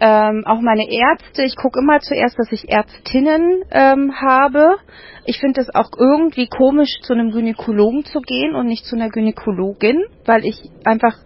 ähm, 0.00 0.44
auch 0.46 0.60
meine 0.60 0.90
Ärzte, 0.90 1.42
ich 1.42 1.56
gucke 1.56 1.80
immer 1.80 2.00
zuerst, 2.00 2.38
dass 2.38 2.52
ich 2.52 2.68
Ärztinnen 2.68 3.62
ähm, 3.70 4.12
habe. 4.20 4.76
Ich 5.24 5.38
finde 5.38 5.60
es 5.60 5.74
auch 5.74 5.90
irgendwie 5.98 6.48
komisch, 6.48 7.00
zu 7.02 7.14
einem 7.14 7.30
Gynäkologen 7.30 8.04
zu 8.04 8.20
gehen 8.20 8.54
und 8.54 8.66
nicht 8.66 8.84
zu 8.84 8.96
einer 8.96 9.08
Gynäkologin, 9.08 10.04
weil 10.24 10.44
ich 10.44 10.56
einfach 10.84 11.16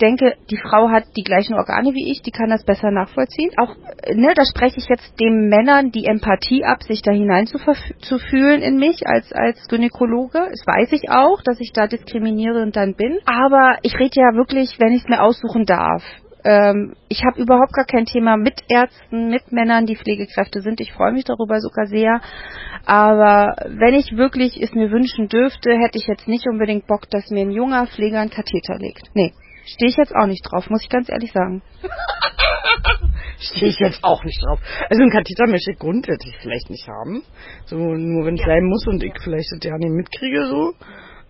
denke, 0.00 0.34
die 0.50 0.56
Frau 0.56 0.90
hat 0.90 1.04
die 1.16 1.22
gleichen 1.22 1.54
Organe 1.54 1.94
wie 1.94 2.10
ich, 2.10 2.22
die 2.22 2.30
kann 2.30 2.50
das 2.50 2.64
besser 2.64 2.90
nachvollziehen. 2.90 3.50
Auch, 3.56 3.76
ne, 4.12 4.32
da 4.34 4.44
spreche 4.44 4.78
ich 4.78 4.88
jetzt 4.88 5.18
den 5.20 5.48
Männern 5.48 5.90
die 5.92 6.06
Empathie 6.06 6.64
ab, 6.64 6.82
sich 6.82 7.02
da 7.02 7.12
hinein 7.12 7.46
zu, 7.46 7.58
zu 8.00 8.18
fühlen 8.18 8.62
in 8.62 8.76
mich 8.78 9.06
als, 9.06 9.32
als 9.32 9.68
Gynäkologe. 9.68 10.48
Das 10.50 10.66
weiß 10.66 10.92
ich 10.92 11.10
auch, 11.10 11.42
dass 11.42 11.60
ich 11.60 11.72
da 11.72 11.86
diskriminierend 11.86 12.74
dann 12.74 12.94
bin. 12.94 13.18
Aber 13.26 13.78
ich 13.82 13.94
rede 13.98 14.20
ja 14.20 14.34
wirklich, 14.34 14.78
wenn 14.78 14.92
ich 14.92 15.02
es 15.02 15.08
mir 15.08 15.22
aussuchen 15.22 15.66
darf. 15.66 16.02
Ähm, 16.44 16.94
ich 17.08 17.22
habe 17.24 17.40
überhaupt 17.40 17.72
gar 17.72 17.84
kein 17.84 18.06
Thema 18.06 18.36
mit 18.36 18.60
Ärzten, 18.68 19.28
mit 19.28 19.52
Männern, 19.52 19.86
die 19.86 19.96
Pflegekräfte 19.96 20.60
sind. 20.60 20.80
Ich 20.80 20.92
freue 20.92 21.12
mich 21.12 21.24
darüber 21.24 21.60
sogar 21.60 21.86
sehr. 21.86 22.20
Aber 22.84 23.54
wenn 23.66 23.94
ich 23.94 24.16
wirklich 24.16 24.60
es 24.60 24.72
mir 24.72 24.90
wünschen 24.90 25.28
dürfte, 25.28 25.70
hätte 25.78 25.98
ich 25.98 26.06
jetzt 26.06 26.26
nicht 26.26 26.46
unbedingt 26.48 26.86
Bock, 26.86 27.08
dass 27.10 27.30
mir 27.30 27.42
ein 27.42 27.52
junger 27.52 27.86
Pfleger 27.86 28.20
einen 28.20 28.30
Katheter 28.30 28.78
legt. 28.78 29.08
Nee, 29.14 29.32
stehe 29.64 29.90
ich 29.90 29.96
jetzt 29.96 30.14
auch 30.14 30.26
nicht 30.26 30.42
drauf, 30.42 30.68
muss 30.68 30.82
ich 30.82 30.88
ganz 30.88 31.08
ehrlich 31.08 31.32
sagen. 31.32 31.62
stehe 33.38 33.70
ich 33.70 33.78
jetzt 33.78 34.02
auch 34.02 34.22
nicht 34.24 34.42
drauf. 34.44 34.58
Also 34.90 35.02
ein 35.02 35.10
Katheter 35.10 35.46
möchte 35.46 35.72
ich 35.72 35.78
grundsätzlich 35.78 36.36
vielleicht 36.40 36.70
nicht 36.70 36.88
haben. 36.88 37.22
So 37.66 37.76
nur 37.76 38.26
wenn 38.26 38.34
es 38.34 38.40
ja. 38.40 38.46
sein 38.46 38.64
muss 38.64 38.86
und 38.86 39.02
ich 39.02 39.12
vielleicht 39.22 39.50
das 39.52 39.60
ja 39.62 39.76
nicht 39.78 39.90
mitkriege 39.92 40.46
so. 40.46 40.74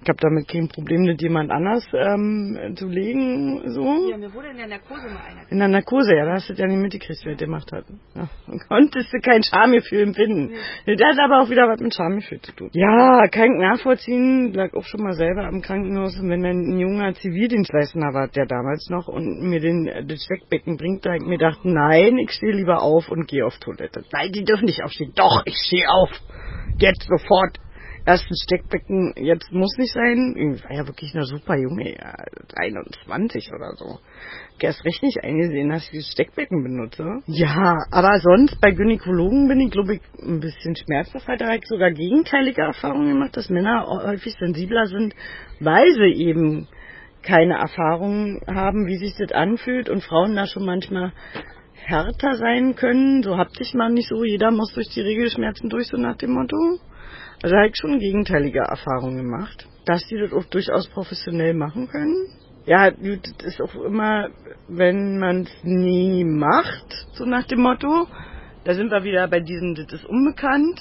Ich 0.02 0.08
habe 0.08 0.18
damit 0.20 0.48
kein 0.48 0.66
Problem, 0.66 1.06
das 1.06 1.20
jemand 1.20 1.52
anders 1.52 1.86
ähm, 1.94 2.74
zu 2.74 2.88
legen. 2.88 3.62
So. 3.70 4.10
Ja, 4.10 4.16
mir 4.16 4.34
wurde 4.34 4.48
in 4.48 4.56
der 4.56 4.66
Narkose 4.66 5.06
mal 5.06 5.22
einer. 5.22 5.48
In 5.48 5.58
der 5.58 5.68
Narkose, 5.68 6.16
ja, 6.16 6.24
da 6.24 6.32
hast 6.32 6.48
du 6.48 6.54
ja 6.54 6.66
nicht 6.66 6.80
mitgekriegt, 6.80 7.20
wer 7.24 7.34
das 7.34 7.44
gemacht 7.44 7.70
hat. 7.70 7.84
Ja. 8.16 8.28
Konntest 8.68 9.12
du 9.12 9.20
kein 9.20 9.44
Schamgefühl 9.44 10.02
empfinden. 10.02 10.54
Nee. 10.86 10.96
Das 10.96 11.08
hat 11.08 11.20
aber 11.24 11.42
auch 11.42 11.50
wieder 11.50 11.68
was 11.68 11.78
mit 11.80 11.94
Schamgefühl 11.94 12.40
zu 12.40 12.50
tun. 12.50 12.70
Ja, 12.72 13.28
kann 13.28 13.52
ich 13.52 13.60
nachvollziehen. 13.60 14.52
Lag 14.52 14.74
auch 14.74 14.84
schon 14.84 15.04
mal 15.04 15.12
selber 15.12 15.44
am 15.44 15.62
Krankenhaus. 15.62 16.18
Und 16.18 16.28
wenn 16.30 16.42
dann 16.42 16.58
ein 16.58 16.78
junger 16.80 17.14
Zivildienstleister 17.14 18.00
war, 18.00 18.26
der 18.26 18.46
damals 18.46 18.88
noch, 18.90 19.06
und 19.06 19.48
mir 19.48 19.60
den, 19.60 19.88
das 20.08 20.24
Steckbecken 20.24 20.78
bringt, 20.78 21.06
da 21.06 21.14
ich 21.14 21.22
mir 21.22 21.38
dachte, 21.38 21.68
nein, 21.68 22.18
ich 22.18 22.32
stehe 22.32 22.52
lieber 22.52 22.82
auf 22.82 23.08
und 23.08 23.28
gehe 23.28 23.46
auf 23.46 23.56
Toilette. 23.58 24.02
Nein, 24.12 24.32
die 24.32 24.42
dürfen 24.42 24.64
nicht 24.64 24.82
aufstehen. 24.82 25.12
Doch, 25.14 25.42
ich 25.44 25.54
stehe 25.54 25.88
auf. 25.88 26.10
Jetzt 26.78 27.06
sofort 27.06 27.60
ersten 28.04 28.34
Steckbecken, 28.34 29.14
jetzt 29.16 29.52
muss 29.52 29.76
nicht 29.78 29.92
sein. 29.92 30.34
Ich 30.36 30.64
war 30.64 30.72
ja 30.72 30.86
wirklich 30.86 31.14
eine 31.14 31.24
super 31.24 31.56
Junge, 31.56 31.94
ja, 31.94 32.14
21 32.56 33.50
oder 33.54 33.74
so. 33.76 33.98
Erst 34.60 34.84
recht 34.84 35.02
nicht 35.02 35.22
eingesehen, 35.22 35.70
dass 35.70 35.88
ich 35.92 36.04
das 36.04 36.12
Steckbecken 36.12 36.62
benutze. 36.62 37.04
Ja, 37.26 37.78
aber 37.90 38.20
sonst 38.20 38.60
bei 38.60 38.70
Gynäkologen 38.70 39.48
bin 39.48 39.60
ich, 39.60 39.70
glaube 39.70 39.94
ich, 39.94 40.00
ein 40.20 40.40
bisschen 40.40 40.76
schmerzbefreiter. 40.76 41.44
Da 41.44 41.50
habe 41.52 41.58
ich 41.58 41.68
sogar 41.68 41.90
gegenteilige 41.90 42.62
Erfahrungen 42.62 43.08
gemacht, 43.08 43.36
dass 43.36 43.50
Männer 43.50 43.86
häufig 43.86 44.34
sensibler 44.38 44.86
sind, 44.86 45.14
weil 45.60 45.92
sie 45.92 46.24
eben 46.24 46.68
keine 47.22 47.54
Erfahrung 47.54 48.40
haben, 48.46 48.86
wie 48.86 48.96
sich 48.96 49.14
das 49.16 49.32
anfühlt 49.32 49.88
und 49.88 50.02
Frauen 50.02 50.36
da 50.36 50.46
schon 50.46 50.64
manchmal 50.64 51.12
härter 51.74 52.36
sein 52.36 52.74
können. 52.76 53.22
So 53.22 53.36
habt 53.36 53.56
sich 53.56 53.74
man 53.74 53.94
nicht 53.94 54.08
so, 54.08 54.24
jeder 54.24 54.50
muss 54.50 54.72
durch 54.74 54.88
die 54.90 55.00
Regelschmerzen 55.00 55.68
durch, 55.68 55.88
so 55.88 55.96
nach 55.96 56.16
dem 56.16 56.32
Motto. 56.32 56.78
Also 57.42 57.56
habe 57.56 57.68
ich 57.68 57.76
schon 57.76 57.98
gegenteilige 57.98 58.60
Erfahrungen 58.60 59.16
gemacht, 59.16 59.66
dass 59.84 60.06
die 60.06 60.16
das 60.16 60.32
auch 60.32 60.44
durchaus 60.44 60.88
professionell 60.88 61.54
machen 61.54 61.88
können. 61.88 62.28
Ja, 62.66 62.92
das 62.92 63.32
ist 63.42 63.60
auch 63.60 63.74
immer, 63.82 64.28
wenn 64.68 65.18
man 65.18 65.42
es 65.42 65.64
nie 65.64 66.24
macht, 66.24 67.08
so 67.14 67.24
nach 67.24 67.44
dem 67.48 67.60
Motto, 67.60 68.06
da 68.64 68.74
sind 68.74 68.92
wir 68.92 69.02
wieder 69.02 69.26
bei 69.26 69.40
diesem, 69.40 69.74
das 69.74 69.92
ist 69.92 70.04
unbekannt. 70.04 70.80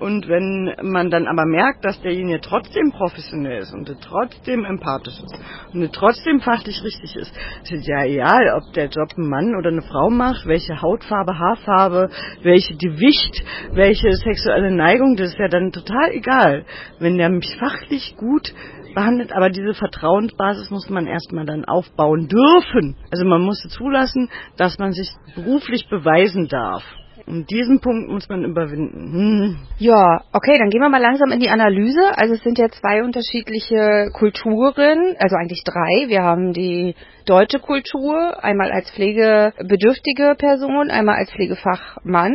Und 0.00 0.28
wenn 0.28 0.74
man 0.82 1.10
dann 1.10 1.26
aber 1.26 1.44
merkt, 1.44 1.84
dass 1.84 2.00
derjenige 2.00 2.40
trotzdem 2.40 2.92
professionell 2.92 3.62
ist 3.62 3.72
und 3.72 3.90
trotzdem 4.00 4.64
empathisch 4.64 5.18
ist 5.18 5.40
und 5.72 5.92
trotzdem 5.92 6.40
fachlich 6.40 6.82
richtig 6.84 7.16
ist, 7.16 7.36
ist 7.68 7.86
ja 7.86 8.04
egal, 8.04 8.54
ob 8.56 8.72
der 8.74 8.86
Job 8.86 9.08
ein 9.16 9.28
Mann 9.28 9.56
oder 9.56 9.70
eine 9.70 9.82
Frau 9.82 10.08
macht, 10.08 10.46
welche 10.46 10.80
Hautfarbe, 10.80 11.38
Haarfarbe, 11.38 12.10
welche 12.42 12.76
Gewicht, 12.76 13.44
welche 13.72 14.12
sexuelle 14.12 14.70
Neigung, 14.70 15.16
das 15.16 15.30
ist 15.30 15.38
ja 15.38 15.48
dann 15.48 15.72
total 15.72 16.12
egal. 16.12 16.64
Wenn 17.00 17.18
der 17.18 17.30
mich 17.30 17.56
fachlich 17.58 18.14
gut 18.16 18.54
behandelt, 18.94 19.32
aber 19.32 19.50
diese 19.50 19.74
Vertrauensbasis 19.74 20.70
muss 20.70 20.88
man 20.88 21.06
erstmal 21.06 21.44
dann 21.44 21.64
aufbauen 21.64 22.28
dürfen. 22.28 22.96
Also 23.10 23.24
man 23.24 23.42
muss 23.42 23.60
zulassen, 23.68 24.30
dass 24.56 24.78
man 24.78 24.92
sich 24.92 25.08
beruflich 25.34 25.88
beweisen 25.88 26.48
darf. 26.48 26.84
Und 27.28 27.50
diesen 27.50 27.80
Punkt 27.80 28.08
muss 28.08 28.28
man 28.30 28.44
überwinden. 28.44 29.12
Hm. 29.12 29.56
Ja, 29.78 30.22
okay, 30.32 30.56
dann 30.58 30.70
gehen 30.70 30.80
wir 30.80 30.88
mal 30.88 31.00
langsam 31.00 31.30
in 31.30 31.40
die 31.40 31.50
Analyse. 31.50 32.00
Also 32.16 32.34
es 32.34 32.42
sind 32.42 32.58
ja 32.58 32.68
zwei 32.70 33.02
unterschiedliche 33.04 34.08
Kulturen, 34.14 35.14
also 35.18 35.36
eigentlich 35.36 35.62
drei. 35.62 36.08
Wir 36.08 36.22
haben 36.22 36.54
die 36.54 36.94
deutsche 37.28 37.58
Kultur, 37.58 38.42
einmal 38.42 38.72
als 38.72 38.90
pflegebedürftige 38.90 40.34
Person, 40.38 40.90
einmal 40.90 41.16
als 41.16 41.30
Pflegefachmann 41.30 42.34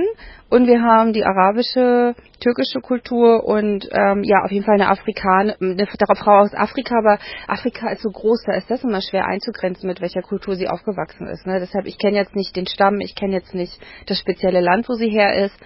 und 0.53 0.67
wir 0.67 0.83
haben 0.83 1.13
die 1.13 1.25
arabische, 1.25 2.13
türkische 2.39 2.79
Kultur 2.79 3.43
und 3.43 3.89
ähm, 3.91 4.21
ja, 4.23 4.43
auf 4.43 4.51
jeden 4.51 4.63
Fall 4.63 4.75
eine 4.75 4.87
Afrikaner, 4.87 5.55
eine 5.59 5.87
Frau 5.87 6.41
aus 6.41 6.53
Afrika, 6.53 6.95
aber 6.99 7.17
Afrika 7.47 7.89
ist 7.89 8.03
so 8.03 8.11
groß, 8.11 8.43
da 8.45 8.53
ist 8.53 8.69
das 8.69 8.83
immer 8.83 9.01
schwer 9.01 9.25
einzugrenzen, 9.25 9.87
mit 9.87 9.99
welcher 9.99 10.21
Kultur 10.21 10.55
sie 10.55 10.67
aufgewachsen 10.67 11.25
ist. 11.25 11.47
Ne? 11.47 11.59
Deshalb, 11.59 11.87
ich 11.87 11.97
kenne 11.97 12.17
jetzt 12.17 12.35
nicht 12.35 12.55
den 12.55 12.67
Stamm, 12.67 12.99
ich 12.99 13.15
kenne 13.15 13.33
jetzt 13.33 13.55
nicht 13.55 13.79
das 14.05 14.19
spezielle 14.19 14.61
Land, 14.61 14.87
wo 14.89 14.93
sie 14.93 15.09
her 15.09 15.43
ist. 15.43 15.57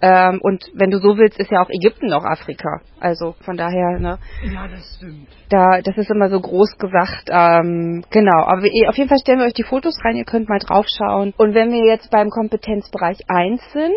Ähm, 0.00 0.38
und 0.42 0.64
wenn 0.74 0.90
du 0.90 0.98
so 0.98 1.18
willst, 1.18 1.38
ist 1.40 1.50
ja 1.50 1.60
auch 1.62 1.68
Ägypten 1.68 2.06
noch 2.06 2.24
Afrika. 2.24 2.82
Also 3.00 3.34
von 3.44 3.56
daher, 3.56 3.98
ne? 3.98 4.18
Ja, 4.44 4.68
das 4.68 4.96
stimmt. 4.96 5.28
Da, 5.48 5.80
das 5.82 5.96
ist 5.98 6.10
immer 6.10 6.30
so 6.30 6.40
groß 6.40 6.78
gesagt. 6.78 7.28
Ähm, 7.30 8.04
genau, 8.10 8.44
aber 8.44 8.59
auf 8.88 8.96
jeden 8.96 9.08
Fall 9.08 9.18
stellen 9.18 9.38
wir 9.38 9.46
euch 9.46 9.54
die 9.54 9.64
Fotos 9.64 9.94
rein, 10.04 10.16
ihr 10.16 10.24
könnt 10.24 10.48
mal 10.48 10.58
draufschauen. 10.58 11.34
Und 11.36 11.54
wenn 11.54 11.70
wir 11.70 11.84
jetzt 11.84 12.10
beim 12.10 12.30
Kompetenzbereich 12.30 13.18
1 13.28 13.60
sind, 13.72 13.94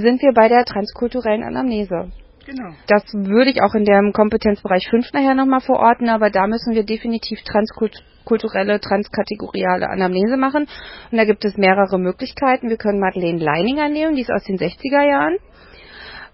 sind 0.00 0.22
wir 0.22 0.32
bei 0.34 0.48
der 0.48 0.64
transkulturellen 0.64 1.44
Anamnese. 1.44 2.10
Genau. 2.46 2.70
Das 2.88 3.02
würde 3.14 3.50
ich 3.50 3.62
auch 3.62 3.74
in 3.74 3.84
dem 3.84 4.12
Kompetenzbereich 4.12 4.88
5 4.90 5.12
nachher 5.12 5.34
nochmal 5.34 5.60
verorten, 5.60 6.08
aber 6.08 6.30
da 6.30 6.46
müssen 6.46 6.74
wir 6.74 6.84
definitiv 6.84 7.40
transkulturelle, 7.42 8.80
transkategoriale 8.80 9.88
Anamnese 9.88 10.36
machen. 10.36 10.66
Und 11.10 11.18
da 11.18 11.24
gibt 11.24 11.44
es 11.44 11.56
mehrere 11.56 11.98
Möglichkeiten. 11.98 12.68
Wir 12.68 12.76
können 12.76 13.00
Madeleine 13.00 13.38
Leininger 13.38 13.88
nehmen, 13.88 14.14
die 14.14 14.22
ist 14.22 14.32
aus 14.32 14.44
den 14.44 14.58
60er 14.58 15.08
Jahren 15.08 15.36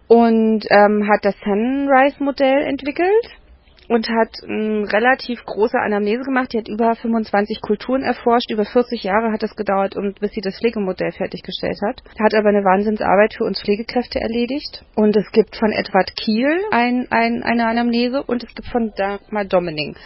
und 0.08 0.64
ähm, 0.70 1.08
hat 1.08 1.24
das 1.24 1.36
Sunrise-Modell 1.44 2.62
entwickelt 2.64 3.39
und 3.90 4.08
hat 4.08 4.30
eine 4.44 4.86
relativ 4.92 5.44
große 5.44 5.76
Anamnese 5.76 6.22
gemacht. 6.22 6.52
Die 6.52 6.58
hat 6.58 6.68
über 6.68 6.94
25 6.94 7.60
Kulturen 7.60 8.02
erforscht. 8.02 8.48
Über 8.52 8.64
40 8.64 9.02
Jahre 9.02 9.32
hat 9.32 9.42
es 9.42 9.56
gedauert, 9.56 9.96
und 9.96 10.20
bis 10.20 10.30
sie 10.30 10.40
das 10.40 10.56
Pflegemodell 10.58 11.10
fertiggestellt 11.10 11.80
hat. 11.82 12.00
Hat 12.20 12.32
aber 12.34 12.50
eine 12.50 12.62
Wahnsinnsarbeit 12.62 13.34
für 13.34 13.42
uns 13.42 13.60
Pflegekräfte 13.60 14.20
erledigt. 14.20 14.84
Und 14.94 15.16
es 15.16 15.28
gibt 15.32 15.56
von 15.56 15.72
Edward 15.72 16.14
Kiel 16.14 16.60
ein, 16.70 17.08
ein, 17.10 17.42
eine 17.42 17.66
Anamnese 17.66 18.22
und 18.22 18.44
es 18.44 18.54
gibt 18.54 18.68
von 18.68 18.92
Dagmar 18.96 19.44
Domining 19.46 19.96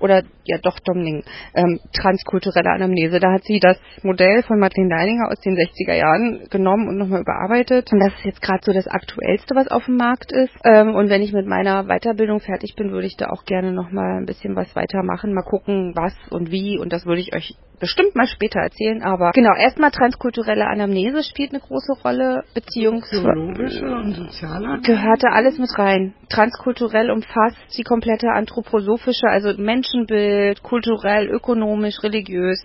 oder 0.00 0.22
ja 0.44 0.58
doch 0.58 0.78
Domning, 0.80 1.24
ähm, 1.54 1.80
transkulturelle 1.92 2.70
Anamnese. 2.70 3.20
Da 3.20 3.32
hat 3.32 3.44
sie 3.44 3.60
das 3.60 3.78
Modell 4.02 4.42
von 4.42 4.58
Madeleine 4.58 4.94
Leininger 4.94 5.28
aus 5.30 5.40
den 5.40 5.56
60er 5.56 5.94
Jahren 5.94 6.48
genommen 6.50 6.88
und 6.88 6.98
nochmal 6.98 7.22
überarbeitet. 7.22 7.92
Und 7.92 8.00
das 8.00 8.14
ist 8.14 8.24
jetzt 8.24 8.42
gerade 8.42 8.60
so 8.62 8.72
das 8.72 8.88
Aktuellste, 8.88 9.54
was 9.54 9.68
auf 9.68 9.84
dem 9.86 9.96
Markt 9.96 10.32
ist. 10.32 10.54
Ähm, 10.64 10.94
und 10.94 11.10
wenn 11.10 11.22
ich 11.22 11.32
mit 11.32 11.46
meiner 11.46 11.84
Weiterbildung 11.84 12.40
fertig 12.40 12.74
bin, 12.76 12.90
würde 12.90 13.06
ich 13.06 13.16
da 13.16 13.30
auch 13.30 13.44
gerne 13.44 13.72
nochmal 13.72 14.18
ein 14.18 14.26
bisschen 14.26 14.56
was 14.56 14.74
weitermachen. 14.74 15.34
Mal 15.34 15.42
gucken, 15.42 15.92
was 15.94 16.14
und 16.30 16.50
wie. 16.50 16.78
Und 16.78 16.92
das 16.92 17.06
würde 17.06 17.20
ich 17.20 17.34
euch 17.34 17.54
bestimmt 17.78 18.14
mal 18.14 18.26
später 18.26 18.60
erzählen. 18.60 19.02
Aber 19.02 19.32
genau, 19.32 19.54
erstmal 19.54 19.90
transkulturelle 19.90 20.66
Anamnese 20.66 21.22
spielt 21.22 21.50
eine 21.50 21.60
große 21.60 21.92
Rolle, 22.04 22.44
beziehungsweise 22.54 23.28
und 23.28 24.14
soziale 24.14 24.80
gehörte 24.82 25.28
alles 25.32 25.58
mit 25.58 25.70
rein. 25.78 26.14
Transkulturell 26.28 27.10
umfasst 27.10 27.58
die 27.76 27.82
komplette 27.82 28.30
anthroposophische, 28.30 29.26
also 29.28 29.52
Menschenbild, 29.60 30.62
kulturell, 30.62 31.28
ökonomisch, 31.28 32.02
religiös. 32.02 32.62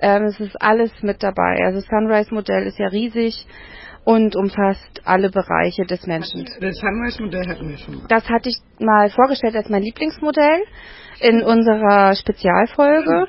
Ähm, 0.00 0.24
es 0.24 0.40
ist 0.40 0.60
alles 0.60 0.92
mit 1.02 1.22
dabei. 1.22 1.62
Also 1.64 1.80
Sunrise-Modell 1.80 2.66
ist 2.66 2.78
ja 2.78 2.88
riesig 2.88 3.46
und 4.04 4.36
umfasst 4.36 5.02
alle 5.04 5.30
Bereiche 5.30 5.84
des 5.84 6.06
Menschen. 6.06 6.48
Das 6.60 6.76
Sunrise-Modell 6.76 7.48
hatten 7.48 7.68
wir 7.68 7.76
schon. 7.76 7.96
Mal. 7.96 8.06
Das 8.08 8.28
hatte 8.28 8.50
ich 8.50 8.56
mal 8.78 9.10
vorgestellt 9.10 9.56
als 9.56 9.68
mein 9.68 9.82
Lieblingsmodell 9.82 10.62
in 11.20 11.42
unserer 11.42 12.14
Spezialfolge. 12.14 13.26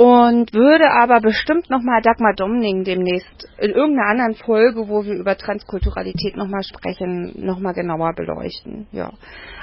Und 0.00 0.54
würde 0.54 0.90
aber 1.02 1.20
bestimmt 1.20 1.68
nochmal 1.68 2.00
Dagmar 2.00 2.32
Domning 2.32 2.84
demnächst 2.84 3.46
in 3.58 3.72
irgendeiner 3.72 4.08
anderen 4.08 4.34
Folge, 4.34 4.88
wo 4.88 5.04
wir 5.04 5.12
über 5.12 5.36
Transkulturalität 5.36 6.38
nochmal 6.38 6.62
sprechen, 6.62 7.34
nochmal 7.36 7.74
genauer 7.74 8.14
beleuchten. 8.14 8.86
Ja. 8.92 9.12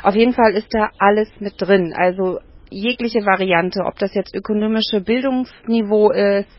Auf 0.04 0.14
jeden 0.14 0.34
Fall 0.34 0.52
ist 0.52 0.68
da 0.70 0.92
alles 1.00 1.28
mit 1.40 1.56
drin. 1.58 1.92
Also 1.98 2.38
jegliche 2.70 3.26
Variante, 3.26 3.80
ob 3.84 3.98
das 3.98 4.14
jetzt 4.14 4.36
ökonomische 4.36 5.02
Bildungsniveau 5.02 6.12
ist, 6.12 6.50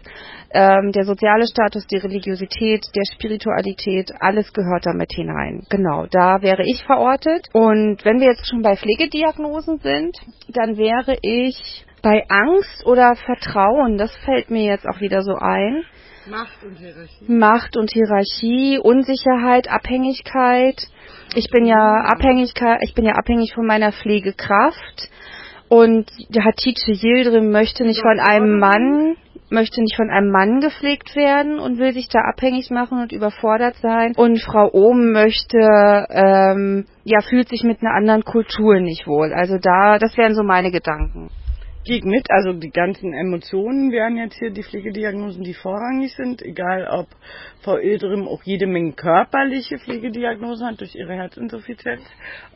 ähm, 0.50 0.90
der 0.90 1.04
soziale 1.04 1.46
Status, 1.46 1.86
die 1.86 1.98
Religiosität, 1.98 2.84
der 2.96 3.04
Spiritualität, 3.14 4.10
alles 4.18 4.52
gehört 4.52 4.86
damit 4.86 5.12
hinein. 5.12 5.62
Genau, 5.70 6.06
da 6.10 6.42
wäre 6.42 6.64
ich 6.66 6.82
verortet. 6.82 7.46
Und 7.52 8.04
wenn 8.04 8.18
wir 8.18 8.26
jetzt 8.26 8.48
schon 8.48 8.62
bei 8.62 8.74
Pflegediagnosen 8.74 9.78
sind, 9.78 10.16
dann 10.48 10.76
wäre 10.76 11.16
ich 11.22 11.84
bei 12.02 12.24
Angst 12.28 12.86
oder 12.86 13.14
Vertrauen, 13.16 13.98
das 13.98 14.14
fällt 14.24 14.50
mir 14.50 14.64
jetzt 14.64 14.86
auch 14.86 15.00
wieder 15.00 15.22
so 15.22 15.34
ein. 15.34 15.84
Macht 16.30 16.62
und 16.64 16.78
Hierarchie. 16.78 17.24
Macht 17.26 17.76
und 17.76 17.90
Hierarchie, 17.90 18.78
Unsicherheit, 18.78 19.68
Abhängigkeit. 19.70 20.76
Ich 21.34 21.50
bin 21.50 21.64
ja 21.64 22.04
Abhängigkeit, 22.04 22.80
ich 22.82 22.94
bin 22.94 23.04
ja 23.04 23.14
abhängig 23.14 23.54
von 23.54 23.66
meiner 23.66 23.92
Pflegekraft. 23.92 25.10
Und 25.68 26.10
der 26.30 26.44
Hatice 26.44 27.02
Yildirim 27.02 27.50
möchte 27.50 27.84
nicht 27.84 28.00
von 28.00 28.20
einem 28.20 28.58
Mann, 28.58 29.16
möchte 29.50 29.80
nicht 29.80 29.96
von 29.96 30.10
einem 30.10 30.30
Mann 30.30 30.60
gepflegt 30.60 31.14
werden 31.14 31.58
und 31.58 31.78
will 31.78 31.92
sich 31.92 32.08
da 32.08 32.20
abhängig 32.20 32.70
machen 32.70 33.02
und 33.02 33.12
überfordert 33.12 33.76
sein. 33.76 34.14
Und 34.16 34.40
Frau 34.40 34.70
Ohm 34.72 35.12
möchte, 35.12 36.06
ähm, 36.10 36.86
ja, 37.04 37.20
fühlt 37.20 37.48
sich 37.48 37.64
mit 37.64 37.80
einer 37.80 37.94
anderen 37.94 38.24
Kultur 38.24 38.80
nicht 38.80 39.06
wohl. 39.06 39.32
Also 39.32 39.58
da, 39.60 39.98
das 39.98 40.16
wären 40.16 40.34
so 40.34 40.42
meine 40.42 40.70
Gedanken 40.70 41.30
geht 41.84 42.04
mit. 42.04 42.30
Also 42.30 42.52
die 42.52 42.70
ganzen 42.70 43.12
Emotionen 43.14 43.90
wären 43.90 44.16
jetzt 44.16 44.38
hier 44.38 44.50
die 44.50 44.62
Pflegediagnosen, 44.62 45.42
die 45.42 45.54
vorrangig 45.54 46.14
sind, 46.14 46.42
egal 46.42 46.86
ob 46.90 47.08
Frau 47.62 47.76
Ildrim 47.78 48.28
auch 48.28 48.42
jede 48.44 48.66
Menge 48.66 48.92
körperliche 48.92 49.78
Pflegediagnosen 49.78 50.66
hat 50.66 50.80
durch 50.80 50.94
ihre 50.94 51.14
Herzinsuffizienz. 51.14 52.02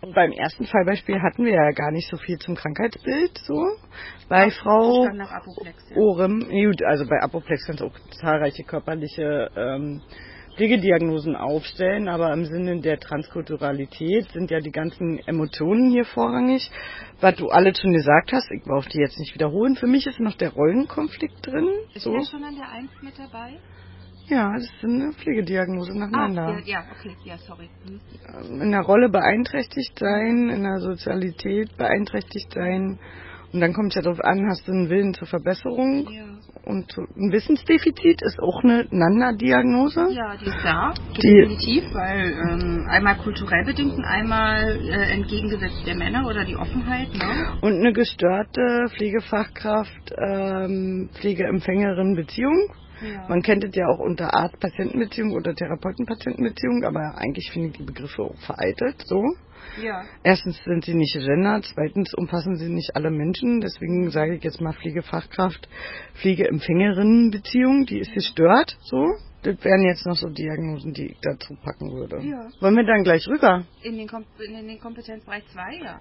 Und 0.00 0.14
beim 0.14 0.32
ersten 0.32 0.66
Fallbeispiel 0.66 1.20
hatten 1.20 1.44
wir 1.44 1.52
ja 1.52 1.70
gar 1.70 1.90
nicht 1.90 2.08
so 2.08 2.16
viel 2.16 2.38
zum 2.38 2.54
Krankheitsbild, 2.54 3.38
so. 3.44 3.66
Bei 4.28 4.48
Ach, 4.48 4.62
Frau 4.62 5.06
Orem, 5.96 6.40
gut, 6.48 6.82
also 6.84 7.06
bei 7.06 7.20
Apoplex 7.20 7.66
sind 7.66 7.80
es 7.80 7.82
auch 7.82 7.98
zahlreiche 8.20 8.64
körperliche 8.64 9.50
ähm, 9.56 10.02
Pflegediagnosen 10.56 11.34
aufstellen, 11.36 12.08
aber 12.08 12.32
im 12.32 12.44
Sinne 12.44 12.80
der 12.80 12.98
Transkulturalität 12.98 14.30
sind 14.32 14.50
ja 14.50 14.60
die 14.60 14.70
ganzen 14.70 15.18
Emotionen 15.26 15.90
hier 15.90 16.04
vorrangig. 16.04 16.70
Was 17.20 17.36
du 17.36 17.48
alles 17.48 17.78
schon 17.80 17.92
gesagt 17.92 18.32
hast, 18.32 18.50
ich 18.50 18.62
brauche 18.62 18.88
die 18.88 18.98
jetzt 18.98 19.18
nicht 19.18 19.34
wiederholen. 19.34 19.76
Für 19.76 19.86
mich 19.86 20.06
ist 20.06 20.20
noch 20.20 20.36
der 20.36 20.50
Rollenkonflikt 20.50 21.46
drin. 21.46 21.68
Ist 21.94 22.04
so. 22.04 22.12
der 22.12 22.24
schon 22.24 22.44
an 22.44 22.54
der 22.54 22.70
1 22.70 22.90
mit 23.02 23.18
dabei? 23.18 23.58
Ja, 24.28 24.52
das 24.54 24.64
ist 24.64 24.84
eine 24.84 25.12
Pflegediagnose 25.12 25.98
nacheinander. 25.98 26.56
Ah, 26.56 26.62
ja, 26.64 26.84
okay, 26.98 27.16
ja, 27.24 27.36
sorry. 27.38 27.68
Hm. 27.84 28.60
In 28.60 28.70
der 28.70 28.82
Rolle 28.82 29.08
beeinträchtigt 29.08 29.98
sein, 29.98 30.48
in 30.48 30.62
der 30.62 30.78
Sozialität 30.80 31.76
beeinträchtigt 31.76 32.52
sein, 32.52 32.98
und 33.52 33.60
dann 33.60 33.74
kommt 33.74 33.88
es 33.88 33.96
ja 33.96 34.02
darauf 34.02 34.20
an, 34.20 34.48
hast 34.48 34.66
du 34.66 34.72
einen 34.72 34.88
Willen 34.88 35.12
zur 35.12 35.26
Verbesserung? 35.28 36.08
Ja. 36.10 36.24
Und 36.64 36.96
ein 36.96 37.32
Wissensdefizit 37.32 38.22
ist 38.22 38.38
auch 38.38 38.62
eine 38.62 38.86
Nanda-Diagnose? 38.90 40.08
Ja, 40.12 40.36
die 40.36 40.46
ist 40.46 40.62
da, 40.62 40.94
definitiv, 41.16 41.84
weil 41.92 42.32
ähm, 42.32 42.86
einmal 42.88 43.16
kulturell 43.16 43.64
bedingt 43.64 43.94
und 43.94 44.04
einmal 44.04 44.80
äh, 44.80 45.12
entgegengesetzt 45.12 45.82
der 45.86 45.96
Männer 45.96 46.26
oder 46.26 46.44
die 46.44 46.56
Offenheit. 46.56 47.12
Ne? 47.14 47.58
Und 47.62 47.80
eine 47.80 47.92
gestörte 47.92 48.86
Pflegefachkraft, 48.96 50.14
ähm, 50.16 51.10
Pflegeempfängerin-Beziehung. 51.14 52.68
Ja. 53.02 53.26
Man 53.28 53.42
kennt 53.42 53.64
es 53.64 53.74
ja 53.74 53.86
auch 53.88 53.98
unter 53.98 54.34
Arzt-Patientenbeziehung 54.34 55.32
oder 55.32 55.54
Therapeuten-Patientenbeziehung, 55.54 56.84
aber 56.84 57.16
eigentlich 57.18 57.50
finde 57.50 57.68
ich 57.68 57.76
die 57.76 57.84
Begriffe 57.84 58.22
auch 58.22 58.38
veraltet, 58.38 59.02
so. 59.06 59.22
Ja. 59.80 60.04
Erstens 60.22 60.62
sind 60.64 60.84
sie 60.84 60.94
nicht 60.94 61.14
Gender, 61.14 61.60
zweitens 61.62 62.14
umfassen 62.14 62.56
sie 62.56 62.68
nicht 62.68 62.94
alle 62.94 63.10
Menschen. 63.10 63.60
Deswegen 63.60 64.10
sage 64.10 64.36
ich 64.36 64.44
jetzt 64.44 64.60
mal 64.60 64.72
Pflegefachkraft, 64.72 65.68
Pflegeempfängerinnenbeziehung, 66.20 67.86
die 67.86 68.00
ist 68.00 68.12
gestört, 68.12 68.76
so. 68.82 69.06
Das 69.42 69.56
wären 69.64 69.82
jetzt 69.82 70.06
noch 70.06 70.14
so 70.14 70.28
Diagnosen, 70.28 70.92
die 70.92 71.06
ich 71.06 71.18
dazu 71.20 71.56
packen 71.56 71.90
würde. 71.90 72.20
Ja. 72.22 72.48
Wollen 72.60 72.76
wir 72.76 72.84
dann 72.84 73.02
gleich 73.02 73.26
rüber? 73.26 73.64
In 73.82 73.96
den, 73.96 74.06
Kom 74.06 74.24
in 74.38 74.68
den 74.68 74.78
Kompetenzbereich 74.78 75.42
2, 75.48 75.80
ja. 75.82 76.00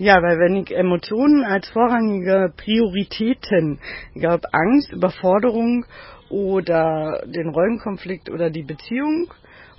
Ja, 0.00 0.22
weil 0.22 0.38
wenn 0.38 0.56
ich 0.56 0.74
Emotionen 0.74 1.44
als 1.44 1.68
vorrangige 1.68 2.54
Prioritäten, 2.56 3.78
egal 4.14 4.36
ob 4.36 4.46
Angst, 4.50 4.90
Überforderung 4.94 5.84
oder 6.30 7.22
den 7.26 7.50
Rollenkonflikt 7.50 8.30
oder 8.30 8.48
die 8.48 8.62
Beziehung 8.62 9.30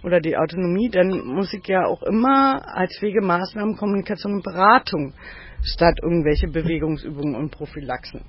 oder 0.03 0.19
die 0.19 0.37
Autonomie, 0.37 0.91
dann 0.91 1.25
muss 1.25 1.51
ich 1.55 1.65
ja 1.67 1.87
auch 1.87 2.03
immer 2.03 2.61
als 2.67 3.01
Wegemaßnahmen 3.01 3.77
Kommunikation 3.77 4.33
und 4.33 4.43
Beratung 4.43 5.15
statt 5.63 5.97
irgendwelche 6.03 6.49
Bewegungsübungen 6.49 7.33
und 7.33 7.49
Prophylaxen. 7.49 8.21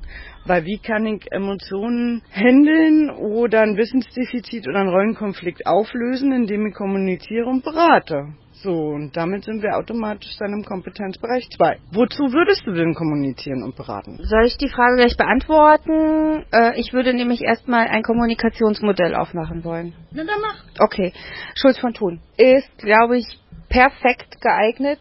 Weil 0.47 0.65
wie 0.65 0.79
kann 0.79 1.05
ich 1.05 1.31
Emotionen 1.31 2.23
handeln 2.33 3.11
oder 3.11 3.61
ein 3.61 3.77
Wissensdefizit 3.77 4.67
oder 4.67 4.79
einen 4.79 4.89
Rollenkonflikt 4.89 5.67
auflösen, 5.67 6.33
indem 6.33 6.69
ich 6.69 6.75
kommuniziere 6.75 7.51
und 7.51 7.63
berate? 7.63 8.33
So, 8.63 8.71
und 8.71 9.17
damit 9.17 9.45
sind 9.45 9.61
wir 9.61 9.77
automatisch 9.77 10.37
dann 10.39 10.53
im 10.53 10.65
Kompetenzbereich 10.65 11.49
2. 11.57 11.79
Wozu 11.93 12.33
würdest 12.33 12.65
du 12.65 12.73
denn 12.73 12.95
kommunizieren 12.95 13.65
und 13.65 13.75
beraten? 13.75 14.21
Soll 14.23 14.45
ich 14.45 14.57
die 14.57 14.69
Frage 14.69 14.97
gleich 14.97 15.17
beantworten? 15.17 16.45
Äh, 16.53 16.79
ich 16.79 16.93
würde 16.93 17.13
nämlich 17.13 17.43
erstmal 17.43 17.89
ein 17.89 18.03
Kommunikationsmodell 18.03 19.17
aufmachen 19.17 19.65
wollen. 19.65 19.95
Na, 20.13 20.23
dann 20.25 20.41
mach. 20.41 20.63
Okay. 20.79 21.13
Schulz 21.57 21.79
von 21.79 21.93
Thun 21.93 22.21
ist, 22.37 22.71
glaube 22.79 23.19
ich, 23.19 23.27
perfekt 23.69 24.41
geeignet 24.41 25.01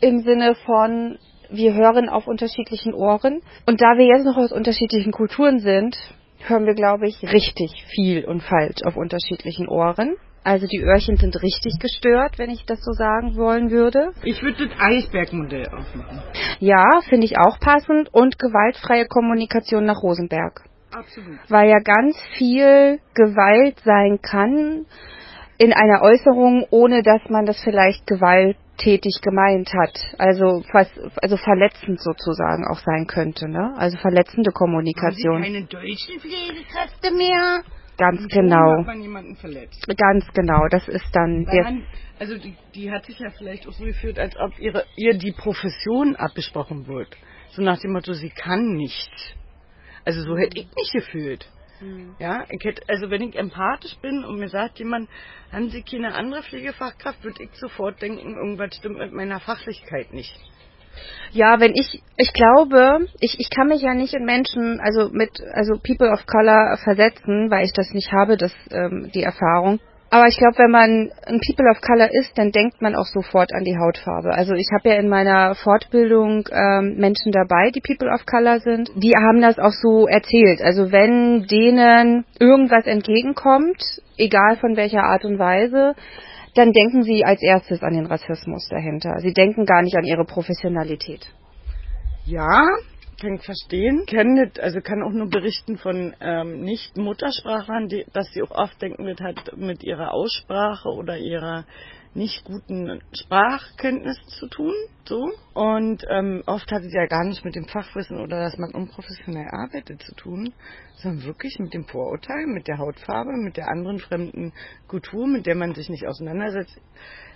im 0.00 0.20
Sinne 0.20 0.54
von, 0.66 1.18
wir 1.50 1.74
hören 1.74 2.08
auf 2.08 2.28
unterschiedlichen 2.28 2.94
Ohren. 2.94 3.40
Und 3.66 3.80
da 3.80 3.96
wir 3.96 4.06
jetzt 4.06 4.24
noch 4.24 4.36
aus 4.36 4.52
unterschiedlichen 4.52 5.10
Kulturen 5.10 5.58
sind, 5.58 5.96
hören 6.46 6.66
wir, 6.66 6.74
glaube 6.74 7.08
ich, 7.08 7.20
richtig 7.22 7.84
viel 7.94 8.24
und 8.24 8.42
falsch 8.42 8.82
auf 8.84 8.96
unterschiedlichen 8.96 9.68
Ohren. 9.68 10.16
Also 10.44 10.66
die 10.66 10.80
Öhrchen 10.80 11.16
sind 11.16 11.40
richtig 11.40 11.78
gestört, 11.78 12.38
wenn 12.38 12.50
ich 12.50 12.64
das 12.66 12.80
so 12.82 12.92
sagen 12.92 13.36
wollen 13.36 13.70
würde. 13.70 14.12
Ich 14.24 14.42
würde 14.42 14.68
das 14.68 14.78
Eisbergmodell 14.78 15.68
aufmachen. 15.68 16.20
Ja, 16.58 17.00
finde 17.08 17.26
ich 17.26 17.38
auch 17.38 17.60
passend. 17.60 18.12
Und 18.12 18.38
gewaltfreie 18.38 19.06
Kommunikation 19.06 19.84
nach 19.84 20.02
Rosenberg. 20.02 20.62
Absolut. 20.92 21.38
Weil 21.48 21.68
ja 21.70 21.78
ganz 21.78 22.16
viel 22.36 22.98
Gewalt 23.14 23.80
sein 23.84 24.20
kann 24.20 24.84
in 25.58 25.72
einer 25.72 26.02
Äußerung, 26.02 26.66
ohne 26.70 27.02
dass 27.02 27.22
man 27.28 27.46
das 27.46 27.60
vielleicht 27.62 28.06
gewalttätig 28.06 29.20
gemeint 29.22 29.72
hat. 29.72 29.96
Also, 30.18 30.62
also 31.22 31.36
verletzend 31.36 32.00
sozusagen 32.00 32.66
auch 32.66 32.80
sein 32.80 33.06
könnte, 33.06 33.48
ne? 33.48 33.74
Also 33.76 33.96
verletzende 33.98 34.50
Kommunikation. 34.50 35.36
Haben 35.36 35.44
Sie 35.44 35.52
keine 35.52 35.66
deutschen 35.66 36.20
Pflegekräfte 36.20 37.14
mehr? 37.16 37.62
Ganz 37.98 38.26
genau. 38.28 38.78
Hat 38.78 38.86
man 38.86 39.02
jemanden 39.02 39.36
verletzt. 39.36 39.86
Ganz 39.96 40.26
genau, 40.32 40.66
das 40.70 40.88
ist 40.88 41.08
dann. 41.12 41.44
Man, 41.44 41.86
also 42.18 42.38
die, 42.38 42.56
die, 42.74 42.90
hat 42.90 43.04
sich 43.04 43.18
ja 43.18 43.30
vielleicht 43.30 43.66
auch 43.66 43.72
so 43.72 43.84
gefühlt, 43.84 44.18
als 44.18 44.36
ob 44.38 44.58
ihre, 44.58 44.84
ihr 44.96 45.18
die 45.18 45.32
Profession 45.32 46.16
abgesprochen 46.16 46.86
wird. 46.86 47.08
So 47.50 47.62
nach 47.62 47.78
dem 47.80 47.92
Motto, 47.92 48.14
sie 48.14 48.30
kann 48.30 48.74
nichts. 48.74 49.34
Also 50.04 50.22
so 50.22 50.36
hätte 50.36 50.58
ich 50.58 50.66
mich 50.74 50.90
gefühlt. 50.92 51.46
Mhm. 51.80 52.14
Ja, 52.18 52.44
ich 52.48 52.64
hätte, 52.64 52.82
also 52.88 53.10
wenn 53.10 53.22
ich 53.22 53.36
empathisch 53.36 53.96
bin 53.98 54.24
und 54.24 54.38
mir 54.38 54.48
sagt 54.48 54.78
jemand, 54.78 55.08
haben 55.50 55.68
Sie 55.70 55.82
keine 55.82 56.14
andere 56.14 56.42
Pflegefachkraft, 56.42 57.22
würde 57.24 57.42
ich 57.42 57.50
sofort 57.54 58.00
denken, 58.00 58.36
irgendwas 58.36 58.76
stimmt 58.76 58.98
mit 58.98 59.12
meiner 59.12 59.40
Fachlichkeit 59.40 60.12
nicht. 60.12 60.38
Ja, 61.32 61.60
wenn 61.60 61.72
ich, 61.74 62.02
ich 62.18 62.32
glaube, 62.34 63.06
ich, 63.20 63.40
ich 63.40 63.48
kann 63.48 63.68
mich 63.68 63.80
ja 63.80 63.94
nicht 63.94 64.12
in 64.12 64.24
Menschen, 64.24 64.80
also 64.80 65.08
mit, 65.10 65.30
also 65.52 65.74
People 65.82 66.10
of 66.10 66.26
Color 66.26 66.76
versetzen, 66.84 67.50
weil 67.50 67.64
ich 67.64 67.72
das 67.72 67.90
nicht 67.92 68.12
habe, 68.12 68.36
das, 68.36 68.52
ähm, 68.70 69.10
die 69.14 69.22
Erfahrung. 69.22 69.80
Aber 70.10 70.26
ich 70.28 70.36
glaube, 70.36 70.58
wenn 70.58 70.70
man 70.70 71.10
ein 71.24 71.40
People 71.40 71.70
of 71.70 71.80
Color 71.80 72.10
ist, 72.12 72.36
dann 72.36 72.52
denkt 72.52 72.82
man 72.82 72.94
auch 72.94 73.06
sofort 73.06 73.54
an 73.54 73.64
die 73.64 73.78
Hautfarbe. 73.78 74.34
Also 74.34 74.52
ich 74.52 74.68
habe 74.70 74.90
ja 74.90 74.96
in 74.96 75.08
meiner 75.08 75.54
Fortbildung 75.54 76.46
ähm, 76.52 76.96
Menschen 76.98 77.32
dabei, 77.32 77.70
die 77.70 77.80
People 77.80 78.12
of 78.12 78.26
Color 78.26 78.60
sind. 78.60 78.90
Die 78.94 79.14
haben 79.16 79.40
das 79.40 79.58
auch 79.58 79.72
so 79.72 80.06
erzählt. 80.06 80.60
Also 80.60 80.92
wenn 80.92 81.46
denen 81.46 82.26
irgendwas 82.38 82.84
entgegenkommt, 82.84 83.82
egal 84.18 84.58
von 84.58 84.76
welcher 84.76 85.02
Art 85.02 85.24
und 85.24 85.38
Weise, 85.38 85.94
dann 86.54 86.72
denken 86.72 87.02
sie 87.02 87.24
als 87.24 87.42
erstes 87.42 87.82
an 87.82 87.94
den 87.94 88.06
Rassismus 88.06 88.68
dahinter. 88.68 89.18
Sie 89.20 89.32
denken 89.32 89.64
gar 89.64 89.82
nicht 89.82 89.96
an 89.96 90.04
ihre 90.04 90.24
Professionalität. 90.24 91.26
Ja, 92.24 92.66
kann 93.20 93.34
ich 93.34 93.42
verstehen. 93.42 94.04
Kann 94.06 94.50
also 94.60 94.80
kann 94.80 95.02
auch 95.02 95.12
nur 95.12 95.28
berichten 95.28 95.78
von 95.78 96.14
ähm, 96.20 96.60
Nicht-Muttersprachlern, 96.60 97.88
dass 98.12 98.32
sie 98.32 98.42
auch 98.42 98.50
oft 98.50 98.80
denken, 98.82 99.06
das 99.06 99.20
hat 99.20 99.56
mit 99.56 99.82
ihrer 99.82 100.12
Aussprache 100.12 100.88
oder 100.88 101.16
ihrer 101.16 101.64
nicht 102.14 102.44
guten 102.44 103.00
Sprachkenntnissen 103.12 104.28
zu 104.28 104.46
tun, 104.48 104.74
so. 105.04 105.30
Und 105.54 106.04
ähm, 106.10 106.42
oft 106.46 106.70
hat 106.70 106.82
es 106.82 106.92
ja 106.92 107.06
gar 107.06 107.24
nicht 107.24 107.44
mit 107.44 107.54
dem 107.54 107.66
Fachwissen 107.66 108.20
oder 108.20 108.40
dass 108.40 108.58
man 108.58 108.74
unprofessionell 108.74 109.48
arbeitet 109.50 110.02
zu 110.02 110.14
tun, 110.14 110.52
sondern 110.96 111.24
wirklich 111.24 111.58
mit 111.58 111.74
dem 111.74 111.84
Vorurteil, 111.84 112.46
mit 112.46 112.68
der 112.68 112.78
Hautfarbe, 112.78 113.32
mit 113.32 113.56
der 113.56 113.68
anderen 113.68 113.98
fremden 113.98 114.52
Kultur, 114.88 115.26
mit 115.26 115.46
der 115.46 115.54
man 115.54 115.74
sich 115.74 115.88
nicht 115.88 116.06
auseinandersetzt. 116.06 116.80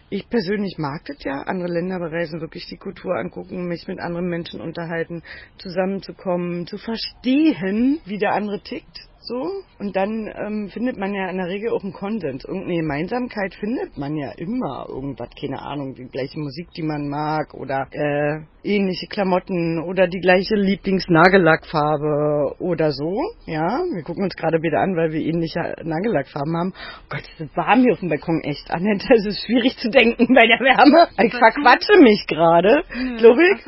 Ich 0.08 0.28
persönlich 0.28 0.78
mag 0.78 1.04
das 1.06 1.16
ja, 1.24 1.42
andere 1.46 1.68
Länder 1.68 1.98
bereisen, 1.98 2.40
wirklich 2.40 2.66
die 2.66 2.76
Kultur 2.76 3.16
angucken, 3.16 3.66
mich 3.66 3.88
mit 3.88 3.98
anderen 3.98 4.28
Menschen 4.28 4.60
unterhalten, 4.60 5.22
zusammenzukommen, 5.58 6.68
zu 6.68 6.78
verstehen, 6.78 7.98
wie 8.04 8.18
der 8.18 8.34
andere 8.34 8.60
tickt 8.60 9.08
so. 9.20 9.50
Und 9.78 9.94
dann 9.96 10.32
ähm, 10.34 10.70
findet 10.72 10.96
man 10.96 11.12
ja 11.14 11.28
in 11.28 11.36
der 11.36 11.48
Regel 11.48 11.68
auch 11.70 11.82
einen 11.82 11.92
Konsens. 11.92 12.44
Irgendeine 12.44 12.80
Gemeinsamkeit 12.80 13.54
findet 13.54 13.98
man 13.98 14.16
ja 14.16 14.32
immer. 14.36 14.86
Irgendwas, 14.88 15.28
keine 15.38 15.60
Ahnung, 15.60 15.94
die 15.94 16.06
gleiche 16.06 16.38
Musik, 16.38 16.68
die 16.76 16.82
man 16.82 17.08
mag 17.08 17.52
oder 17.54 17.86
äh, 17.90 18.40
ähnliche 18.62 19.06
Klamotten 19.06 19.82
oder 19.82 20.08
die 20.08 20.20
gleiche 20.20 20.56
Lieblingsnagellackfarbe 20.56 22.56
oder 22.58 22.92
so. 22.92 23.18
Ja, 23.46 23.82
wir 23.92 24.02
gucken 24.02 24.24
uns 24.24 24.36
gerade 24.36 24.62
wieder 24.62 24.80
an, 24.80 24.96
weil 24.96 25.12
wir 25.12 25.20
ähnliche 25.20 25.74
Nagellackfarben 25.82 26.56
haben. 26.56 26.72
Oh 26.74 27.04
Gott, 27.10 27.22
es 27.34 27.40
ist 27.40 27.56
warm 27.56 27.82
hier 27.82 27.92
auf 27.92 28.00
dem 28.00 28.08
Balkon, 28.08 28.40
echt. 28.42 28.70
Annette, 28.70 29.06
es 29.14 29.26
ist 29.26 29.44
schwierig 29.44 29.76
zu 29.78 29.90
denken 29.90 30.34
bei 30.34 30.46
der 30.46 30.60
Wärme. 30.60 31.08
Ich 31.22 31.34
verquatsche 31.34 32.00
mich 32.00 32.26
gerade, 32.26 32.82
glaube 33.18 33.42
ich. 33.42 33.66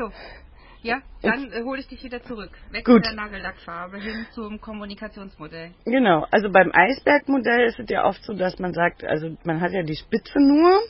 Ja, 0.83 1.03
dann 1.23 1.51
äh, 1.53 1.63
hole 1.65 1.81
ich 1.81 1.89
dich 1.89 2.05
wieder 2.05 2.23
zurück. 2.23 2.51
Weg 2.71 2.85
Gut. 2.85 3.05
von 3.05 3.17
der 3.17 3.25
Nagellackfarbe 3.25 3.99
hin 3.99 4.27
zum 4.33 4.61
Kommunikationsmodell. 4.61 5.73
Genau, 5.85 6.27
also 6.31 6.51
beim 6.51 6.71
Eisbergmodell 6.73 7.67
ist 7.67 7.81
es 7.81 7.91
ja 7.91 8.05
oft 8.05 8.23
so, 8.23 8.33
dass 8.35 8.59
man 8.59 8.73
sagt, 8.73 9.05
also 9.05 9.37
man 9.45 9.61
hat 9.61 9.73
ja 9.73 9.83
die 9.83 9.97
Spitze 9.97 10.39
nur 10.39 10.81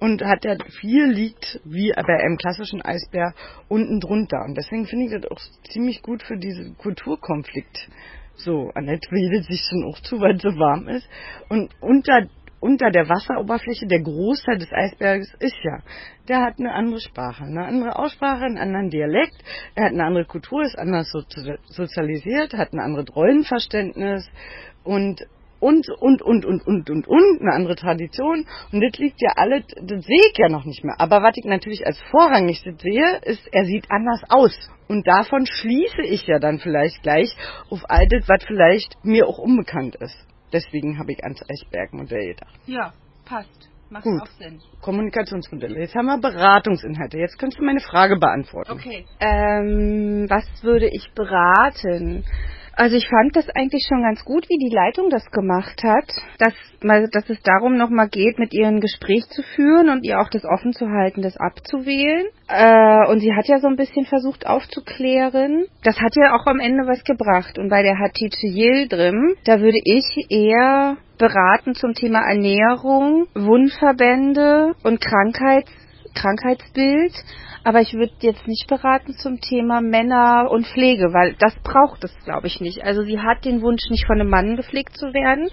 und 0.00 0.22
hat 0.22 0.44
ja 0.44 0.56
viel 0.80 1.06
liegt 1.06 1.60
wie 1.64 1.92
bei 1.94 2.18
einem 2.18 2.36
klassischen 2.36 2.82
Eisbär 2.82 3.34
unten 3.68 4.00
drunter. 4.00 4.42
Und 4.46 4.56
deswegen 4.56 4.86
finde 4.86 5.06
ich 5.06 5.12
das 5.12 5.30
auch 5.30 5.40
ziemlich 5.70 6.02
gut 6.02 6.22
für 6.22 6.38
diesen 6.38 6.76
Kulturkonflikt. 6.78 7.88
So, 8.36 8.70
Annette 8.74 9.10
redet 9.12 9.44
sich 9.44 9.60
schon 9.68 9.84
auch 9.84 10.00
zu, 10.00 10.20
weil 10.20 10.36
es 10.36 10.42
so 10.42 10.48
warm 10.58 10.88
ist. 10.88 11.08
Und 11.48 11.70
unter 11.80 12.26
unter 12.64 12.90
der 12.90 13.06
Wasseroberfläche, 13.10 13.86
der 13.86 14.00
Großteil 14.00 14.56
des 14.56 14.72
Eisberges 14.72 15.30
ist 15.38 15.58
ja, 15.62 15.80
der 16.28 16.40
hat 16.40 16.58
eine 16.58 16.72
andere 16.72 16.98
Sprache, 16.98 17.44
eine 17.44 17.66
andere 17.66 17.98
Aussprache, 17.98 18.44
einen 18.44 18.56
anderen 18.56 18.88
Dialekt, 18.88 19.36
er 19.74 19.84
hat 19.84 19.92
eine 19.92 20.04
andere 20.04 20.24
Kultur, 20.24 20.62
ist 20.62 20.78
anders 20.78 21.08
sozi- 21.12 21.58
sozialisiert, 21.66 22.54
hat 22.54 22.72
ein 22.72 22.80
anderes 22.80 23.14
Rollenverständnis 23.14 24.26
und 24.82 25.20
und, 25.60 25.88
und, 25.98 26.20
und, 26.20 26.44
und, 26.44 26.66
und, 26.66 26.90
und, 26.90 27.08
und, 27.08 27.40
eine 27.40 27.54
andere 27.54 27.74
Tradition. 27.74 28.44
Und 28.70 28.82
das 28.82 28.98
liegt 28.98 29.22
ja 29.22 29.30
alles, 29.36 29.64
das 29.80 30.04
sehe 30.04 30.20
ich 30.30 30.36
ja 30.36 30.50
noch 30.50 30.66
nicht 30.66 30.84
mehr. 30.84 30.96
Aber 30.98 31.22
was 31.22 31.38
ich 31.38 31.46
natürlich 31.46 31.86
als 31.86 31.98
vorrangig 32.10 32.60
sehe, 32.60 33.18
ist, 33.22 33.48
er 33.50 33.64
sieht 33.64 33.86
anders 33.90 34.20
aus. 34.28 34.54
Und 34.88 35.06
davon 35.06 35.46
schließe 35.46 36.02
ich 36.02 36.26
ja 36.26 36.38
dann 36.38 36.58
vielleicht 36.58 37.02
gleich 37.02 37.34
auf 37.70 37.80
all 37.88 38.06
das, 38.08 38.28
was 38.28 38.44
vielleicht 38.44 39.02
mir 39.04 39.26
auch 39.26 39.38
unbekannt 39.38 39.96
ist. 39.96 40.26
Deswegen 40.54 40.98
habe 41.00 41.10
ich 41.12 41.22
ans 41.24 41.42
Eisbergmodell 41.50 42.28
gedacht. 42.28 42.54
Ja, 42.66 42.94
passt. 43.24 43.68
Macht 43.90 44.04
Gut. 44.04 44.22
auch 44.22 44.30
Sinn. 44.38 44.60
Kommunikationsmodelle. 44.80 45.80
Jetzt 45.80 45.94
haben 45.94 46.06
wir 46.06 46.18
Beratungsinhalte. 46.18 47.18
Jetzt 47.18 47.38
kannst 47.38 47.58
du 47.58 47.64
meine 47.64 47.80
Frage 47.80 48.16
beantworten. 48.16 48.70
Okay. 48.70 49.04
Ähm, 49.18 50.26
was 50.28 50.44
würde 50.62 50.88
ich 50.90 51.10
beraten? 51.14 52.24
Also 52.76 52.96
ich 52.96 53.08
fand 53.08 53.36
das 53.36 53.48
eigentlich 53.54 53.86
schon 53.88 54.02
ganz 54.02 54.24
gut, 54.24 54.48
wie 54.48 54.58
die 54.58 54.74
Leitung 54.74 55.08
das 55.10 55.24
gemacht 55.30 55.82
hat, 55.84 56.10
dass, 56.38 56.54
mal, 56.82 57.08
dass 57.12 57.28
es 57.30 57.40
darum 57.42 57.76
nochmal 57.76 58.08
geht, 58.08 58.38
mit 58.38 58.52
ihr 58.52 58.66
ein 58.66 58.80
Gespräch 58.80 59.24
zu 59.28 59.42
führen 59.42 59.90
und 59.90 60.04
ihr 60.04 60.20
auch 60.20 60.28
das 60.28 60.44
offen 60.44 60.72
zu 60.72 60.88
halten, 60.88 61.22
das 61.22 61.36
abzuwählen. 61.36 62.26
Äh, 62.48 63.06
und 63.10 63.20
sie 63.20 63.32
hat 63.34 63.46
ja 63.46 63.58
so 63.58 63.68
ein 63.68 63.76
bisschen 63.76 64.06
versucht 64.06 64.46
aufzuklären. 64.46 65.66
Das 65.84 66.00
hat 66.00 66.16
ja 66.16 66.34
auch 66.34 66.46
am 66.46 66.58
Ende 66.58 66.84
was 66.86 67.04
gebracht. 67.04 67.58
Und 67.58 67.68
bei 67.68 67.82
der 67.82 67.98
Hatice 67.98 68.42
Yildirim, 68.42 69.36
da 69.44 69.60
würde 69.60 69.78
ich 69.84 70.26
eher 70.28 70.96
beraten 71.18 71.74
zum 71.74 71.94
Thema 71.94 72.20
Ernährung, 72.28 73.26
Wundverbände 73.34 74.74
und 74.82 75.00
Krankheits 75.00 75.70
Krankheitsbild, 76.14 77.12
aber 77.64 77.80
ich 77.80 77.92
würde 77.94 78.12
jetzt 78.20 78.46
nicht 78.46 78.66
beraten 78.68 79.14
zum 79.14 79.40
Thema 79.40 79.80
Männer 79.80 80.48
und 80.50 80.66
Pflege, 80.66 81.12
weil 81.12 81.34
das 81.38 81.54
braucht 81.62 82.04
es, 82.04 82.12
glaube 82.24 82.46
ich, 82.46 82.60
nicht. 82.60 82.84
Also 82.84 83.02
sie 83.02 83.18
hat 83.18 83.44
den 83.44 83.62
Wunsch, 83.62 83.82
nicht 83.90 84.06
von 84.06 84.20
einem 84.20 84.30
Mann 84.30 84.56
gepflegt 84.56 84.96
zu 84.96 85.06
werden 85.12 85.48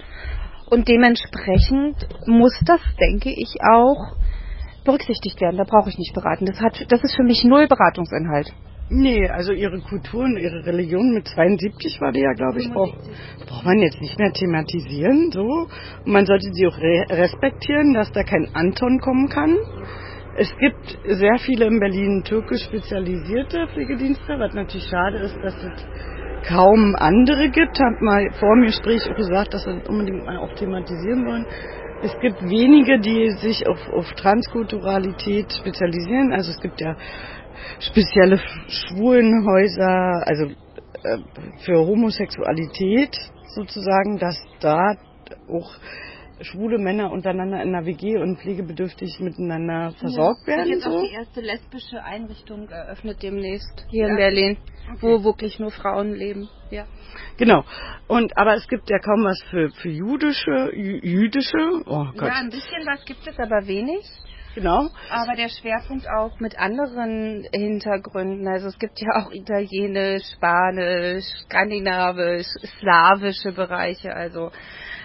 und 0.70 0.88
dementsprechend 0.88 2.08
muss 2.26 2.58
das, 2.64 2.80
denke 2.98 3.30
ich, 3.30 3.56
auch 3.62 4.16
berücksichtigt 4.84 5.40
werden. 5.40 5.58
Da 5.58 5.64
brauche 5.64 5.90
ich 5.90 5.98
nicht 5.98 6.14
beraten. 6.14 6.46
Das, 6.46 6.60
hat, 6.60 6.86
das 6.88 7.02
ist 7.04 7.14
für 7.14 7.24
mich 7.24 7.44
null 7.44 7.68
Beratungsinhalt. 7.68 8.52
Nee, 8.94 9.26
also 9.28 9.52
ihre 9.52 9.80
Kultur 9.80 10.24
und 10.24 10.36
ihre 10.38 10.66
Religion 10.66 11.14
mit 11.14 11.26
72 11.26 12.00
war 12.00 12.12
die 12.12 12.20
ja, 12.20 12.32
glaube 12.34 12.60
ich, 12.60 12.70
braucht, 12.70 12.98
braucht 13.46 13.64
man 13.64 13.78
jetzt 13.78 14.00
nicht 14.00 14.18
mehr 14.18 14.32
thematisieren. 14.32 15.30
So. 15.32 15.66
Und 16.04 16.12
man 16.12 16.26
sollte 16.26 16.52
sie 16.52 16.66
auch 16.66 16.76
re 16.76 17.06
respektieren, 17.08 17.94
dass 17.94 18.12
da 18.12 18.22
kein 18.22 18.54
Anton 18.54 18.98
kommen 19.00 19.28
kann. 19.28 19.56
Es 20.34 20.50
gibt 20.56 20.98
sehr 21.04 21.36
viele 21.44 21.66
in 21.66 21.78
Berlin 21.78 22.22
türkisch 22.24 22.64
spezialisierte 22.64 23.68
Pflegedienste, 23.68 24.38
was 24.38 24.54
natürlich 24.54 24.86
schade 24.88 25.18
ist, 25.18 25.36
dass 25.42 25.54
es 25.62 25.86
kaum 26.48 26.94
andere 26.96 27.50
gibt. 27.50 27.78
Hat 27.78 28.00
mal 28.00 28.30
vor 28.40 28.56
mir 28.56 28.66
Gespräch 28.66 29.02
gesagt, 29.14 29.52
dass 29.52 29.66
wir 29.66 29.74
das 29.74 29.88
unbedingt 29.88 30.24
mal 30.24 30.38
auch 30.38 30.54
thematisieren 30.54 31.26
wollen. 31.26 31.46
Es 32.02 32.18
gibt 32.20 32.42
wenige, 32.42 32.98
die 32.98 33.30
sich 33.40 33.68
auf, 33.68 33.78
auf 33.92 34.10
Transkulturalität 34.14 35.52
spezialisieren. 35.52 36.32
Also 36.32 36.50
es 36.50 36.60
gibt 36.60 36.80
ja 36.80 36.96
spezielle 37.78 38.40
Schwulenhäuser, 38.68 40.26
also 40.26 40.46
äh, 40.46 41.18
für 41.64 41.78
Homosexualität 41.78 43.16
sozusagen, 43.54 44.18
dass 44.18 44.42
da 44.60 44.96
auch 45.48 45.74
schwule 46.40 46.78
Männer 46.78 47.10
untereinander 47.12 47.62
in 47.62 47.74
einer 47.74 47.86
WG 47.86 48.16
und 48.18 48.38
pflegebedürftig 48.40 49.20
miteinander 49.20 49.92
versorgt 50.00 50.40
ja, 50.46 50.56
werden. 50.56 50.68
Jetzt 50.70 50.86
auch 50.86 50.92
So. 50.92 51.02
die 51.06 51.12
erste 51.14 51.40
lesbische 51.40 52.02
Einrichtung 52.02 52.68
eröffnet 52.68 53.22
demnächst 53.22 53.86
hier 53.90 54.04
in 54.06 54.10
Ja. 54.12 54.16
Berlin, 54.16 54.56
wo 55.00 55.22
wirklich 55.24 55.58
nur 55.60 55.70
Frauen 55.70 56.14
leben. 56.14 56.48
Ja. 56.70 56.86
Genau. 57.36 57.64
Und 58.08 58.36
aber 58.36 58.54
es 58.54 58.66
gibt 58.68 58.88
ja 58.90 58.98
kaum 58.98 59.24
was 59.24 59.40
für, 59.50 59.70
für 59.70 59.90
jüdische, 59.90 60.70
jü, 60.74 60.98
jüdische, 61.02 61.82
oh 61.86 62.06
Gott, 62.16 62.28
Ja, 62.28 62.34
ein 62.40 62.50
bisschen 62.50 62.86
was 62.86 63.04
gibt 63.04 63.26
es, 63.26 63.38
aber 63.38 63.66
wenig. 63.66 64.04
genau. 64.54 64.88
Aber 65.10 65.34
der 65.36 65.48
Schwerpunkt 65.48 66.06
auch 66.08 66.40
mit 66.40 66.58
anderen 66.58 67.46
Hintergründen. 67.54 68.48
Also 68.48 68.68
es 68.68 68.78
gibt 68.78 68.98
ja 69.00 69.22
auch 69.22 69.30
Italienisch, 69.32 70.22
Spanisch, 70.34 71.24
Skandinavisch, 71.44 72.46
slawische 72.80 73.52
Bereiche. 73.52 74.14
Also 74.14 74.50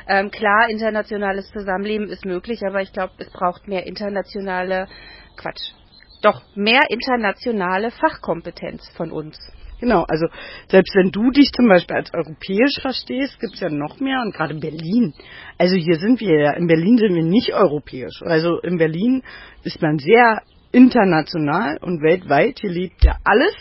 ähm, 0.07 0.31
klar, 0.31 0.69
internationales 0.69 1.51
Zusammenleben 1.51 2.09
ist 2.09 2.25
möglich, 2.25 2.61
aber 2.65 2.81
ich 2.81 2.93
glaube, 2.93 3.13
es 3.17 3.29
braucht 3.31 3.67
mehr 3.67 3.85
internationale, 3.85 4.87
Quatsch, 5.35 5.73
doch 6.21 6.41
mehr 6.55 6.81
internationale 6.89 7.91
Fachkompetenz 7.91 8.89
von 8.95 9.11
uns. 9.11 9.37
Genau, 9.79 10.05
also 10.07 10.25
selbst 10.69 10.95
wenn 10.95 11.11
du 11.11 11.29
dich 11.29 11.51
zum 11.51 11.67
Beispiel 11.67 11.97
als 11.97 12.11
europäisch 12.11 12.81
verstehst, 12.81 13.39
gibt's 13.39 13.59
ja 13.59 13.69
noch 13.69 13.99
mehr 13.99 14.21
und 14.21 14.33
gerade 14.33 14.55
Berlin. 14.55 15.13
Also 15.59 15.75
hier 15.75 15.97
sind 15.97 16.19
wir 16.19 16.39
ja, 16.39 16.53
in 16.53 16.65
Berlin 16.65 16.97
sind 16.97 17.13
wir 17.13 17.23
nicht 17.23 17.53
europäisch. 17.53 18.21
Also 18.23 18.59
in 18.61 18.77
Berlin 18.77 19.21
ist 19.63 19.79
man 19.81 19.99
sehr 19.99 20.41
international 20.71 21.77
und 21.81 22.01
weltweit. 22.01 22.57
Hier 22.59 22.71
lebt 22.71 23.03
ja 23.03 23.17
alles, 23.23 23.53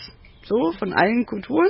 so 0.43 0.71
von 0.79 0.93
allen 0.93 1.25
Kulturen. 1.27 1.69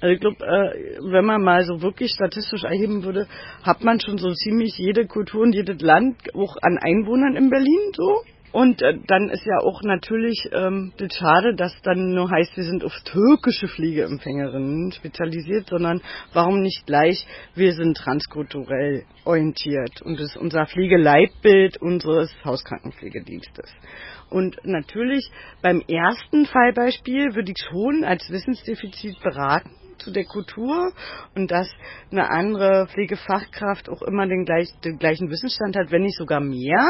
Also 0.00 0.14
ich 0.14 0.20
glaube, 0.20 0.44
äh, 0.44 0.98
wenn 1.10 1.24
man 1.24 1.42
mal 1.42 1.64
so 1.64 1.80
wirklich 1.80 2.10
statistisch 2.12 2.64
erheben 2.64 3.02
würde, 3.04 3.26
hat 3.62 3.82
man 3.82 3.98
schon 4.00 4.18
so 4.18 4.32
ziemlich 4.32 4.76
jede 4.76 5.06
Kultur 5.06 5.42
und 5.42 5.54
jedes 5.54 5.80
Land 5.80 6.16
auch 6.34 6.56
an 6.60 6.78
Einwohnern 6.78 7.36
in 7.36 7.48
Berlin 7.48 7.92
so. 7.92 8.22
Und 8.52 8.80
äh, 8.80 8.98
dann 9.06 9.28
ist 9.28 9.44
ja 9.44 9.58
auch 9.62 9.82
natürlich 9.82 10.48
ähm, 10.52 10.92
das 10.96 11.14
schade, 11.14 11.54
dass 11.54 11.78
dann 11.82 12.14
nur 12.14 12.30
heißt, 12.30 12.56
wir 12.56 12.64
sind 12.64 12.84
auf 12.84 12.94
türkische 13.04 13.68
Pflegeempfängerinnen 13.68 14.92
spezialisiert, 14.92 15.68
sondern 15.68 16.00
warum 16.32 16.60
nicht 16.60 16.86
gleich, 16.86 17.26
wir 17.54 17.74
sind 17.74 17.96
transkulturell 17.96 19.04
orientiert. 19.24 20.00
Und 20.02 20.18
das 20.18 20.30
ist 20.30 20.36
unser 20.38 20.66
Pflegeleitbild 20.66 21.82
unseres 21.82 22.34
Hauskrankenpflegedienstes. 22.44 23.70
Und 24.30 24.56
natürlich 24.64 25.30
beim 25.60 25.82
ersten 25.86 26.46
Fallbeispiel 26.46 27.34
würde 27.34 27.52
ich 27.52 27.62
schon 27.68 28.04
als 28.04 28.30
Wissensdefizit 28.30 29.20
beraten, 29.22 29.70
zu 29.98 30.10
der 30.10 30.24
Kultur 30.24 30.92
und 31.34 31.50
dass 31.50 31.68
eine 32.10 32.28
andere 32.30 32.86
Pflegefachkraft 32.88 33.88
auch 33.88 34.02
immer 34.02 34.26
den, 34.26 34.44
gleich, 34.44 34.68
den 34.84 34.98
gleichen 34.98 35.30
Wissensstand 35.30 35.76
hat, 35.76 35.90
wenn 35.90 36.02
nicht 36.02 36.16
sogar 36.18 36.40
mehr, 36.40 36.84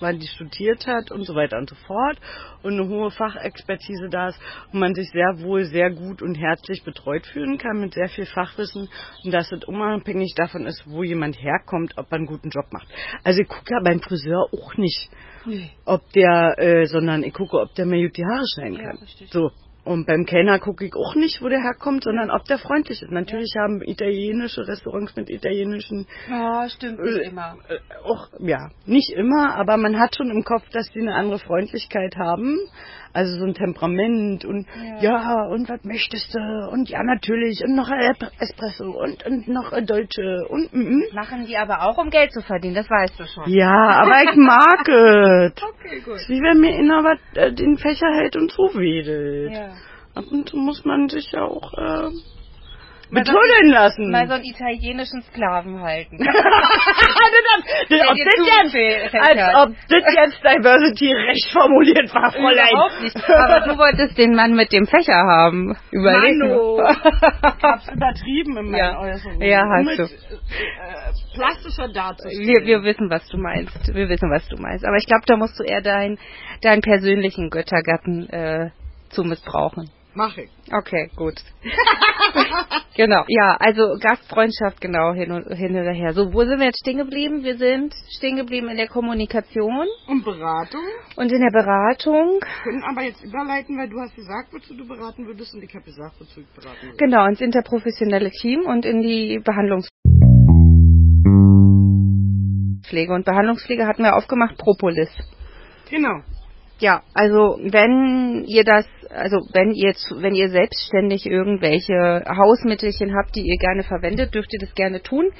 weil 0.00 0.18
die 0.18 0.26
studiert 0.26 0.86
hat 0.86 1.12
und 1.12 1.22
so 1.24 1.34
weiter 1.34 1.58
und 1.58 1.68
so 1.70 1.76
fort 1.86 2.18
und 2.64 2.72
eine 2.72 2.88
hohe 2.88 3.10
Fachexpertise 3.12 4.08
da 4.10 4.28
ist 4.28 4.40
und 4.72 4.80
man 4.80 4.94
sich 4.94 5.08
sehr 5.10 5.40
wohl 5.40 5.64
sehr 5.64 5.90
gut 5.90 6.22
und 6.22 6.34
herzlich 6.34 6.82
betreut 6.84 7.24
fühlen 7.26 7.56
kann 7.56 7.78
mit 7.80 7.94
sehr 7.94 8.08
viel 8.08 8.26
Fachwissen 8.26 8.88
und 9.24 9.30
dass 9.32 9.50
es 9.52 9.64
unabhängig 9.64 10.34
davon 10.34 10.66
ist, 10.66 10.82
wo 10.86 11.04
jemand 11.04 11.36
herkommt, 11.40 11.92
ob 11.96 12.10
er 12.10 12.16
einen 12.16 12.26
guten 12.26 12.50
Job 12.50 12.66
macht. 12.72 12.88
Also 13.22 13.42
ich 13.42 13.48
gucke 13.48 13.72
ja 13.74 13.80
beim 13.84 14.00
Friseur 14.00 14.48
auch 14.52 14.76
nicht, 14.76 15.08
Nee. 15.44 15.70
ob 15.84 16.00
der, 16.12 16.54
äh, 16.58 16.86
sondern 16.86 17.22
ich 17.22 17.32
gucke, 17.34 17.58
ob 17.60 17.74
der 17.74 17.86
mir 17.86 18.02
gut 18.06 18.16
die 18.16 18.24
Haare 18.24 18.44
schneiden 18.54 18.76
Ja, 18.78 18.82
kann. 18.88 18.98
richtig. 18.98 19.30
so. 19.30 19.50
Und 19.84 20.06
beim 20.06 20.26
Kellner 20.26 20.60
gucke 20.60 20.84
ich 20.86 20.94
auch 20.94 21.16
nicht, 21.16 21.42
wo 21.42 21.48
der 21.48 21.60
herkommt, 21.60 22.04
sondern 22.04 22.30
ob 22.30 22.44
der 22.44 22.58
freundlich 22.58 23.02
ist. 23.02 23.10
Natürlich 23.10 23.52
haben 23.58 23.82
italienische 23.82 24.66
Restaurants 24.66 25.16
mit 25.16 25.28
italienischen 25.28 26.06
Ja, 26.30 26.68
stimmt 26.68 27.00
nicht 27.00 27.26
immer. 27.26 27.56
äh, 27.68 27.78
auch, 28.04 28.28
ja, 28.38 28.70
nicht 28.86 29.10
immer, 29.10 29.56
aber 29.56 29.76
man 29.76 29.98
hat 29.98 30.14
schon 30.14 30.30
im 30.30 30.44
Kopf, 30.44 30.62
dass 30.70 30.88
die 30.92 31.00
eine 31.00 31.14
andere 31.14 31.40
Freundlichkeit 31.40 32.14
haben. 32.16 32.58
Also 33.14 33.38
so 33.38 33.44
ein 33.44 33.54
Temperament 33.54 34.44
und 34.44 34.66
ja, 35.00 35.44
und 35.46 35.68
was 35.68 35.84
möchtest 35.84 36.34
du? 36.34 36.38
Und 36.70 36.88
ja, 36.88 37.02
natürlich. 37.02 37.62
Und 37.62 37.76
noch 37.76 37.90
ein 37.90 38.00
Espresso 38.38 38.90
und, 38.90 39.26
und 39.26 39.48
noch 39.48 39.72
ein 39.72 39.84
Deutsche 39.84 40.46
und 40.48 40.72
mm, 40.72 40.78
mm. 40.78 41.02
Machen 41.14 41.46
die 41.46 41.56
aber 41.56 41.82
auch, 41.82 41.98
um 41.98 42.08
Geld 42.08 42.32
zu 42.32 42.40
verdienen, 42.40 42.74
das 42.74 42.88
weißt 42.88 43.20
du 43.20 43.26
schon. 43.26 43.50
Ja, 43.50 43.70
aber 43.70 44.22
ich 44.22 44.36
mag 44.36 44.88
es. 44.88 45.52
Okay, 45.72 46.00
gut. 46.00 46.18
Wie 46.28 46.40
wenn 46.40 46.60
mir 46.60 46.74
einer 46.74 47.02
was 47.02 47.18
äh, 47.34 47.52
den 47.52 47.76
Fächer 47.76 48.06
hält 48.14 48.36
und 48.36 48.50
zuwedelt. 48.50 49.52
Ja. 49.52 49.72
Ab 50.14 50.24
und 50.30 50.48
zu 50.48 50.56
muss 50.56 50.84
man 50.84 51.08
sich 51.08 51.32
ja 51.32 51.42
auch 51.42 51.72
äh, 51.74 52.10
So- 53.12 53.18
betullen 53.20 53.70
lassen. 53.70 54.10
Mal 54.10 54.26
so 54.26 54.34
einen 54.34 54.44
italienischen 54.44 55.22
Sklaven 55.22 55.80
halten. 55.82 56.18
Das- 57.88 58.00
ob, 58.08 58.14
dir 58.16 58.24
das 58.24 58.46
jetzt, 58.46 58.72
zufällt. 58.72 59.14
als 59.14 59.68
ob 59.68 59.74
das 59.88 60.04
jetzt 60.14 60.42
Diversity 60.44 61.12
recht 61.12 61.50
formuliert 61.52 62.14
war, 62.14 62.30
Fräulein. 62.32 62.70
Überhaupt 62.70 63.02
nicht. 63.02 63.16
Aber 63.28 63.60
du 63.66 63.78
wolltest 63.78 64.16
den 64.18 64.34
Mann 64.34 64.54
mit 64.54 64.72
dem 64.72 64.86
Fächer 64.86 65.14
haben. 65.26 65.76
Überleg 65.90 66.36
Mano. 66.38 66.80
Ich 66.82 67.02
hab's 67.62 67.88
übertrieben 67.92 68.56
in 68.56 68.70
meinen 68.70 68.74
Ja. 68.76 68.98
Äußerungen. 68.98 69.42
Ja, 69.42 69.62
hast 69.68 69.84
mit, 69.86 69.98
du. 69.98 70.04
Äh, 70.04 70.08
plastischer 71.34 71.88
darzustellen. 71.92 72.46
Wir, 72.46 72.64
wir 72.66 72.82
wissen, 72.82 73.10
was 73.10 73.26
du 73.28 73.36
meinst. 73.38 73.94
Wir 73.94 74.08
wissen, 74.08 74.30
was 74.30 74.46
du 74.48 74.56
meinst. 74.60 74.84
Aber 74.86 74.96
ich 74.96 75.06
glaube, 75.06 75.24
da 75.26 75.36
musst 75.36 75.58
du 75.58 75.64
eher 75.64 75.82
deinen 75.82 76.18
deinen 76.62 76.80
persönlichen 76.80 77.50
Göttergatten 77.50 78.28
äh, 78.30 78.70
zu 79.10 79.24
missbrauchen. 79.24 79.90
Mach 80.14 80.36
ich. 80.36 80.50
Okay, 80.70 81.08
gut. 81.16 81.34
genau. 82.96 83.24
Ja, 83.28 83.56
also 83.58 83.96
Gastfreundschaft 83.98 84.78
genau 84.80 85.14
hin 85.14 85.32
und 85.32 85.50
hin 85.56 85.72
oder 85.72 85.92
her. 85.92 86.12
So, 86.12 86.32
wo 86.34 86.44
sind 86.44 86.58
wir 86.58 86.66
jetzt 86.66 86.80
stehen 86.80 86.98
geblieben? 86.98 87.42
Wir 87.44 87.56
sind 87.56 87.94
stehen 88.18 88.36
geblieben 88.36 88.68
in 88.68 88.76
der 88.76 88.88
Kommunikation 88.88 89.86
Und 90.08 90.22
Beratung? 90.24 90.82
und 91.16 91.32
in 91.32 91.40
der 91.40 91.50
Beratung. 91.50 92.40
können 92.62 92.82
aber 92.84 93.02
jetzt 93.02 93.24
überleiten, 93.24 93.78
weil 93.78 93.88
du 93.88 93.98
hast 94.00 94.14
gesagt, 94.14 94.52
wozu 94.52 94.74
du 94.76 94.86
beraten 94.86 95.26
würdest 95.26 95.54
und 95.54 95.62
ich 95.64 95.74
habe 95.74 95.84
gesagt, 95.84 96.16
wozu 96.20 96.40
ich 96.40 96.46
beraten 96.48 96.82
würde. 96.82 96.96
Genau, 96.98 97.26
ins 97.26 97.40
interprofessionelle 97.40 98.30
Team 98.30 98.66
und 98.66 98.84
in 98.84 99.00
die 99.00 99.40
Behandlungspflege. 99.42 99.92
Und 103.14 103.24
Behandlungspflege 103.24 103.86
hatten 103.86 104.02
wir 104.02 104.14
aufgemacht, 104.14 104.58
Propolis. 104.58 105.08
Genau. 105.90 106.20
Ja, 106.80 107.02
also 107.14 107.58
wenn 107.62 108.44
ihr 108.48 108.64
das, 108.64 108.84
also 109.14 109.38
wenn 109.52 109.72
ihr 109.72 109.92
wenn 110.16 110.34
ihr 110.34 110.48
selbstständig 110.48 111.26
irgendwelche 111.26 112.24
Hausmittelchen 112.26 113.14
habt, 113.14 113.34
die 113.36 113.46
ihr 113.46 113.58
gerne 113.58 113.82
verwendet, 113.82 114.34
dürft 114.34 114.52
ihr 114.52 114.60
das 114.60 114.74
gerne 114.74 115.02
tun. 115.02 115.30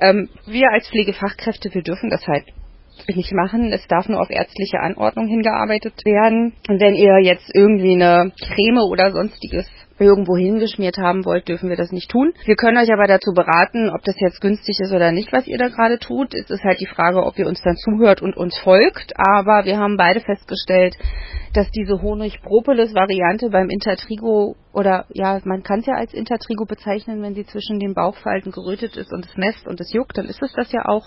Ähm, 0.00 0.28
wir 0.46 0.70
als 0.70 0.88
Pflegefachkräfte, 0.88 1.72
wir 1.72 1.82
dürfen 1.82 2.10
das 2.10 2.26
halt 2.26 2.44
nicht 3.08 3.32
machen. 3.32 3.72
Es 3.72 3.86
darf 3.88 4.08
nur 4.08 4.20
auf 4.20 4.30
ärztliche 4.30 4.80
Anordnung 4.80 5.26
hingearbeitet 5.26 5.94
werden. 6.04 6.54
Und 6.68 6.80
wenn 6.80 6.94
ihr 6.94 7.18
jetzt 7.22 7.50
irgendwie 7.54 7.94
eine 7.94 8.32
Creme 8.40 8.82
oder 8.88 9.12
sonstiges 9.12 9.68
irgendwo 9.98 10.36
hingeschmiert 10.36 10.98
haben 10.98 11.24
wollt, 11.24 11.48
dürfen 11.48 11.68
wir 11.68 11.76
das 11.76 11.92
nicht 11.92 12.10
tun. 12.10 12.32
Wir 12.44 12.56
können 12.56 12.78
euch 12.78 12.92
aber 12.92 13.06
dazu 13.06 13.32
beraten, 13.32 13.90
ob 13.90 14.02
das 14.02 14.16
jetzt 14.18 14.40
günstig 14.40 14.78
ist 14.80 14.92
oder 14.92 15.12
nicht, 15.12 15.32
was 15.32 15.46
ihr 15.46 15.58
da 15.58 15.68
gerade 15.68 15.98
tut. 15.98 16.34
Es 16.34 16.50
ist 16.50 16.64
halt 16.64 16.80
die 16.80 16.86
Frage, 16.86 17.24
ob 17.24 17.38
ihr 17.38 17.46
uns 17.46 17.62
dann 17.62 17.76
zuhört 17.76 18.22
und 18.22 18.36
uns 18.36 18.58
folgt. 18.58 19.12
Aber 19.16 19.64
wir 19.64 19.78
haben 19.78 19.96
beide 19.96 20.20
festgestellt, 20.20 20.96
dass 21.52 21.70
diese 21.70 22.02
Honig-Propolis-Variante 22.02 23.50
beim 23.50 23.70
Intertrigo 23.70 24.56
oder 24.74 25.06
ja, 25.10 25.40
man 25.44 25.62
kann 25.62 25.80
es 25.80 25.86
ja 25.86 25.94
als 25.94 26.12
Intertrigo 26.12 26.64
bezeichnen, 26.64 27.22
wenn 27.22 27.34
sie 27.34 27.46
zwischen 27.46 27.78
den 27.78 27.94
Bauchfalten 27.94 28.50
gerötet 28.50 28.96
ist 28.96 29.12
und 29.12 29.24
es 29.24 29.36
nässt 29.36 29.68
und 29.68 29.80
es 29.80 29.92
juckt, 29.92 30.18
dann 30.18 30.26
ist 30.26 30.42
es 30.42 30.52
das 30.52 30.72
ja 30.72 30.86
auch. 30.86 31.06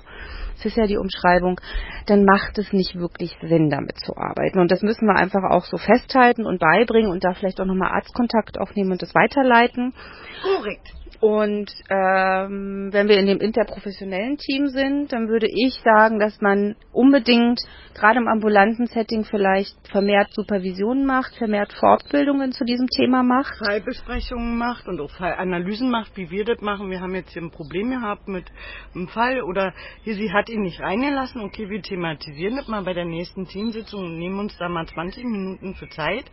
Das 0.55 0.68
ist 0.68 0.78
ja 0.78 0.88
die 0.88 0.97
Umschreibung. 0.97 1.59
Dann 2.05 2.24
macht 2.24 2.57
es 2.57 2.72
nicht 2.72 2.95
wirklich 2.95 3.38
Sinn, 3.41 3.70
damit 3.70 3.99
zu 3.99 4.15
arbeiten. 4.15 4.59
Und 4.59 4.72
das 4.72 4.82
müssen 4.82 5.05
wir 5.05 5.15
einfach 5.15 5.43
auch 5.51 5.65
so 5.65 5.78
festhalten 5.78 6.45
und 6.45 6.59
beibringen 6.59 7.11
und 7.11 7.26
da 7.26 7.34
vielleicht 7.34 7.59
auch 7.59 7.65
nochmal 7.65 7.91
Arztkontakt 7.91 8.57
aufnehmen 8.57 8.93
und 8.93 9.01
das 9.01 9.13
weiterleiten. 9.13 9.93
Korrekt. 10.41 10.93
Und 11.20 11.72
ähm, 11.89 12.89
wenn 12.91 13.07
wir 13.07 13.18
in 13.18 13.26
dem 13.26 13.39
interprofessionellen 13.39 14.38
Team 14.38 14.68
sind, 14.68 15.11
dann 15.11 15.28
würde 15.28 15.47
ich 15.49 15.74
sagen, 15.84 16.20
dass 16.20 16.39
man 16.41 16.76
unbedingt 16.91 17.59
gerade 17.95 18.20
im 18.20 18.28
ambulanten 18.28 18.86
Setting 18.86 19.24
vielleicht 19.24 19.76
vermehrt 19.89 20.32
Supervisionen 20.34 21.05
macht, 21.05 21.36
vermehrt 21.36 21.74
Fortbildungen 21.74 22.51
zu 22.51 22.65
diesem 22.65 22.88
Thema 22.88 23.24
macht. 23.24 23.55
Fallbesprechungen 23.57 24.57
macht 24.57 24.88
und 24.88 25.01
auch 25.01 25.09
Fallanalysen 25.09 25.89
macht, 25.89 26.15
wie 26.15 26.30
wir 26.30 26.45
das 26.45 26.61
machen. 26.61 26.91
Wir 26.91 27.01
haben 27.01 27.15
jetzt 27.15 27.34
hier 27.34 27.41
ein 27.41 27.51
Problem 27.51 27.89
gehabt 27.89 28.28
mit 28.28 28.45
einem 28.93 29.07
Fall 29.07 29.41
oder 29.41 29.74
hier, 30.03 30.13
sie 30.13 30.32
hat 30.32 30.49
ihn 30.49 30.61
nicht 30.61 30.80
reingelassen. 30.80 31.41
Okay, 31.41 31.68
wir 31.70 31.82
thematisieren 31.82 32.57
das 32.57 32.68
mal 32.68 32.84
bei 32.84 32.93
der 32.93 33.05
nächsten 33.05 33.47
Teamsitzung 33.47 34.05
und 34.05 34.20
nehmen 34.20 34.39
uns 34.39 34.55
da 34.57 34.70
mal 34.70 34.86
20 34.86 35.24
Minuten 35.24 35.74
für 35.74 35.89
Zeit 35.89 36.26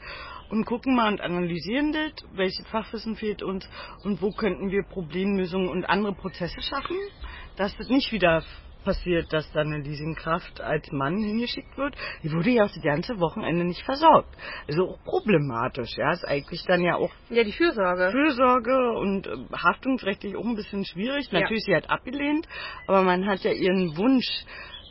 und 0.54 0.64
gucken 0.66 0.94
mal 0.94 1.12
und 1.12 1.20
analysieren 1.20 1.92
das, 1.92 2.12
welches 2.32 2.66
Fachwissen 2.68 3.16
fehlt 3.16 3.42
uns 3.42 3.68
und 4.04 4.22
wo 4.22 4.30
könnten 4.30 4.70
wir 4.70 4.84
Problemlösungen 4.84 5.68
und 5.68 5.84
andere 5.84 6.14
Prozesse 6.14 6.62
schaffen, 6.62 6.96
dass 7.56 7.76
das 7.76 7.88
nicht 7.88 8.12
wieder 8.12 8.42
passiert, 8.84 9.32
dass 9.32 9.50
dann 9.52 9.72
eine 9.72 9.82
Leasingkraft 9.82 10.60
als 10.60 10.92
Mann 10.92 11.16
hingeschickt 11.16 11.76
wird. 11.76 11.96
Die 12.22 12.30
wurde 12.30 12.50
ja 12.50 12.64
auch 12.64 12.70
das 12.72 12.82
ganze 12.82 13.18
Wochenende 13.18 13.64
nicht 13.64 13.82
versorgt. 13.82 14.36
Also 14.68 14.90
auch 14.90 15.02
problematisch, 15.04 15.96
ja. 15.96 16.12
Ist 16.12 16.24
eigentlich 16.28 16.62
dann 16.66 16.82
ja 16.82 16.96
auch 16.96 17.10
Ja, 17.30 17.42
die 17.42 17.52
Fürsorge. 17.52 18.10
Fürsorge 18.12 18.92
und 18.92 19.26
äh, 19.26 19.36
haftungsrechtlich 19.56 20.36
auch 20.36 20.44
ein 20.44 20.54
bisschen 20.54 20.84
schwierig. 20.84 21.26
Ja. 21.32 21.40
Natürlich, 21.40 21.64
sie 21.64 21.74
hat 21.74 21.90
abgelehnt, 21.90 22.46
aber 22.86 23.02
man 23.02 23.26
hat 23.26 23.40
ja 23.40 23.52
ihren 23.52 23.96
Wunsch 23.96 24.28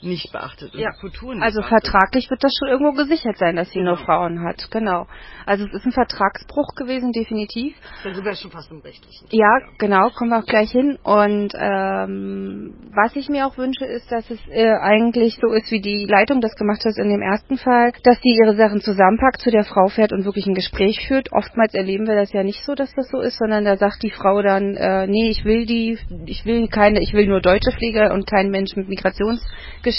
nicht 0.03 0.31
beachtet 0.31 0.73
und 0.73 0.79
Ja. 0.79 0.91
Kultur 0.99 1.33
nicht 1.33 1.43
Also 1.43 1.61
beachtet. 1.61 1.83
vertraglich 1.87 2.29
wird 2.29 2.43
das 2.43 2.51
schon 2.59 2.67
irgendwo 2.69 2.93
gesichert 2.93 3.37
sein, 3.37 3.55
dass 3.55 3.69
sie 3.71 3.79
nur 3.81 3.95
Genau. 3.95 4.05
Frauen 4.05 4.43
hat. 4.43 4.69
Genau. 4.71 5.07
Also 5.45 5.65
es 5.65 5.73
ist 5.73 5.85
ein 5.85 5.91
Vertragsbruch 5.91 6.75
gewesen, 6.75 7.11
definitiv. 7.11 7.75
Da 8.03 8.13
sind 8.13 8.23
wir 8.25 8.35
schon 8.35 8.51
fast 8.51 8.71
im 8.71 8.79
rechtlichen. 8.79 9.27
Ja, 9.31 9.59
genau, 9.77 10.09
kommen 10.11 10.31
wir 10.31 10.39
auch 10.39 10.45
gleich 10.45 10.71
hin. 10.71 10.97
Und 11.03 11.53
ähm, 11.55 12.73
was 12.93 13.15
ich 13.15 13.29
mir 13.29 13.45
auch 13.47 13.57
wünsche, 13.57 13.85
ist, 13.85 14.11
dass 14.11 14.29
es 14.29 14.39
äh, 14.49 14.71
eigentlich 14.81 15.37
so 15.41 15.51
ist, 15.53 15.71
wie 15.71 15.81
die 15.81 16.05
Leitung 16.05 16.41
das 16.41 16.55
gemacht 16.55 16.83
hat 16.85 16.97
in 16.97 17.09
dem 17.09 17.21
ersten 17.21 17.57
Fall, 17.57 17.91
dass 18.03 18.19
sie 18.21 18.37
ihre 18.43 18.55
Sachen 18.55 18.81
zusammenpackt, 18.81 19.41
zu 19.41 19.51
der 19.51 19.63
Frau 19.63 19.87
fährt 19.87 20.11
und 20.13 20.25
wirklich 20.25 20.45
ein 20.47 20.55
Gespräch 20.55 21.05
führt. 21.07 21.31
Oftmals 21.31 21.73
erleben 21.73 22.07
wir 22.07 22.15
das 22.15 22.31
ja 22.33 22.43
nicht 22.43 22.63
so, 22.65 22.75
dass 22.75 22.93
das 22.95 23.07
so 23.09 23.19
ist, 23.21 23.37
sondern 23.37 23.65
da 23.65 23.77
sagt 23.77 24.03
die 24.03 24.11
Frau 24.11 24.41
dann, 24.41 24.75
äh, 24.75 25.07
nee, 25.07 25.29
ich 25.29 25.45
will 25.45 25.65
die, 25.65 25.97
ich 26.25 26.45
will 26.45 26.67
keine, 26.67 27.01
ich 27.01 27.13
will 27.13 27.27
nur 27.27 27.41
deutsche 27.41 27.71
Pflege 27.71 28.11
und 28.13 28.27
keinen 28.27 28.51
Mensch 28.51 28.75
mit 28.75 28.87
Migrationsgeschichte. 28.89 29.92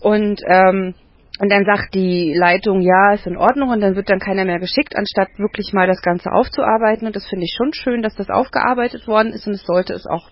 Und 0.00 0.40
ähm, 0.46 0.94
und 1.40 1.50
dann 1.50 1.64
sagt 1.64 1.94
die 1.94 2.34
Leitung, 2.34 2.82
ja, 2.82 3.14
ist 3.14 3.26
in 3.26 3.38
Ordnung. 3.38 3.70
Und 3.70 3.80
dann 3.80 3.96
wird 3.96 4.10
dann 4.10 4.18
keiner 4.18 4.44
mehr 4.44 4.58
geschickt, 4.58 4.94
anstatt 4.94 5.38
wirklich 5.38 5.72
mal 5.72 5.86
das 5.86 6.02
Ganze 6.02 6.30
aufzuarbeiten. 6.32 7.06
Und 7.06 7.16
das 7.16 7.26
finde 7.26 7.44
ich 7.44 7.54
schon 7.56 7.72
schön, 7.72 8.02
dass 8.02 8.14
das 8.14 8.28
aufgearbeitet 8.28 9.08
worden 9.08 9.32
ist. 9.32 9.46
Und 9.46 9.54
es 9.54 9.64
sollte 9.64 9.94
es 9.94 10.06
auch 10.06 10.28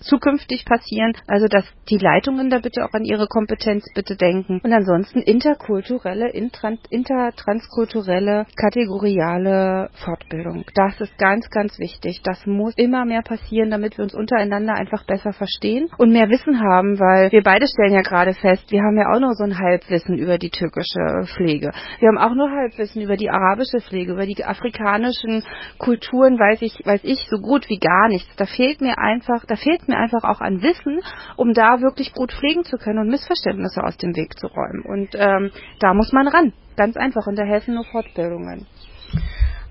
zukünftig 0.00 0.64
passieren. 0.64 1.12
Also, 1.26 1.46
dass 1.46 1.64
die 1.88 1.98
Leitungen 1.98 2.50
da 2.50 2.58
bitte 2.58 2.84
auch 2.84 2.92
an 2.92 3.04
ihre 3.04 3.26
Kompetenz 3.26 3.84
bitte 3.94 4.16
denken. 4.16 4.60
Und 4.62 4.72
ansonsten 4.72 5.20
interkulturelle, 5.20 6.30
intertranskulturelle, 6.30 8.46
kategoriale 8.56 9.90
Fortbildung. 10.04 10.64
Das 10.74 11.00
ist 11.00 11.16
ganz, 11.18 11.48
ganz 11.50 11.78
wichtig. 11.78 12.20
Das 12.22 12.46
muss 12.46 12.74
immer 12.76 13.04
mehr 13.04 13.22
passieren, 13.22 13.70
damit 13.70 13.98
wir 13.98 14.04
uns 14.04 14.14
untereinander 14.14 14.74
einfach 14.74 15.04
besser 15.06 15.32
verstehen 15.32 15.88
und 15.98 16.12
mehr 16.12 16.28
Wissen 16.28 16.60
haben, 16.60 16.98
weil 16.98 17.30
wir 17.32 17.42
beide 17.42 17.66
stellen 17.66 17.92
ja 17.92 18.02
gerade 18.02 18.34
fest, 18.34 18.70
wir 18.70 18.82
haben 18.82 18.96
ja 18.96 19.12
auch 19.12 19.20
nur 19.20 19.34
so 19.34 19.44
ein 19.44 19.58
Halbwissen 19.58 20.18
über 20.18 20.38
die 20.38 20.50
türkische 20.50 21.26
Pflege. 21.36 21.72
Wir 22.00 22.08
haben 22.08 22.18
auch 22.18 22.34
nur 22.34 22.50
Halbwissen 22.50 23.02
über 23.02 23.16
die 23.16 23.30
arabische 23.30 23.80
Pflege, 23.80 24.12
über 24.12 24.26
die 24.26 24.44
afrikanischen 24.44 25.42
Kulturen 25.78 26.38
weiß 26.38 26.62
ich, 26.62 26.80
weiß 26.84 27.00
ich 27.04 27.26
so 27.30 27.38
gut 27.38 27.68
wie 27.68 27.78
gar 27.78 28.08
nichts. 28.08 28.28
Da 28.36 28.46
fehlt 28.46 28.80
mir 28.80 28.98
einfach, 28.98 29.44
da 29.46 29.56
fehlt 29.56 29.85
mir 29.88 29.96
einfach 29.96 30.24
auch 30.24 30.40
an 30.40 30.62
Wissen, 30.62 31.00
um 31.36 31.52
da 31.54 31.80
wirklich 31.80 32.12
gut 32.12 32.32
pflegen 32.32 32.64
zu 32.64 32.76
können 32.76 32.98
und 32.98 33.08
Missverständnisse 33.08 33.82
aus 33.82 33.96
dem 33.96 34.14
Weg 34.16 34.38
zu 34.38 34.46
räumen. 34.46 34.82
Und 34.82 35.10
ähm, 35.14 35.50
da 35.80 35.94
muss 35.94 36.12
man 36.12 36.28
ran. 36.28 36.52
Ganz 36.76 36.96
einfach. 36.96 37.26
Und 37.26 37.36
da 37.36 37.44
helfen 37.44 37.74
nur 37.74 37.84
Fortbildungen. 37.84 38.66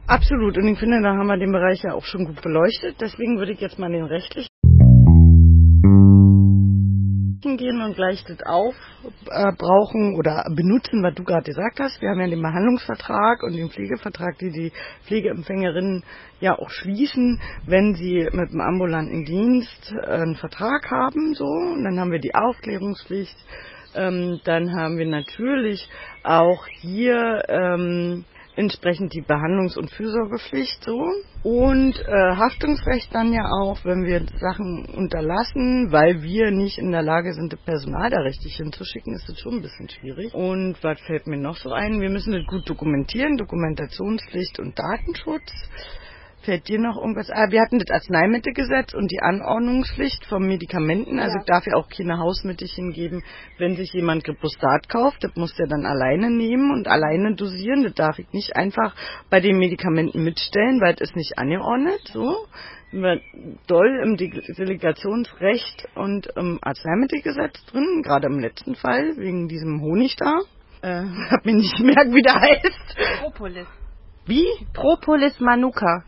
Absolut. 0.07 0.57
Und 0.57 0.68
ich 0.68 0.78
finde, 0.78 1.01
da 1.01 1.16
haben 1.16 1.28
wir 1.28 1.38
den 1.38 1.51
Bereich 1.51 1.82
ja 1.82 1.93
auch 1.93 2.05
schon 2.05 2.26
gut 2.26 2.41
beleuchtet. 2.41 2.97
Deswegen 3.01 3.38
würde 3.38 3.53
ich 3.53 3.59
jetzt 3.59 3.80
mal 3.80 3.91
den 3.91 4.05
rechtlichen 4.05 4.55
gehen 7.58 7.82
und 7.82 7.95
gleich 7.95 8.24
das 8.26 8.41
aufbrauchen 8.43 10.14
äh, 10.14 10.18
oder 10.18 10.45
benutzen, 10.49 11.03
was 11.03 11.16
du 11.16 11.24
gerade 11.24 11.43
gesagt 11.43 11.80
hast. 11.80 12.01
Wir 12.01 12.10
haben 12.10 12.20
ja 12.20 12.28
den 12.28 12.41
Behandlungsvertrag 12.41 13.43
und 13.43 13.53
den 13.53 13.70
Pflegevertrag, 13.70 14.38
die 14.39 14.51
die 14.51 14.72
Pflegeempfängerinnen 15.06 16.03
ja 16.39 16.58
auch 16.58 16.70
schließen, 16.70 17.39
wenn 17.66 17.95
sie 17.95 18.28
mit 18.32 18.51
dem 18.51 18.62
ambulanten 18.62 19.26
Dienst 19.26 19.93
äh, 19.93 20.06
einen 20.06 20.36
Vertrag 20.36 20.89
haben, 20.91 21.34
so. 21.34 21.45
Und 21.45 21.84
dann 21.84 21.99
haben 21.99 22.12
wir 22.12 22.20
die 22.20 22.36
Aufklärungspflicht. 22.36 23.36
Ähm, 23.95 24.41
dann 24.43 24.76
haben 24.76 24.97
wir 24.97 25.08
natürlich 25.08 25.88
auch 26.24 26.68
hier 26.82 27.43
ähm, 27.47 28.26
entsprechend 28.56 29.14
die 29.14 29.22
Behandlungs- 29.22 29.78
und 29.78 29.91
Fürsorgepflicht 29.91 30.84
so 30.84 31.06
und 31.43 31.99
äh, 31.99 32.36
Haftungsrecht 32.36 33.14
dann 33.14 33.32
ja 33.34 33.43
auch, 33.62 33.84
wenn 33.84 34.03
wir 34.03 34.26
Sachen 34.39 34.86
unterlassen, 34.86 35.91
weil 35.91 36.22
wir 36.24 36.51
nicht 36.51 36.78
in 36.78 36.91
der 36.91 37.03
Lage 37.03 37.34
sind, 37.34 37.53
das 37.53 37.62
Personal 37.62 38.10
da 38.10 38.22
richtig 38.22 38.56
hinzuschicken, 38.56 39.14
ist 39.16 39.30
das 39.30 39.39
schon 39.39 39.56
ein 39.56 39.62
bisschen 39.62 39.89
schwierig. 39.89 40.34
Und 40.34 40.78
was 40.82 40.99
fällt 41.01 41.28
mir 41.28 41.38
noch 41.38 41.58
so 41.58 41.72
ein? 41.72 42.01
Wir 42.01 42.10
müssen 42.10 42.34
das 42.34 42.45
gut 42.47 42.68
dokumentieren, 42.68 43.38
Dokumentationspflicht 43.38 44.60
und 44.60 44.78
Datenschutz. 44.78 45.51
Fällt 46.46 46.68
dir 46.68 46.80
noch 46.80 46.98
irgendwas? 46.98 47.32
Ah, 47.32 47.50
wir 47.50 47.60
hatten 47.60 47.80
das 47.80 47.89
Arzneimittelgesetz 47.89 48.93
und 48.93 49.12
die 49.12 49.20
Anordnungspflicht 49.20 50.26
von 50.26 50.46
Medikamenten. 50.46 51.18
Also 51.18 51.38
ja. 51.39 51.43
darf 51.46 51.66
ja 51.66 51.74
auch 51.76 51.89
keine 51.89 52.20
Hausmittelchen 52.20 52.93
geben, 52.93 53.24
wenn 53.58 53.76
sich 53.76 53.91
jemand 53.93 54.24
Glyphosat 54.24 54.88
kauft. 54.88 55.24
Das 55.24 55.36
muss 55.36 55.56
der 55.56 55.66
dann 55.66 55.88
alleine 55.88 56.30
nehmen 56.30 56.72
und 56.72 56.88
alleine 56.88 57.34
dosieren. 57.34 57.84
Das 57.84 57.96
darf 57.96 58.20
ich 58.20 58.32
nicht 58.32 58.56
einfach 58.56 58.96
bei 59.32 59.39
den 59.39 59.58
Medikamenten 59.58 60.24
mitstellen, 60.24 60.80
weil 60.82 60.93
es 60.93 61.02
ist 61.02 61.16
nicht 61.16 61.38
angeordnet. 61.39 62.02
So 62.14 62.48
doll 63.68 64.00
im 64.04 64.16
Delegationsrecht 64.16 65.88
und 65.96 66.28
im 66.38 66.60
Arzneimittelgesetz 66.62 67.66
drin, 67.66 68.04
gerade 68.04 68.28
im 68.28 68.39
letzten 68.39 68.76
Fall, 68.76 69.18
wegen 69.18 69.48
diesem 69.48 69.82
Honig 69.82 70.16
da. 70.16 70.39
Äh, 70.82 71.04
hab 71.32 71.46
mir 71.46 71.56
nicht 71.56 71.76
gemerkt, 71.76 72.14
wie 72.14 72.22
der 72.22 72.36
heißt. 72.39 72.98
Propolis. 73.20 73.68
Wie? 74.28 74.46
Propolis 74.74 75.39
manuka. 75.39 76.04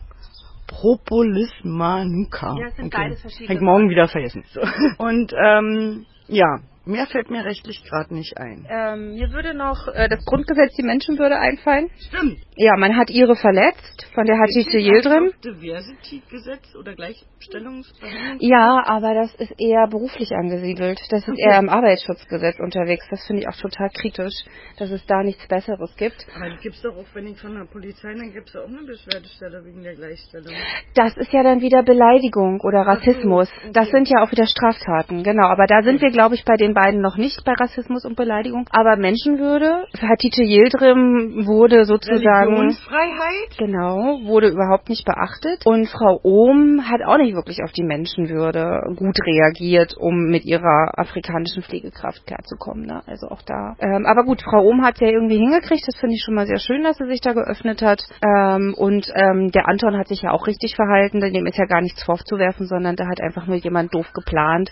Propolis 0.68 1.52
manuka. 1.64 2.56
Ja, 2.58 2.66
das 2.66 2.76
sind 2.76 2.88
okay. 2.88 3.04
beides 3.04 3.22
verschiedene. 3.22 3.50
Hab 3.50 3.56
ich 3.56 3.62
morgen 3.62 3.90
wieder 3.90 4.08
vergessen. 4.08 4.44
So. 4.54 4.62
Und 4.98 5.34
ähm, 5.34 6.06
ja, 6.28 6.60
Mehr 6.88 7.06
fällt 7.06 7.30
mir 7.30 7.44
rechtlich 7.44 7.84
gerade 7.84 8.14
nicht 8.14 8.38
ein. 8.38 8.66
Ähm, 8.70 9.16
mir 9.16 9.32
würde 9.32 9.54
noch 9.54 9.90
äh, 9.94 10.08
das 10.08 10.24
Grundgesetz 10.24 10.74
die 10.76 10.84
Menschenwürde 10.84 11.38
einfallen. 11.38 11.90
Stimmt. 12.00 12.40
Ja, 12.56 12.78
man 12.78 12.96
hat 12.96 13.10
ihre 13.10 13.36
verletzt 13.36 14.08
von 14.16 14.26
der 14.26 14.38
Hatice 14.40 14.74
Yildirim. 14.74 15.32
Diversity-Gesetz 15.44 16.76
oder 16.80 16.96
Gleichstellungsverhandlung? 16.96 18.38
Ja, 18.40 18.84
aber 18.86 19.14
das 19.14 19.36
ist 19.36 19.54
eher 19.60 19.88
beruflich 19.88 20.32
angesiedelt. 20.32 21.00
Das 21.10 21.28
ist 21.28 21.38
eher 21.38 21.60
im 21.60 21.70
Arbeitsschutzgesetz 21.70 22.58
unterwegs. 22.60 23.06
Das 23.12 23.26
finde 23.28 23.42
ich 23.42 23.50
auch 23.50 23.58
total 23.58 23.90
kritisch, 23.90 24.34
dass 24.80 24.90
es 24.90 25.06
da 25.06 25.24
nichts 25.24 25.46
Besseres 25.48 25.94
gibt. 25.98 26.26
Aber 26.36 26.50
die 26.50 26.58
gibt 26.58 26.76
es 26.76 26.82
doch 26.82 26.96
auch, 26.96 27.06
wenn 27.14 27.28
ich 27.28 27.40
von 27.40 27.54
der 27.54 27.66
Polizei, 27.66 28.14
dann 28.14 28.32
gibt 28.32 28.50
es 28.50 28.56
auch 28.56 28.68
eine 28.68 28.82
Beschwerdestelle 28.88 29.64
wegen 29.66 29.84
der 29.84 29.96
Gleichstellung. 29.96 30.54
Das 30.96 31.18
ist 31.18 31.34
ja 31.34 31.44
dann 31.44 31.60
wieder 31.60 31.84
Beleidigung 31.84 32.62
oder 32.62 32.82
Rassismus. 32.82 33.52
Das 33.74 33.90
sind 33.90 34.10
ja 34.10 34.24
auch 34.24 34.32
wieder 34.32 34.48
Straftaten, 34.48 35.24
genau. 35.24 35.48
Aber 35.48 35.68
da 35.68 35.84
sind 35.84 36.02
wir, 36.02 36.12
glaube 36.12 36.36
ich, 36.36 36.46
bei 36.46 36.56
den 36.56 36.77
beiden 36.78 37.02
noch 37.02 37.18
nicht 37.18 37.44
bei 37.44 37.54
Rassismus 37.54 38.06
und 38.06 38.16
Beleidigung. 38.16 38.70
Aber 38.70 38.98
Menschenwürde, 38.98 39.86
Hatice 40.00 40.46
Yildirim 40.46 41.48
wurde 41.48 41.86
sozusagen... 41.86 42.54
Religionsfreiheit? 42.54 43.58
Genau, 43.58 44.22
wurde 44.26 44.50
überhaupt 44.50 44.90
nicht 44.90 45.04
beachtet. 45.04 45.66
Und 45.66 45.88
Frau 45.88 46.20
Ohm 46.22 46.88
hat 46.88 47.02
auch 47.04 47.18
nicht 47.18 47.34
wirklich 47.34 47.64
auf 47.64 47.72
die 47.72 47.84
Menschenwürde 47.84 48.82
gut 48.96 49.18
reagiert, 49.26 49.96
um 49.98 50.30
mit 50.30 50.46
ihrer 50.46 50.92
afrikanischen 50.96 51.64
Pflegekraft 51.64 52.28
klarzukommen. 52.28 52.86
Ne? 52.86 53.02
Also 53.08 53.28
auch 53.28 53.42
da. 53.42 53.76
Ähm, 53.80 54.06
aber 54.06 54.24
gut, 54.24 54.44
Frau 54.44 54.62
Ohm 54.62 54.84
hat 54.86 55.02
ja 55.02 55.08
irgendwie 55.08 55.38
hingekriegt. 55.38 55.84
Das 55.88 56.00
finde 56.00 56.14
ich 56.14 56.24
schon 56.24 56.36
mal 56.36 56.46
sehr 56.46 56.60
schön, 56.60 56.84
dass 56.84 56.98
sie 56.98 57.08
sich 57.08 57.22
da 57.22 57.34
geöffnet 57.34 57.82
hat. 57.82 58.04
Ähm, 58.22 58.76
und 58.78 59.12
ähm, 59.16 59.50
der 59.50 59.68
Anton 59.68 59.98
hat 59.98 60.10
sich 60.10 60.22
ja 60.22 60.30
auch 60.30 60.46
richtig 60.46 60.76
verhalten. 60.76 61.22
Dem 61.22 61.48
ist 61.48 61.58
ja 61.58 61.66
gar 61.66 61.82
nichts 61.82 62.04
vorzuwerfen, 62.04 62.68
sondern 62.68 62.96
da 62.96 63.08
hat 63.08 63.20
einfach 63.20 63.48
nur 63.48 63.58
jemand 63.58 63.96
doof 63.96 64.12
geplant. 64.14 64.72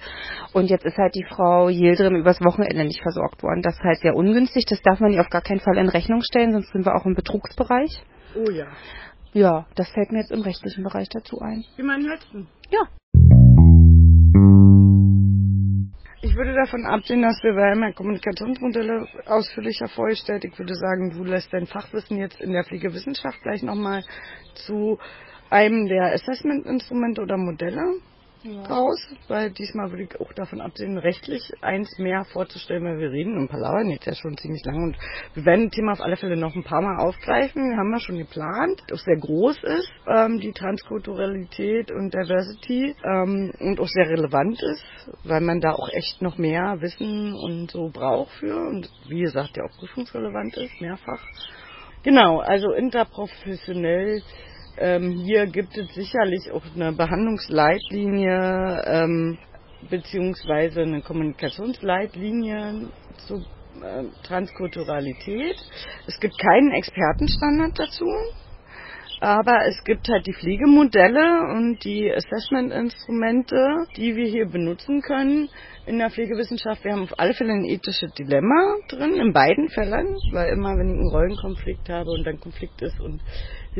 Und 0.53 0.69
jetzt 0.69 0.85
ist 0.85 0.97
halt 0.97 1.15
die 1.15 1.25
Frau 1.27 1.67
Yildirim 1.67 1.94
Children 1.95 2.15
übers 2.15 2.41
Wochenende 2.41 2.83
nicht 2.83 3.01
versorgt 3.01 3.41
worden. 3.43 3.61
Das 3.61 3.75
ist 3.75 3.83
halt 3.83 3.99
sehr 3.99 4.15
ungünstig. 4.15 4.65
Das 4.65 4.81
darf 4.81 4.99
man 4.99 5.11
ihr 5.11 5.21
auf 5.21 5.29
gar 5.29 5.41
keinen 5.41 5.59
Fall 5.59 5.77
in 5.77 5.89
Rechnung 5.89 6.21
stellen, 6.21 6.51
sonst 6.51 6.71
sind 6.71 6.85
wir 6.85 6.95
auch 6.95 7.05
im 7.05 7.15
Betrugsbereich. 7.15 8.03
Oh 8.35 8.49
ja. 8.51 8.67
Ja, 9.33 9.65
das 9.75 9.89
fällt 9.89 10.11
mir 10.11 10.19
jetzt 10.19 10.31
im 10.31 10.41
rechtlichen 10.41 10.83
Bereich 10.83 11.09
dazu 11.09 11.39
ein. 11.39 11.63
Wie 11.75 11.83
meinen 11.83 12.05
letzten? 12.05 12.47
Ja. 12.69 12.87
Ich 16.21 16.35
würde 16.35 16.53
davon 16.53 16.85
absehen, 16.85 17.21
dass 17.21 17.41
wir, 17.43 17.53
haben 17.53 17.83
ja 17.83 17.91
Kommunikationsmodelle 17.91 19.07
ausführlicher 19.25 19.87
vorgestellt. 19.89 20.43
Ich 20.43 20.57
würde 20.57 20.75
sagen, 20.75 21.11
du 21.11 21.23
lässt 21.23 21.53
dein 21.53 21.67
Fachwissen 21.67 22.17
jetzt 22.17 22.41
in 22.41 22.51
der 22.51 22.63
Pflegewissenschaft 22.63 23.41
gleich 23.43 23.61
nochmal 23.61 24.03
zu 24.65 24.97
einem 25.49 25.87
der 25.87 26.13
Assessment-Instrumente 26.13 27.21
oder 27.21 27.37
Modelle 27.37 27.99
ja. 28.45 28.63
raus, 28.65 28.99
weil 29.27 29.51
diesmal 29.51 29.89
würde 29.91 30.03
ich 30.03 30.19
auch 30.19 30.31
davon 30.33 30.61
absehen, 30.61 30.97
rechtlich 30.97 31.51
eins 31.61 31.97
mehr 31.97 32.25
vorzustellen, 32.25 32.83
weil 32.83 32.99
wir 32.99 33.11
reden 33.11 33.37
und 33.37 33.49
palavern 33.49 33.89
jetzt 33.89 34.05
ja 34.05 34.13
schon 34.13 34.37
ziemlich 34.37 34.63
lange 34.65 34.83
und 34.83 34.97
wir 35.33 35.45
werden 35.45 35.65
das 35.65 35.75
Thema 35.75 35.93
auf 35.93 36.01
alle 36.01 36.17
Fälle 36.17 36.37
noch 36.37 36.55
ein 36.55 36.63
paar 36.63 36.81
Mal 36.81 36.97
aufgreifen, 36.99 37.77
haben 37.77 37.91
wir 37.91 37.99
schon 37.99 38.17
geplant, 38.17 38.81
das 38.87 39.03
sehr 39.03 39.17
groß 39.17 39.63
ist, 39.63 39.91
ähm, 40.07 40.39
die 40.39 40.53
Transkulturalität 40.53 41.91
und 41.91 42.13
Diversity 42.13 42.95
ähm, 43.03 43.51
und 43.59 43.79
auch 43.79 43.87
sehr 43.87 44.09
relevant 44.09 44.61
ist, 44.61 44.85
weil 45.23 45.41
man 45.41 45.59
da 45.59 45.73
auch 45.73 45.89
echt 45.89 46.21
noch 46.21 46.37
mehr 46.37 46.77
Wissen 46.81 47.33
und 47.33 47.71
so 47.71 47.89
braucht 47.91 48.31
für 48.33 48.55
und 48.55 48.89
wie 49.07 49.21
gesagt, 49.21 49.57
ja 49.57 49.63
auch 49.63 49.77
prüfungsrelevant 49.77 50.55
ist, 50.57 50.81
mehrfach. 50.81 51.21
Genau, 52.03 52.39
also 52.39 52.71
interprofessionell 52.73 54.21
ähm, 54.77 55.11
hier 55.23 55.45
gibt 55.47 55.77
es 55.77 55.93
sicherlich 55.93 56.51
auch 56.51 56.63
eine 56.75 56.91
Behandlungsleitlinie 56.93 58.83
ähm, 58.85 59.37
beziehungsweise 59.89 60.81
eine 60.81 61.01
Kommunikationsleitlinie 61.01 62.89
zu 63.27 63.35
äh, 63.35 64.03
Transkulturalität. 64.23 65.57
Es 66.07 66.19
gibt 66.19 66.37
keinen 66.39 66.71
Expertenstandard 66.71 67.79
dazu. 67.79 68.05
Aber 69.21 69.65
es 69.65 69.81
gibt 69.85 70.09
halt 70.09 70.27
die 70.27 70.33
Pflegemodelle 70.33 71.55
und 71.55 71.83
die 71.85 72.11
Assessment-Instrumente, 72.11 73.87
die 73.95 74.15
wir 74.15 74.27
hier 74.27 74.45
benutzen 74.45 75.01
können 75.01 75.49
in 75.85 75.99
der 75.99 76.09
Pflegewissenschaft. 76.09 76.83
Wir 76.83 76.91
haben 76.91 77.03
auf 77.03 77.17
alle 77.17 77.33
Fälle 77.33 77.53
ein 77.53 77.63
ethisches 77.63 78.13
Dilemma 78.13 78.75
drin, 78.89 79.15
in 79.15 79.31
beiden 79.31 79.69
Fällen, 79.69 80.17
weil 80.31 80.51
immer, 80.51 80.77
wenn 80.77 80.89
ich 80.89 80.99
einen 80.99 81.09
Rollenkonflikt 81.09 81.89
habe 81.89 82.11
und 82.11 82.25
dann 82.25 82.39
Konflikt 82.41 82.81
ist 82.81 82.99
und 82.99 83.21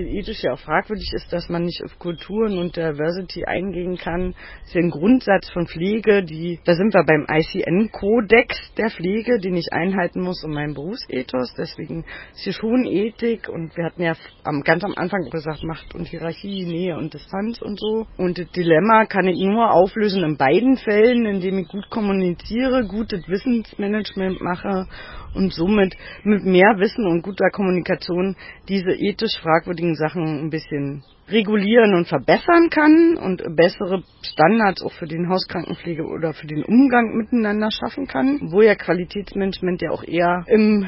ethisch 0.01 0.43
ja 0.43 0.53
auch 0.53 0.59
fragwürdig 0.59 1.11
ist, 1.13 1.31
dass 1.31 1.49
man 1.49 1.63
nicht 1.63 1.83
auf 1.83 1.97
Kulturen 1.99 2.57
und 2.57 2.75
Diversity 2.75 3.45
eingehen 3.45 3.97
kann. 3.97 4.33
Das 4.33 4.67
ist 4.67 4.75
ja 4.75 4.81
ein 4.81 4.89
Grundsatz 4.89 5.49
von 5.51 5.67
Pflege, 5.67 6.23
die, 6.23 6.59
da 6.65 6.73
sind 6.73 6.93
wir 6.93 7.03
beim 7.05 7.25
ICN-Kodex 7.29 8.73
der 8.75 8.89
Pflege, 8.89 9.39
den 9.39 9.55
ich 9.55 9.71
einhalten 9.71 10.21
muss 10.21 10.43
um 10.43 10.51
meinen 10.51 10.73
Berufsethos. 10.73 11.53
Deswegen 11.57 12.05
ist 12.33 12.43
hier 12.43 12.53
schon 12.53 12.85
Ethik 12.85 13.49
und 13.49 13.75
wir 13.77 13.85
hatten 13.85 14.01
ja 14.01 14.13
am, 14.43 14.61
ganz 14.61 14.83
am 14.83 14.93
Anfang 14.95 15.29
gesagt, 15.29 15.63
Macht 15.63 15.95
und 15.95 16.07
Hierarchie, 16.07 16.65
Nähe 16.65 16.97
und 16.97 17.13
Distanz 17.13 17.61
und 17.61 17.79
so. 17.79 18.07
Und 18.17 18.37
das 18.37 18.49
Dilemma 18.51 19.05
kann 19.05 19.27
ich 19.27 19.39
nur 19.41 19.71
auflösen 19.71 20.23
in 20.23 20.37
beiden 20.37 20.77
Fällen, 20.77 21.25
indem 21.25 21.59
ich 21.59 21.67
gut 21.67 21.89
kommuniziere, 21.89 22.85
gutes 22.87 23.27
Wissensmanagement 23.27 24.41
mache 24.41 24.87
und 25.35 25.53
somit 25.53 25.95
mit 26.23 26.43
mehr 26.43 26.75
Wissen 26.77 27.05
und 27.05 27.21
guter 27.21 27.49
Kommunikation 27.51 28.35
diese 28.67 28.91
ethisch 28.91 29.39
fragwürdigen 29.41 29.95
Sachen 29.95 30.45
ein 30.45 30.49
bisschen 30.49 31.03
regulieren 31.29 31.95
und 31.95 32.07
verbessern 32.07 32.69
kann 32.69 33.17
und 33.17 33.43
bessere 33.55 34.03
Standards 34.21 34.83
auch 34.83 34.91
für 34.93 35.07
den 35.07 35.29
Hauskrankenpflege 35.29 36.03
oder 36.03 36.33
für 36.33 36.47
den 36.47 36.63
Umgang 36.63 37.15
miteinander 37.17 37.69
schaffen 37.71 38.07
kann, 38.07 38.51
wo 38.51 38.61
ja 38.61 38.75
Qualitätsmanagement 38.75 39.81
ja 39.81 39.91
auch 39.91 40.03
eher 40.03 40.43
im 40.47 40.87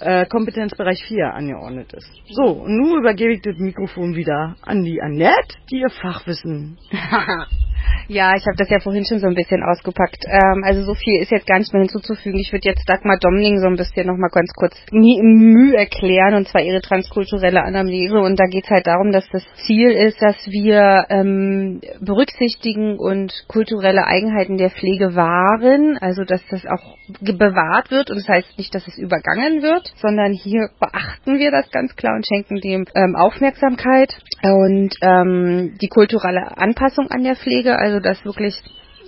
äh, 0.00 0.26
Kompetenzbereich 0.26 1.02
4 1.08 1.34
angeordnet 1.34 1.92
ist. 1.92 2.10
So, 2.30 2.44
und 2.44 2.76
nun 2.76 2.98
übergebe 2.98 3.32
ich 3.32 3.42
das 3.42 3.56
Mikrofon 3.58 4.14
wieder 4.14 4.56
an 4.62 4.84
die 4.84 5.00
Annette, 5.00 5.56
die 5.70 5.80
ihr 5.80 5.90
Fachwissen 5.90 6.78
Ja, 8.08 8.34
ich 8.36 8.44
habe 8.46 8.56
das 8.56 8.70
ja 8.70 8.80
vorhin 8.80 9.04
schon 9.04 9.18
so 9.18 9.26
ein 9.26 9.34
bisschen 9.34 9.62
ausgepackt. 9.62 10.24
Ähm, 10.26 10.64
also 10.64 10.82
so 10.82 10.94
viel 10.94 11.20
ist 11.20 11.30
jetzt 11.30 11.46
gar 11.46 11.58
nicht 11.58 11.72
mehr 11.72 11.82
hinzuzufügen. 11.82 12.40
Ich 12.40 12.52
würde 12.52 12.68
jetzt 12.68 12.88
Dagmar 12.88 13.18
Domling 13.20 13.60
so 13.60 13.66
ein 13.66 13.76
bisschen 13.76 14.06
nochmal 14.06 14.30
ganz 14.32 14.50
kurz 14.54 14.74
Mühe 14.90 15.76
erklären, 15.76 16.34
und 16.34 16.48
zwar 16.48 16.62
ihre 16.62 16.80
transkulturelle 16.80 17.62
Anamnese. 17.62 18.18
Und 18.18 18.40
da 18.40 18.46
geht 18.46 18.64
es 18.64 18.70
halt 18.70 18.86
darum, 18.86 19.12
dass 19.12 19.28
das 19.30 19.44
Ziel 19.66 19.90
ist, 19.90 20.22
dass 20.22 20.36
wir 20.46 21.04
ähm, 21.10 21.80
berücksichtigen 22.00 22.98
und 22.98 23.44
kulturelle 23.48 24.06
Eigenheiten 24.06 24.56
der 24.56 24.70
Pflege 24.70 25.14
wahren, 25.14 25.98
also 26.00 26.24
dass 26.24 26.40
das 26.48 26.64
auch 26.66 26.96
bewahrt 27.20 27.90
wird. 27.90 28.10
Und 28.10 28.16
das 28.16 28.28
heißt 28.28 28.58
nicht, 28.58 28.74
dass 28.74 28.86
es 28.86 28.96
übergangen 28.96 29.62
wird, 29.62 29.92
sondern 29.96 30.32
hier 30.32 30.70
beachten 30.80 31.38
wir 31.38 31.50
das 31.50 31.70
ganz 31.70 31.94
klar 31.96 32.14
und 32.16 32.26
schenken 32.26 32.56
dem 32.56 32.86
ähm, 32.94 33.16
Aufmerksamkeit. 33.16 34.16
Und 34.42 34.94
ähm, 35.02 35.76
die 35.80 35.88
kulturelle 35.88 36.56
Anpassung 36.56 37.08
an 37.10 37.24
der 37.24 37.36
Pflege, 37.36 37.77
also 37.78 38.00
dass 38.00 38.24
wirklich 38.24 38.54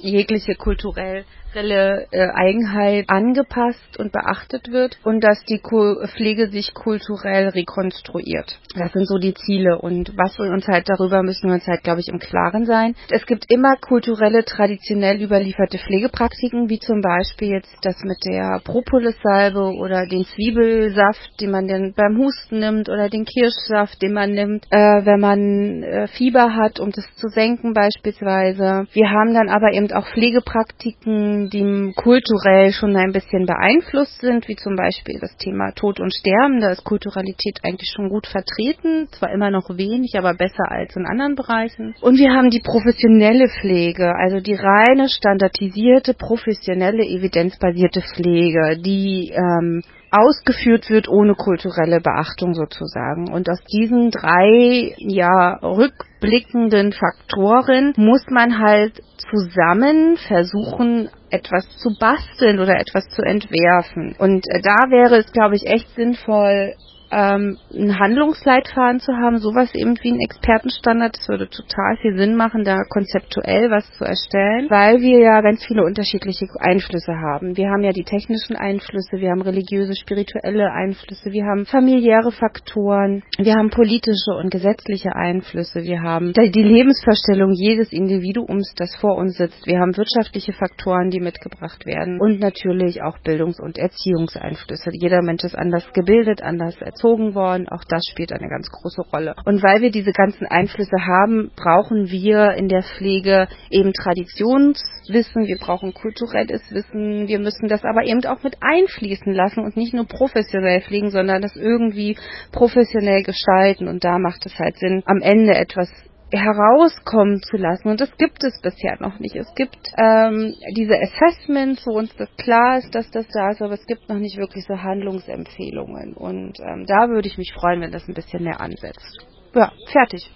jegliche 0.00 0.54
kulturell 0.54 1.24
kulturelle 1.51 2.07
äh, 2.11 2.28
Eigenheit 2.34 3.09
angepasst 3.09 3.98
und 3.98 4.12
beachtet 4.12 4.70
wird 4.70 4.98
und 5.05 5.22
dass 5.22 5.42
die 5.44 5.61
Pflege 5.61 6.48
sich 6.48 6.74
kulturell 6.74 7.48
rekonstruiert. 7.48 8.59
Das 8.76 8.92
sind 8.92 9.07
so 9.07 9.18
die 9.18 9.34
Ziele 9.34 9.78
und 9.78 10.12
was 10.16 10.38
wir 10.38 10.51
uns 10.53 10.66
halt 10.68 10.88
darüber 10.88 11.22
müssen 11.22 11.48
wir 11.48 11.55
uns 11.55 11.66
halt, 11.66 11.82
glaube 11.82 12.01
ich, 12.01 12.09
im 12.09 12.18
Klaren 12.18 12.66
sein. 12.66 12.94
Es 13.11 13.26
gibt 13.26 13.46
immer 13.48 13.76
kulturelle, 13.76 14.44
traditionell 14.44 15.20
überlieferte 15.20 15.78
Pflegepraktiken, 15.78 16.68
wie 16.68 16.78
zum 16.78 17.01
Beispiel 17.01 17.51
jetzt 17.51 17.76
das 17.82 17.96
mit 18.05 18.18
der 18.24 18.61
Propolissalbe 18.64 19.74
oder 19.76 20.07
den 20.07 20.24
Zwiebelsaft, 20.24 21.40
den 21.40 21.51
man 21.51 21.66
dann 21.66 21.94
beim 21.96 22.16
Husten 22.18 22.61
nimmt 22.61 22.88
oder 22.88 23.09
den 23.09 23.24
Kirschsaft, 23.24 24.01
den 24.03 24.12
man 24.12 24.30
nimmt, 24.30 24.66
äh, 24.70 25.05
wenn 25.05 25.20
man 25.20 25.82
äh, 25.82 26.07
Fieber 26.09 26.55
hat, 26.55 26.78
um 26.78 26.90
das 26.90 27.05
zu 27.16 27.28
senken 27.28 27.74
beispielsweise. 27.74 28.86
Wir 28.92 29.11
haben 29.11 29.34
dann 29.34 29.48
aber 29.48 29.72
eben 29.72 29.90
auch 29.92 30.07
Pflegepraktiken, 30.07 31.39
die 31.49 31.93
kulturell 31.97 32.72
schon 32.72 32.95
ein 32.97 33.12
bisschen 33.12 33.47
beeinflusst 33.47 34.20
sind, 34.20 34.49
wie 34.49 34.57
zum 34.57 34.76
Beispiel 34.76 35.18
das 35.20 35.36
Thema 35.36 35.72
Tod 35.72 36.01
und 36.01 36.12
Sterben. 36.14 36.61
Da 36.61 36.72
ist 36.72 36.84
Kulturalität 36.84 37.61
eigentlich 37.62 37.91
schon 37.95 38.09
gut 38.11 38.26
vertreten, 38.26 39.09
zwar 39.12 39.32
immer 39.32 39.51
noch 39.51 39.70
wenig, 39.70 40.18
aber 40.18 40.34
besser 40.34 40.70
als 40.70 40.95
in 40.97 41.07
anderen 41.07 41.36
Bereichen. 41.36 41.95
Und 42.03 42.18
wir 42.18 42.32
haben 42.32 42.51
die 42.51 42.61
professionelle 42.61 43.49
Pflege, 43.49 44.14
also 44.14 44.41
die 44.41 44.55
reine 44.55 45.09
standardisierte, 45.09 46.14
professionelle, 46.14 47.05
evidenzbasierte 47.05 48.03
Pflege, 48.03 48.78
die 48.78 49.32
ähm, 49.32 49.82
ausgeführt 50.11 50.90
wird 50.90 51.08
ohne 51.08 51.34
kulturelle 51.34 52.00
Beachtung 52.00 52.54
sozusagen. 52.54 53.32
Und 53.32 53.48
aus 53.48 53.61
diesen 53.72 54.11
drei 54.11 54.94
ja 54.98 55.58
rückblickenden 55.62 56.92
Faktoren 56.92 57.92
muss 57.96 58.24
man 58.28 58.58
halt 58.58 59.02
zusammen 59.30 60.16
versuchen, 60.16 61.08
etwas 61.30 61.68
zu 61.78 61.90
basteln 61.98 62.58
oder 62.58 62.80
etwas 62.80 63.08
zu 63.11 63.22
entwerfen. 63.22 64.14
Und 64.18 64.44
äh, 64.48 64.61
da 64.62 64.90
wäre 64.90 65.18
es, 65.18 65.32
glaube 65.32 65.54
ich, 65.54 65.66
echt 65.66 65.88
sinnvoll, 65.94 66.74
ähm, 67.11 67.58
einen 67.74 67.98
Handlungsleitfaden 67.98 69.00
zu 69.00 69.12
haben, 69.12 69.38
sowas 69.38 69.74
eben 69.74 69.96
wie 70.02 70.12
ein 70.12 70.20
Expertenstandard, 70.20 71.16
das 71.16 71.28
würde 71.28 71.48
total 71.48 71.96
viel 72.00 72.16
Sinn 72.16 72.36
machen, 72.36 72.64
da 72.64 72.78
konzeptuell 72.88 73.70
was 73.70 73.90
zu 73.98 74.04
erstellen, 74.04 74.68
weil 74.70 75.00
wir 75.00 75.18
ja 75.18 75.40
ganz 75.40 75.64
viele 75.64 75.84
unterschiedliche 75.84 76.46
Einflüsse 76.61 77.14
haben. 77.14 77.56
Wir 77.56 77.70
haben 77.70 77.82
ja 77.82 77.92
die 77.92 78.04
technischen 78.04 78.56
Einflüsse, 78.56 79.18
wir 79.18 79.30
haben 79.30 79.42
religiöse, 79.42 79.94
spirituelle 79.96 80.70
Einflüsse, 80.70 81.32
wir 81.32 81.44
haben 81.44 81.66
familiäre 81.66 82.30
Faktoren, 82.30 83.22
wir 83.38 83.54
haben 83.54 83.70
politische 83.70 84.32
und 84.38 84.50
gesetzliche 84.50 85.14
Einflüsse, 85.14 85.82
wir 85.82 86.02
haben 86.02 86.32
die 86.32 86.62
Lebensverstellung 86.62 87.52
jedes 87.52 87.92
Individuums, 87.92 88.72
das 88.76 88.94
vor 89.00 89.16
uns 89.16 89.36
sitzt, 89.36 89.66
wir 89.66 89.80
haben 89.80 89.96
wirtschaftliche 89.96 90.52
Faktoren, 90.52 91.11
die 91.11 91.20
mitgebracht 91.20 91.86
werden 91.86 92.20
und 92.20 92.38
natürlich 92.38 93.02
auch 93.02 93.18
Bildungs- 93.18 93.61
und 93.61 93.78
Erziehungseinflüsse. 93.78 94.90
Jeder 94.92 95.22
Mensch 95.22 95.42
ist 95.42 95.58
anders 95.58 95.92
gebildet, 95.92 96.42
anders 96.42 96.76
erzogen 96.80 96.99
erzogen 97.01 97.34
worden. 97.34 97.68
Auch 97.68 97.84
das 97.88 98.03
spielt 98.11 98.32
eine 98.32 98.48
ganz 98.48 98.70
große 98.70 99.03
Rolle. 99.12 99.34
Und 99.44 99.62
weil 99.62 99.80
wir 99.80 99.90
diese 99.90 100.12
ganzen 100.12 100.46
Einflüsse 100.46 101.07
haben, 101.07 101.51
brauchen 101.57 102.11
wir 102.11 102.53
in 102.53 102.68
der 102.68 102.82
Pflege 102.82 103.48
eben 103.70 103.92
Traditionswissen, 103.92 105.46
wir 105.46 105.59
brauchen 105.59 105.94
kulturelles 105.94 106.62
Wissen, 106.70 107.28
wir 107.28 107.38
müssen 107.38 107.68
das 107.68 107.84
aber 107.84 108.05
eben 108.05 108.24
auch 108.26 108.42
mit 108.42 108.57
einfließen 108.61 109.32
lassen 109.32 109.61
und 109.61 109.76
nicht 109.76 109.94
nur 109.94 110.07
professionell 110.07 110.82
pflegen, 110.82 111.11
sondern 111.11 111.42
das 111.42 111.57
irgendwie 111.57 112.16
professionell 112.53 113.22
gestalten. 113.22 113.88
Und 113.88 114.05
da 114.05 114.18
macht 114.18 114.44
es 114.46 114.59
halt 114.59 114.76
Sinn, 114.76 115.03
am 115.07 115.20
Ende 115.22 115.55
etwas 115.55 115.88
herauskommen 116.32 117.40
zu 117.42 117.56
lassen. 117.56 117.88
Und 117.88 118.00
das 118.00 118.10
gibt 118.16 118.44
es 118.44 118.60
bisher 118.60 118.96
noch 119.00 119.18
nicht. 119.18 119.36
Es 119.36 119.52
gibt 119.54 119.78
ähm, 119.96 120.54
diese 120.76 120.94
Assessments, 120.94 121.86
wo 121.86 121.98
uns 121.98 122.14
das 122.16 122.28
klar 122.36 122.78
ist, 122.78 122.94
dass 122.94 123.10
das 123.10 123.26
da 123.28 123.50
ist, 123.50 123.62
aber 123.62 123.74
es 123.74 123.86
gibt 123.86 124.08
noch 124.08 124.18
nicht 124.18 124.36
wirklich 124.38 124.64
so 124.66 124.76
Handlungsempfehlungen. 124.76 126.14
Und 126.14 126.58
ähm, 126.60 126.84
da 126.86 127.08
würde 127.08 127.28
ich 127.28 127.38
mich 127.38 127.52
freuen, 127.52 127.80
wenn 127.80 127.92
das 127.92 128.08
ein 128.08 128.14
bisschen 128.14 128.44
mehr 128.44 128.60
ansetzt. 128.60 129.26
Ja, 129.54 129.72
fertig. 129.92 130.30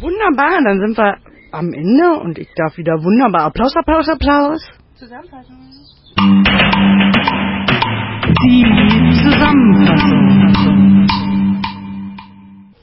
Wunderbar, 0.00 0.62
dann 0.62 0.80
sind 0.80 0.96
wir 0.96 1.16
am 1.52 1.72
Ende 1.72 2.20
und 2.20 2.38
ich 2.38 2.48
darf 2.56 2.76
wieder 2.76 3.02
wunderbar 3.02 3.46
Applaus, 3.46 3.74
Applaus, 3.76 4.08
Applaus. 4.08 4.60
Zusammenfassung. 4.94 5.56
Die 8.42 8.64
Zusammenfassung. 9.22 10.27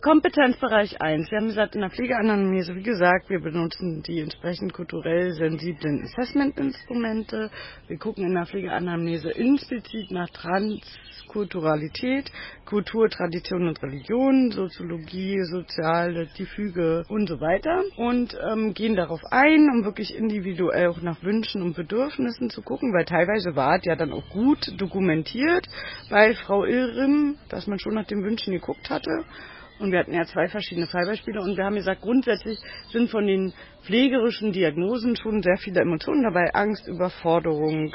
Kompetenzbereich 0.05 1.01
1. 1.01 1.31
Wir 1.31 1.39
haben 1.39 1.47
gesagt, 1.47 1.73
in 1.73 1.81
der 1.81 1.89
Pflegeanalyse, 1.89 2.75
wie 2.75 2.83
gesagt, 2.83 3.27
wir 3.27 3.39
benutzen 3.39 4.03
die 4.03 4.19
entsprechend 4.19 4.71
kulturell 4.71 5.33
sensiblen 5.33 6.03
Assessment-Instrumente. 6.03 7.49
Wir 7.87 7.97
gucken 7.97 8.23
in 8.23 8.35
der 8.35 8.45
Pflegeanamnese 8.45 9.31
implizit 9.31 10.11
nach 10.11 10.29
Transkulturalität, 10.29 12.31
Kultur, 12.65 13.09
Tradition 13.09 13.67
und 13.67 13.81
Religion, 13.81 14.51
Soziologie, 14.51 15.41
Soziale, 15.41 16.27
die 16.37 16.45
Füge 16.45 17.01
und 17.09 17.27
so 17.27 17.41
weiter 17.41 17.81
und 17.97 18.37
ähm, 18.47 18.75
gehen 18.75 18.95
darauf 18.95 19.21
ein, 19.31 19.71
um 19.71 19.85
wirklich 19.85 20.15
individuell 20.15 20.89
auch 20.89 21.01
nach 21.01 21.23
Wünschen 21.23 21.63
und 21.63 21.75
Bedürfnissen 21.75 22.51
zu 22.51 22.61
gucken, 22.61 22.93
weil 22.93 23.05
teilweise 23.05 23.55
war 23.55 23.77
es 23.77 23.85
ja 23.85 23.95
dann 23.95 24.13
auch 24.13 24.29
gut 24.29 24.79
dokumentiert 24.79 25.67
bei 26.11 26.35
Frau 26.35 26.63
Irrim, 26.63 27.37
dass 27.49 27.65
man 27.65 27.79
schon 27.79 27.95
nach 27.95 28.05
den 28.05 28.23
Wünschen 28.23 28.53
geguckt 28.53 28.91
hatte. 28.91 29.25
Und 29.79 29.91
wir 29.91 29.99
hatten 29.99 30.13
ja 30.13 30.23
zwei 30.25 30.47
verschiedene 30.47 30.87
Fallbeispiele 30.87 31.41
und 31.41 31.57
wir 31.57 31.65
haben 31.65 31.75
gesagt, 31.75 32.01
grundsätzlich 32.01 32.57
sind 32.91 33.09
von 33.09 33.27
den 33.27 33.51
pflegerischen 33.83 34.53
Diagnosen 34.53 35.17
schon 35.17 35.43
sehr 35.43 35.57
viele 35.57 35.81
Emotionen 35.81 36.23
dabei. 36.23 36.53
Angst, 36.53 36.87
Überforderung, 36.87 37.93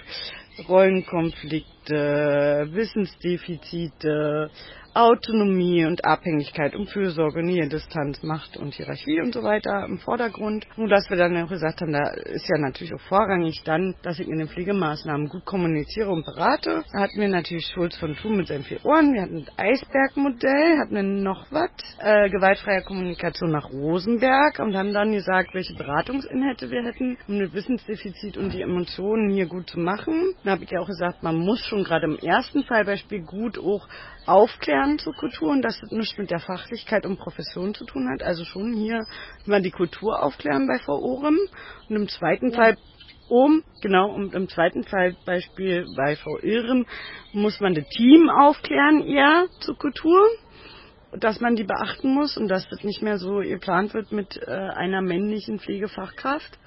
Rollenkonflikte, 0.68 2.68
Wissensdefizite, 2.72 4.50
Autonomie 4.94 5.84
und 5.84 6.04
Abhängigkeit 6.04 6.74
um 6.74 6.86
Fürsorge, 6.86 7.42
Nähe, 7.42 7.68
Distanz, 7.68 8.22
Macht 8.22 8.56
und 8.56 8.74
Hierarchie 8.74 9.20
und 9.20 9.32
so 9.34 9.42
weiter 9.42 9.84
im 9.86 9.98
Vordergrund. 9.98 10.66
Nur 10.76 10.88
dass 10.88 11.08
wir 11.08 11.16
dann 11.16 11.36
auch 11.36 11.48
gesagt 11.48 11.80
haben, 11.80 11.92
da 11.92 12.10
ist 12.10 12.48
ja 12.48 12.58
natürlich 12.58 12.94
auch 12.94 13.08
vorrangig 13.08 13.62
dann, 13.64 13.94
dass 14.02 14.18
ich 14.18 14.28
in 14.28 14.38
den 14.38 14.48
Pflegemaßnahmen 14.48 15.28
gut 15.28 15.44
kommuniziere 15.44 16.10
und 16.10 16.24
berate. 16.24 16.82
Da 16.92 17.00
hatten 17.00 17.20
wir 17.20 17.28
natürlich 17.28 17.66
Schulz 17.66 17.96
von 17.96 18.16
Thun 18.16 18.36
mit 18.36 18.48
seinen 18.48 18.64
vier 18.64 18.84
Ohren, 18.84 19.12
wir 19.12 19.22
hatten 19.22 19.44
das 19.44 19.58
Eisbergmodell, 19.58 20.78
hatten 20.78 20.94
wir 20.94 21.02
noch 21.02 21.46
was, 21.50 21.70
äh, 21.98 22.28
gewaltfreie 22.30 22.82
Kommunikation 22.82 23.50
nach 23.50 23.70
Rosenberg 23.70 24.58
und 24.58 24.76
haben 24.76 24.92
dann 24.92 25.12
gesagt, 25.12 25.54
welche 25.54 25.74
Beratungsinhalte 25.74 26.70
wir 26.70 26.82
hätten, 26.82 27.16
um 27.28 27.38
das 27.38 27.52
Wissensdefizit 27.52 28.36
und 28.36 28.52
die 28.52 28.62
Emotionen 28.62 29.30
hier 29.30 29.46
gut 29.46 29.68
zu 29.68 29.78
machen. 29.78 30.34
Da 30.44 30.52
habe 30.52 30.64
ich 30.64 30.70
ja 30.70 30.80
auch 30.80 30.86
gesagt, 30.86 31.22
man 31.22 31.36
muss 31.36 31.60
schon 31.66 31.84
gerade 31.84 32.06
im 32.06 32.16
ersten 32.16 32.64
Fallbeispiel 32.64 33.22
gut 33.22 33.58
auch 33.58 33.86
aufklären 34.30 34.98
zur 34.98 35.14
Kultur 35.14 35.50
und 35.50 35.62
dass 35.62 35.80
das 35.80 35.90
nichts 35.90 36.16
mit 36.16 36.30
der 36.30 36.40
Fachlichkeit 36.40 37.04
und 37.04 37.18
Profession 37.18 37.74
zu 37.74 37.84
tun 37.84 38.08
hat. 38.08 38.22
Also 38.22 38.44
schon 38.44 38.72
hier 38.72 39.04
mal 39.46 39.60
die 39.60 39.70
Kultur 39.70 40.22
aufklären 40.22 40.66
bei 40.66 40.78
Frau 40.78 40.98
Orem. 41.00 41.38
Und 41.88 41.96
im 41.96 42.08
zweiten 42.08 42.50
ja. 42.50 42.56
Fall 42.56 42.76
um, 43.28 43.62
genau, 43.80 44.12
und 44.12 44.34
im 44.34 44.48
zweiten 44.48 44.82
Fall 44.82 45.16
Beispiel 45.24 45.86
bei 45.96 46.16
Frau 46.16 46.38
Irem 46.38 46.84
muss 47.32 47.60
man 47.60 47.74
das 47.74 47.88
Team 47.90 48.28
aufklären, 48.28 49.02
eher 49.02 49.46
zur 49.60 49.78
Kultur, 49.78 50.20
dass 51.12 51.40
man 51.40 51.54
die 51.54 51.64
beachten 51.64 52.12
muss 52.12 52.36
und 52.36 52.48
dass 52.48 52.68
das 52.68 52.82
nicht 52.82 53.02
mehr 53.02 53.18
so 53.18 53.36
geplant 53.38 53.94
wird 53.94 54.10
mit 54.10 54.36
äh, 54.36 54.50
einer 54.50 55.00
männlichen 55.00 55.60
Pflegefachkraft. 55.60 56.58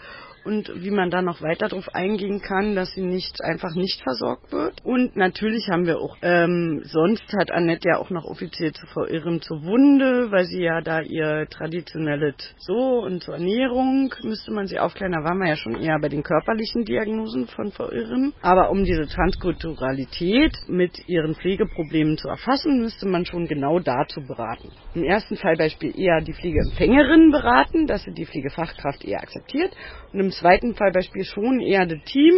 Und 0.45 0.71
wie 0.75 0.91
man 0.91 1.09
da 1.09 1.21
noch 1.21 1.41
weiter 1.41 1.67
darauf 1.67 1.93
eingehen 1.93 2.41
kann, 2.41 2.75
dass 2.75 2.91
sie 2.91 3.01
nicht 3.01 3.41
einfach 3.43 3.75
nicht 3.75 4.01
versorgt 4.01 4.51
wird. 4.51 4.83
Und 4.83 5.15
natürlich 5.15 5.67
haben 5.69 5.85
wir 5.85 5.99
auch, 5.99 6.17
ähm, 6.21 6.81
sonst 6.83 7.23
hat 7.33 7.51
Annette 7.51 7.89
ja 7.89 7.97
auch 7.97 8.09
noch 8.09 8.25
offiziell 8.25 8.73
zu 8.73 8.85
verirren 8.87 9.41
zur 9.41 9.63
Wunde, 9.63 10.31
weil 10.31 10.45
sie 10.45 10.63
ja 10.63 10.81
da 10.81 11.01
ihr 11.01 11.47
traditionelles 11.49 12.35
so 12.57 12.99
und 12.99 13.23
zur 13.23 13.35
Ernährung 13.35 14.13
müsste 14.23 14.51
man 14.51 14.67
sie 14.67 14.79
aufklären. 14.79 15.13
Da 15.13 15.23
waren 15.23 15.37
wir 15.39 15.49
ja 15.49 15.55
schon 15.55 15.75
eher 15.75 15.99
bei 15.99 16.09
den 16.09 16.23
körperlichen 16.23 16.85
Diagnosen 16.85 17.47
von 17.47 17.71
verirren. 17.71 18.33
Aber 18.41 18.69
um 18.69 18.83
diese 18.83 19.07
Transkulturalität 19.07 20.53
mit 20.67 21.07
ihren 21.07 21.35
Pflegeproblemen 21.35 22.17
zu 22.17 22.27
erfassen, 22.27 22.81
müsste 22.81 23.07
man 23.07 23.25
schon 23.25 23.47
genau 23.47 23.79
dazu 23.79 24.21
beraten. 24.21 24.69
Im 24.95 25.03
ersten 25.03 25.37
Fallbeispiel 25.37 25.97
eher 25.97 26.21
die 26.21 26.33
Pflegeempfängerin 26.33 27.31
beraten, 27.31 27.87
dass 27.87 28.03
sie 28.03 28.13
die 28.13 28.25
Pflegefachkraft 28.25 29.05
eher 29.05 29.21
akzeptiert. 29.21 29.75
Und 30.11 30.19
im 30.19 30.31
zweiten 30.33 30.75
Fallbeispiel 30.75 31.23
schon 31.23 31.59
eher 31.59 31.85
das 31.85 32.03
Team 32.05 32.33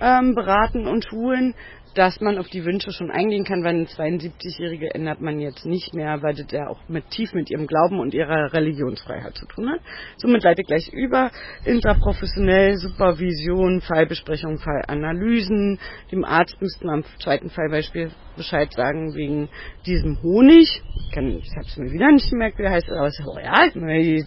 ähm, 0.00 0.34
beraten 0.34 0.86
und 0.86 1.04
schulen, 1.04 1.54
dass 1.94 2.20
man 2.20 2.38
auf 2.38 2.48
die 2.48 2.64
Wünsche 2.64 2.90
schon 2.90 3.10
eingehen 3.10 3.44
kann, 3.44 3.62
weil 3.64 3.74
eine 3.74 3.84
72-Jährige 3.84 4.94
ändert 4.94 5.20
man 5.20 5.40
jetzt 5.40 5.66
nicht 5.66 5.94
mehr, 5.94 6.22
weil 6.22 6.34
das 6.34 6.50
ja 6.50 6.68
auch 6.68 6.80
mit 6.88 7.10
tief 7.10 7.34
mit 7.34 7.50
ihrem 7.50 7.66
Glauben 7.66 8.00
und 8.00 8.14
ihrer 8.14 8.52
Religionsfreiheit 8.52 9.36
zu 9.36 9.46
tun 9.46 9.68
hat. 9.68 9.80
Somit 10.16 10.42
leite 10.42 10.62
ich 10.62 10.66
gleich 10.66 10.88
über 10.92 11.30
intraprofessionell 11.64 12.76
Supervision, 12.76 13.82
Fallbesprechung, 13.82 14.58
Fallanalysen. 14.58 15.78
Dem 16.10 16.24
Arzt 16.24 16.60
müssten 16.60 16.86
wir 16.86 16.92
am 16.92 17.04
zweiten 17.22 17.50
Fallbeispiel 17.50 18.10
Bescheid 18.36 18.72
sagen 18.72 19.14
wegen 19.14 19.48
diesem 19.86 20.22
Honig. 20.22 20.82
Ich, 21.10 21.16
ich 21.16 21.56
habe 21.56 21.66
es 21.66 21.76
mir 21.76 21.90
wieder 21.90 22.10
nicht 22.10 22.30
gemerkt, 22.30 22.58
wie 22.58 22.68
heißt, 22.68 22.88
aber 22.90 23.08
es 23.08 23.18
ist 23.18 23.26
royal. 23.26 23.70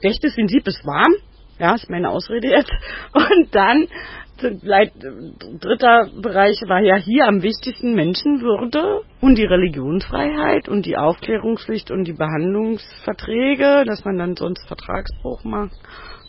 Dächtes 0.04 0.36
Prinzip 0.36 0.68
ist 0.68 0.86
warm. 0.86 1.16
Ja, 1.60 1.76
ist 1.76 1.90
meine 1.90 2.10
Ausrede 2.10 2.50
jetzt. 2.50 2.72
Und 3.14 3.54
dann 3.54 3.88
dritter 4.38 6.10
Bereich 6.22 6.62
war 6.68 6.82
ja 6.82 6.98
hier 6.98 7.26
am 7.26 7.42
wichtigsten 7.42 7.96
Menschenwürde 7.96 9.02
und 9.22 9.38
die 9.38 9.46
Religionsfreiheit 9.46 10.68
und 10.68 10.86
die 10.86 10.98
Aufklärungspflicht 10.98 11.90
und 11.90 12.04
die 12.04 12.14
Behandlungsverträge, 12.14 13.86
dass 13.86 14.04
man 14.04 14.18
dann 14.18 14.36
sonst 14.36 14.68
Vertragsbruch 14.68 15.44
macht. 15.46 15.78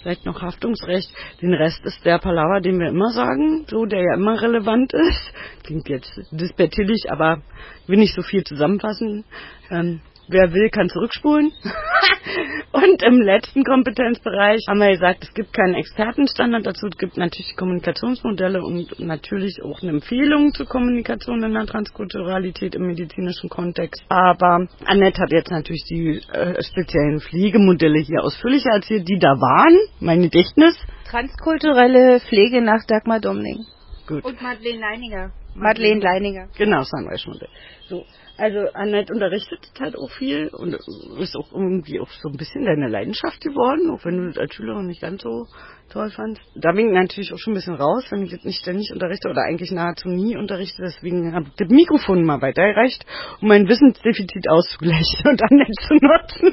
Vielleicht 0.02 0.24
noch 0.24 0.40
Haftungsrecht. 0.40 1.10
Den 1.42 1.52
Rest 1.52 1.84
ist 1.84 2.04
der 2.04 2.18
Palaver, 2.18 2.60
den 2.60 2.78
wir 2.78 2.90
immer 2.90 3.10
sagen, 3.10 3.64
so, 3.68 3.86
der 3.86 4.02
ja 4.02 4.14
immer 4.14 4.40
relevant 4.40 4.92
ist. 4.92 5.32
Klingt 5.64 5.88
jetzt 5.88 6.12
dispertillig, 6.30 7.10
aber 7.10 7.42
will 7.88 7.98
nicht 7.98 8.14
so 8.14 8.22
viel 8.22 8.44
zusammenfassen. 8.44 9.24
Ähm, 9.68 10.00
Wer 10.28 10.52
will, 10.52 10.70
kann 10.70 10.88
zurückspulen. 10.88 11.52
und 12.86 13.02
im 13.02 13.20
letzten 13.20 13.64
Kompetenzbereich 13.64 14.64
haben 14.68 14.78
wir 14.78 14.90
gesagt, 14.90 15.24
es 15.24 15.34
gibt 15.34 15.52
keinen 15.52 15.74
Expertenstandard 15.74 16.66
dazu. 16.66 16.86
Es 16.86 16.96
gibt 16.96 17.16
natürlich 17.16 17.56
Kommunikationsmodelle 17.56 18.62
und 18.62 18.98
natürlich 19.00 19.62
auch 19.62 19.82
eine 19.82 19.92
Empfehlung 19.92 20.52
zur 20.54 20.66
Kommunikation 20.66 21.42
in 21.42 21.52
der 21.52 21.66
Transkulturalität 21.66 22.74
im 22.74 22.86
medizinischen 22.86 23.50
Kontext. 23.50 24.04
Aber 24.08 24.66
Annette 24.84 25.20
hat 25.20 25.32
jetzt 25.32 25.50
natürlich 25.50 25.84
die 25.88 26.20
äh, 26.32 26.62
speziellen 26.62 27.20
Pflegemodelle 27.20 28.00
hier 28.00 28.22
ausführlicher 28.22 28.70
erzählt, 28.70 29.08
die 29.08 29.18
da 29.18 29.40
waren. 29.40 29.76
Mein 30.00 30.22
Gedächtnis. 30.22 30.76
Transkulturelle 31.10 32.20
Pflege 32.20 32.62
nach 32.62 32.84
Dagmar 32.86 33.20
Domning. 33.20 33.66
Gut. 34.06 34.24
Und 34.24 34.40
Madeleine 34.40 34.80
Leininger. 34.80 35.32
Madeleine 35.56 36.00
Leininger. 36.00 36.48
Genau, 36.56 36.82
Sunrise-Modell. 36.82 37.48
So. 37.88 38.04
Also 38.38 38.68
Annette 38.74 39.14
unterrichtet 39.14 39.60
halt 39.80 39.96
auch 39.96 40.10
viel 40.10 40.48
und 40.48 40.74
ist 41.18 41.34
auch 41.36 41.52
irgendwie 41.52 42.00
auch 42.00 42.10
so 42.10 42.28
ein 42.28 42.36
bisschen 42.36 42.66
deine 42.66 42.88
Leidenschaft 42.88 43.40
geworden, 43.40 43.90
auch 43.90 44.04
wenn 44.04 44.18
du 44.18 44.26
das 44.26 44.36
als 44.36 44.54
Schülerin 44.54 44.86
nicht 44.86 45.00
ganz 45.00 45.22
so 45.22 45.46
toll 45.88 46.10
fandst. 46.10 46.42
Da 46.54 46.72
bin 46.72 46.88
ich 46.88 46.92
natürlich 46.92 47.32
auch 47.32 47.38
schon 47.38 47.54
ein 47.54 47.56
bisschen 47.56 47.76
raus, 47.76 48.04
wenn 48.10 48.24
ich 48.24 48.32
jetzt 48.32 48.44
nicht 48.44 48.60
ständig 48.60 48.92
unterrichte 48.92 49.30
oder 49.30 49.42
eigentlich 49.42 49.70
nahezu 49.70 50.10
nie 50.10 50.36
unterrichte. 50.36 50.82
Deswegen 50.82 51.32
habe 51.34 51.46
ich 51.48 51.54
das 51.56 51.70
Mikrofon 51.70 52.24
mal 52.24 52.42
weitergereicht, 52.42 53.06
um 53.40 53.48
mein 53.48 53.68
Wissensdefizit 53.68 54.50
auszugleichen 54.50 55.24
und 55.24 55.42
Annette 55.42 55.72
zu 55.72 55.94
nutzen. 55.94 56.52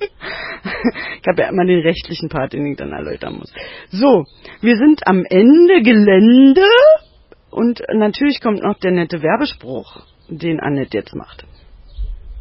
ich 1.22 1.28
habe 1.28 1.41
ja 1.41 1.49
immer 1.49 1.66
den 1.66 1.82
rechtlichen 1.82 2.30
Part, 2.30 2.54
den 2.54 2.66
ich 2.66 2.78
dann 2.78 2.93
erläutern 2.93 3.36
muss. 3.39 3.54
So, 3.89 4.24
wir 4.62 4.78
sind 4.78 5.06
am 5.06 5.26
Ende 5.30 5.82
Gelände 5.82 6.62
und 7.54 7.82
natürlich 7.93 8.41
kommt 8.41 8.62
noch 8.62 8.80
der 8.80 8.91
nette 8.91 9.22
Werbespruch, 9.22 10.01
den 10.28 10.60
Annette 10.60 10.97
jetzt 10.97 11.16
macht. 11.16 11.45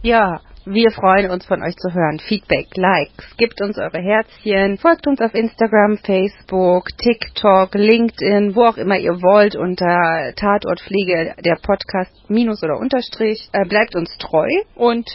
Ja, 0.02 0.40
wir 0.64 0.90
freuen 0.92 1.30
uns 1.30 1.44
von 1.44 1.62
euch 1.62 1.76
zu 1.76 1.92
hören. 1.92 2.20
Feedback, 2.20 2.68
Likes, 2.76 3.36
gebt 3.36 3.60
uns 3.60 3.78
eure 3.78 4.00
Herzchen, 4.00 4.78
folgt 4.78 5.06
uns 5.06 5.20
auf 5.20 5.34
Instagram, 5.34 5.98
Facebook, 5.98 6.88
TikTok, 6.98 7.74
LinkedIn, 7.74 8.54
wo 8.54 8.64
auch 8.64 8.76
immer 8.76 8.96
ihr 8.96 9.20
wollt, 9.22 9.56
unter 9.56 10.32
Tatortpflege 10.36 11.34
der 11.44 11.56
Podcast 11.62 12.12
minus 12.28 12.62
oder 12.62 12.78
Unterstrich. 12.78 13.48
Äh, 13.52 13.66
bleibt 13.66 13.94
uns 13.96 14.16
treu 14.18 14.48
und 14.76 15.08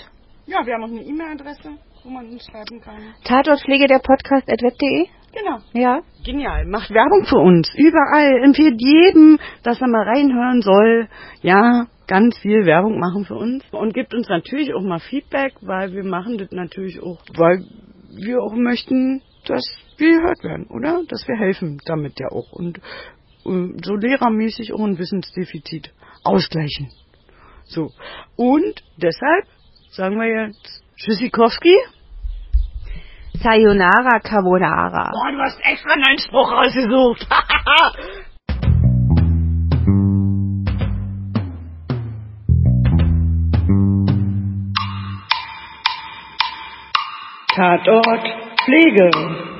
ja, 0.48 0.66
wir 0.66 0.74
haben 0.74 0.84
auch 0.84 0.92
eine 0.92 1.02
E-Mail-Adresse, 1.02 1.78
wo 2.04 2.10
man 2.10 2.26
uns 2.28 2.46
schreiben 2.46 2.80
kann. 2.82 3.14
Tatortpflege 3.26 3.88
der 3.88 4.00
Podcast 4.00 4.50
at 4.50 4.62
web.de. 4.62 5.08
Genau. 5.40 5.60
Ja. 5.74 6.02
Genial. 6.26 6.66
Macht 6.66 6.90
Werbung 6.90 7.26
für 7.26 7.38
uns. 7.38 7.70
Überall. 7.76 8.44
Empfiehlt 8.44 8.80
jedem, 8.80 9.40
dass 9.64 9.82
er 9.82 9.88
mal 9.88 10.04
reinhören 10.04 10.62
soll. 10.62 11.08
Ja, 11.42 11.88
ganz 12.08 12.38
viel 12.40 12.66
Werbung 12.66 13.00
machen 13.00 13.26
für 13.26 13.36
uns 13.36 13.64
und 13.72 13.94
gibt 13.94 14.14
uns 14.14 14.28
natürlich 14.30 14.74
auch 14.74 14.82
mal 14.82 15.00
Feedback, 15.00 15.54
weil 15.62 15.94
wir 15.94 16.04
machen 16.04 16.38
das 16.38 16.52
natürlich 16.52 17.02
auch, 17.02 17.20
weil 17.36 17.66
wir 18.16 18.42
auch 18.42 18.56
möchten, 18.56 19.22
dass 19.46 19.64
wir 19.98 20.18
gehört 20.18 20.44
werden, 20.44 20.68
oder? 20.68 21.04
Dass 21.08 21.28
wir 21.28 21.36
helfen 21.36 21.80
damit 21.86 22.20
ja 22.20 22.28
auch 22.32 22.52
und 22.54 22.78
äh, 22.78 23.74
so 23.84 23.96
lehrermäßig 23.96 24.74
auch 24.74 24.84
ein 24.84 24.98
Wissensdefizit 24.98 25.92
ausgleichen. 26.24 26.90
So. 27.66 27.92
Und 28.36 28.84
deshalb 28.98 29.46
sagen 29.92 30.18
wir 30.18 30.48
jetzt 30.48 30.84
Tschüssikowski. 30.96 31.76
Sayonara 33.42 34.20
Carbonara. 34.20 35.12
Boah, 35.12 35.32
du 35.32 35.40
hast 35.40 35.60
extra 35.64 35.94
einen 35.94 36.20
Spruch 36.20 36.52
rausgesucht. 36.52 37.28
Tatort 47.56 48.26
Pflege. 48.64 49.57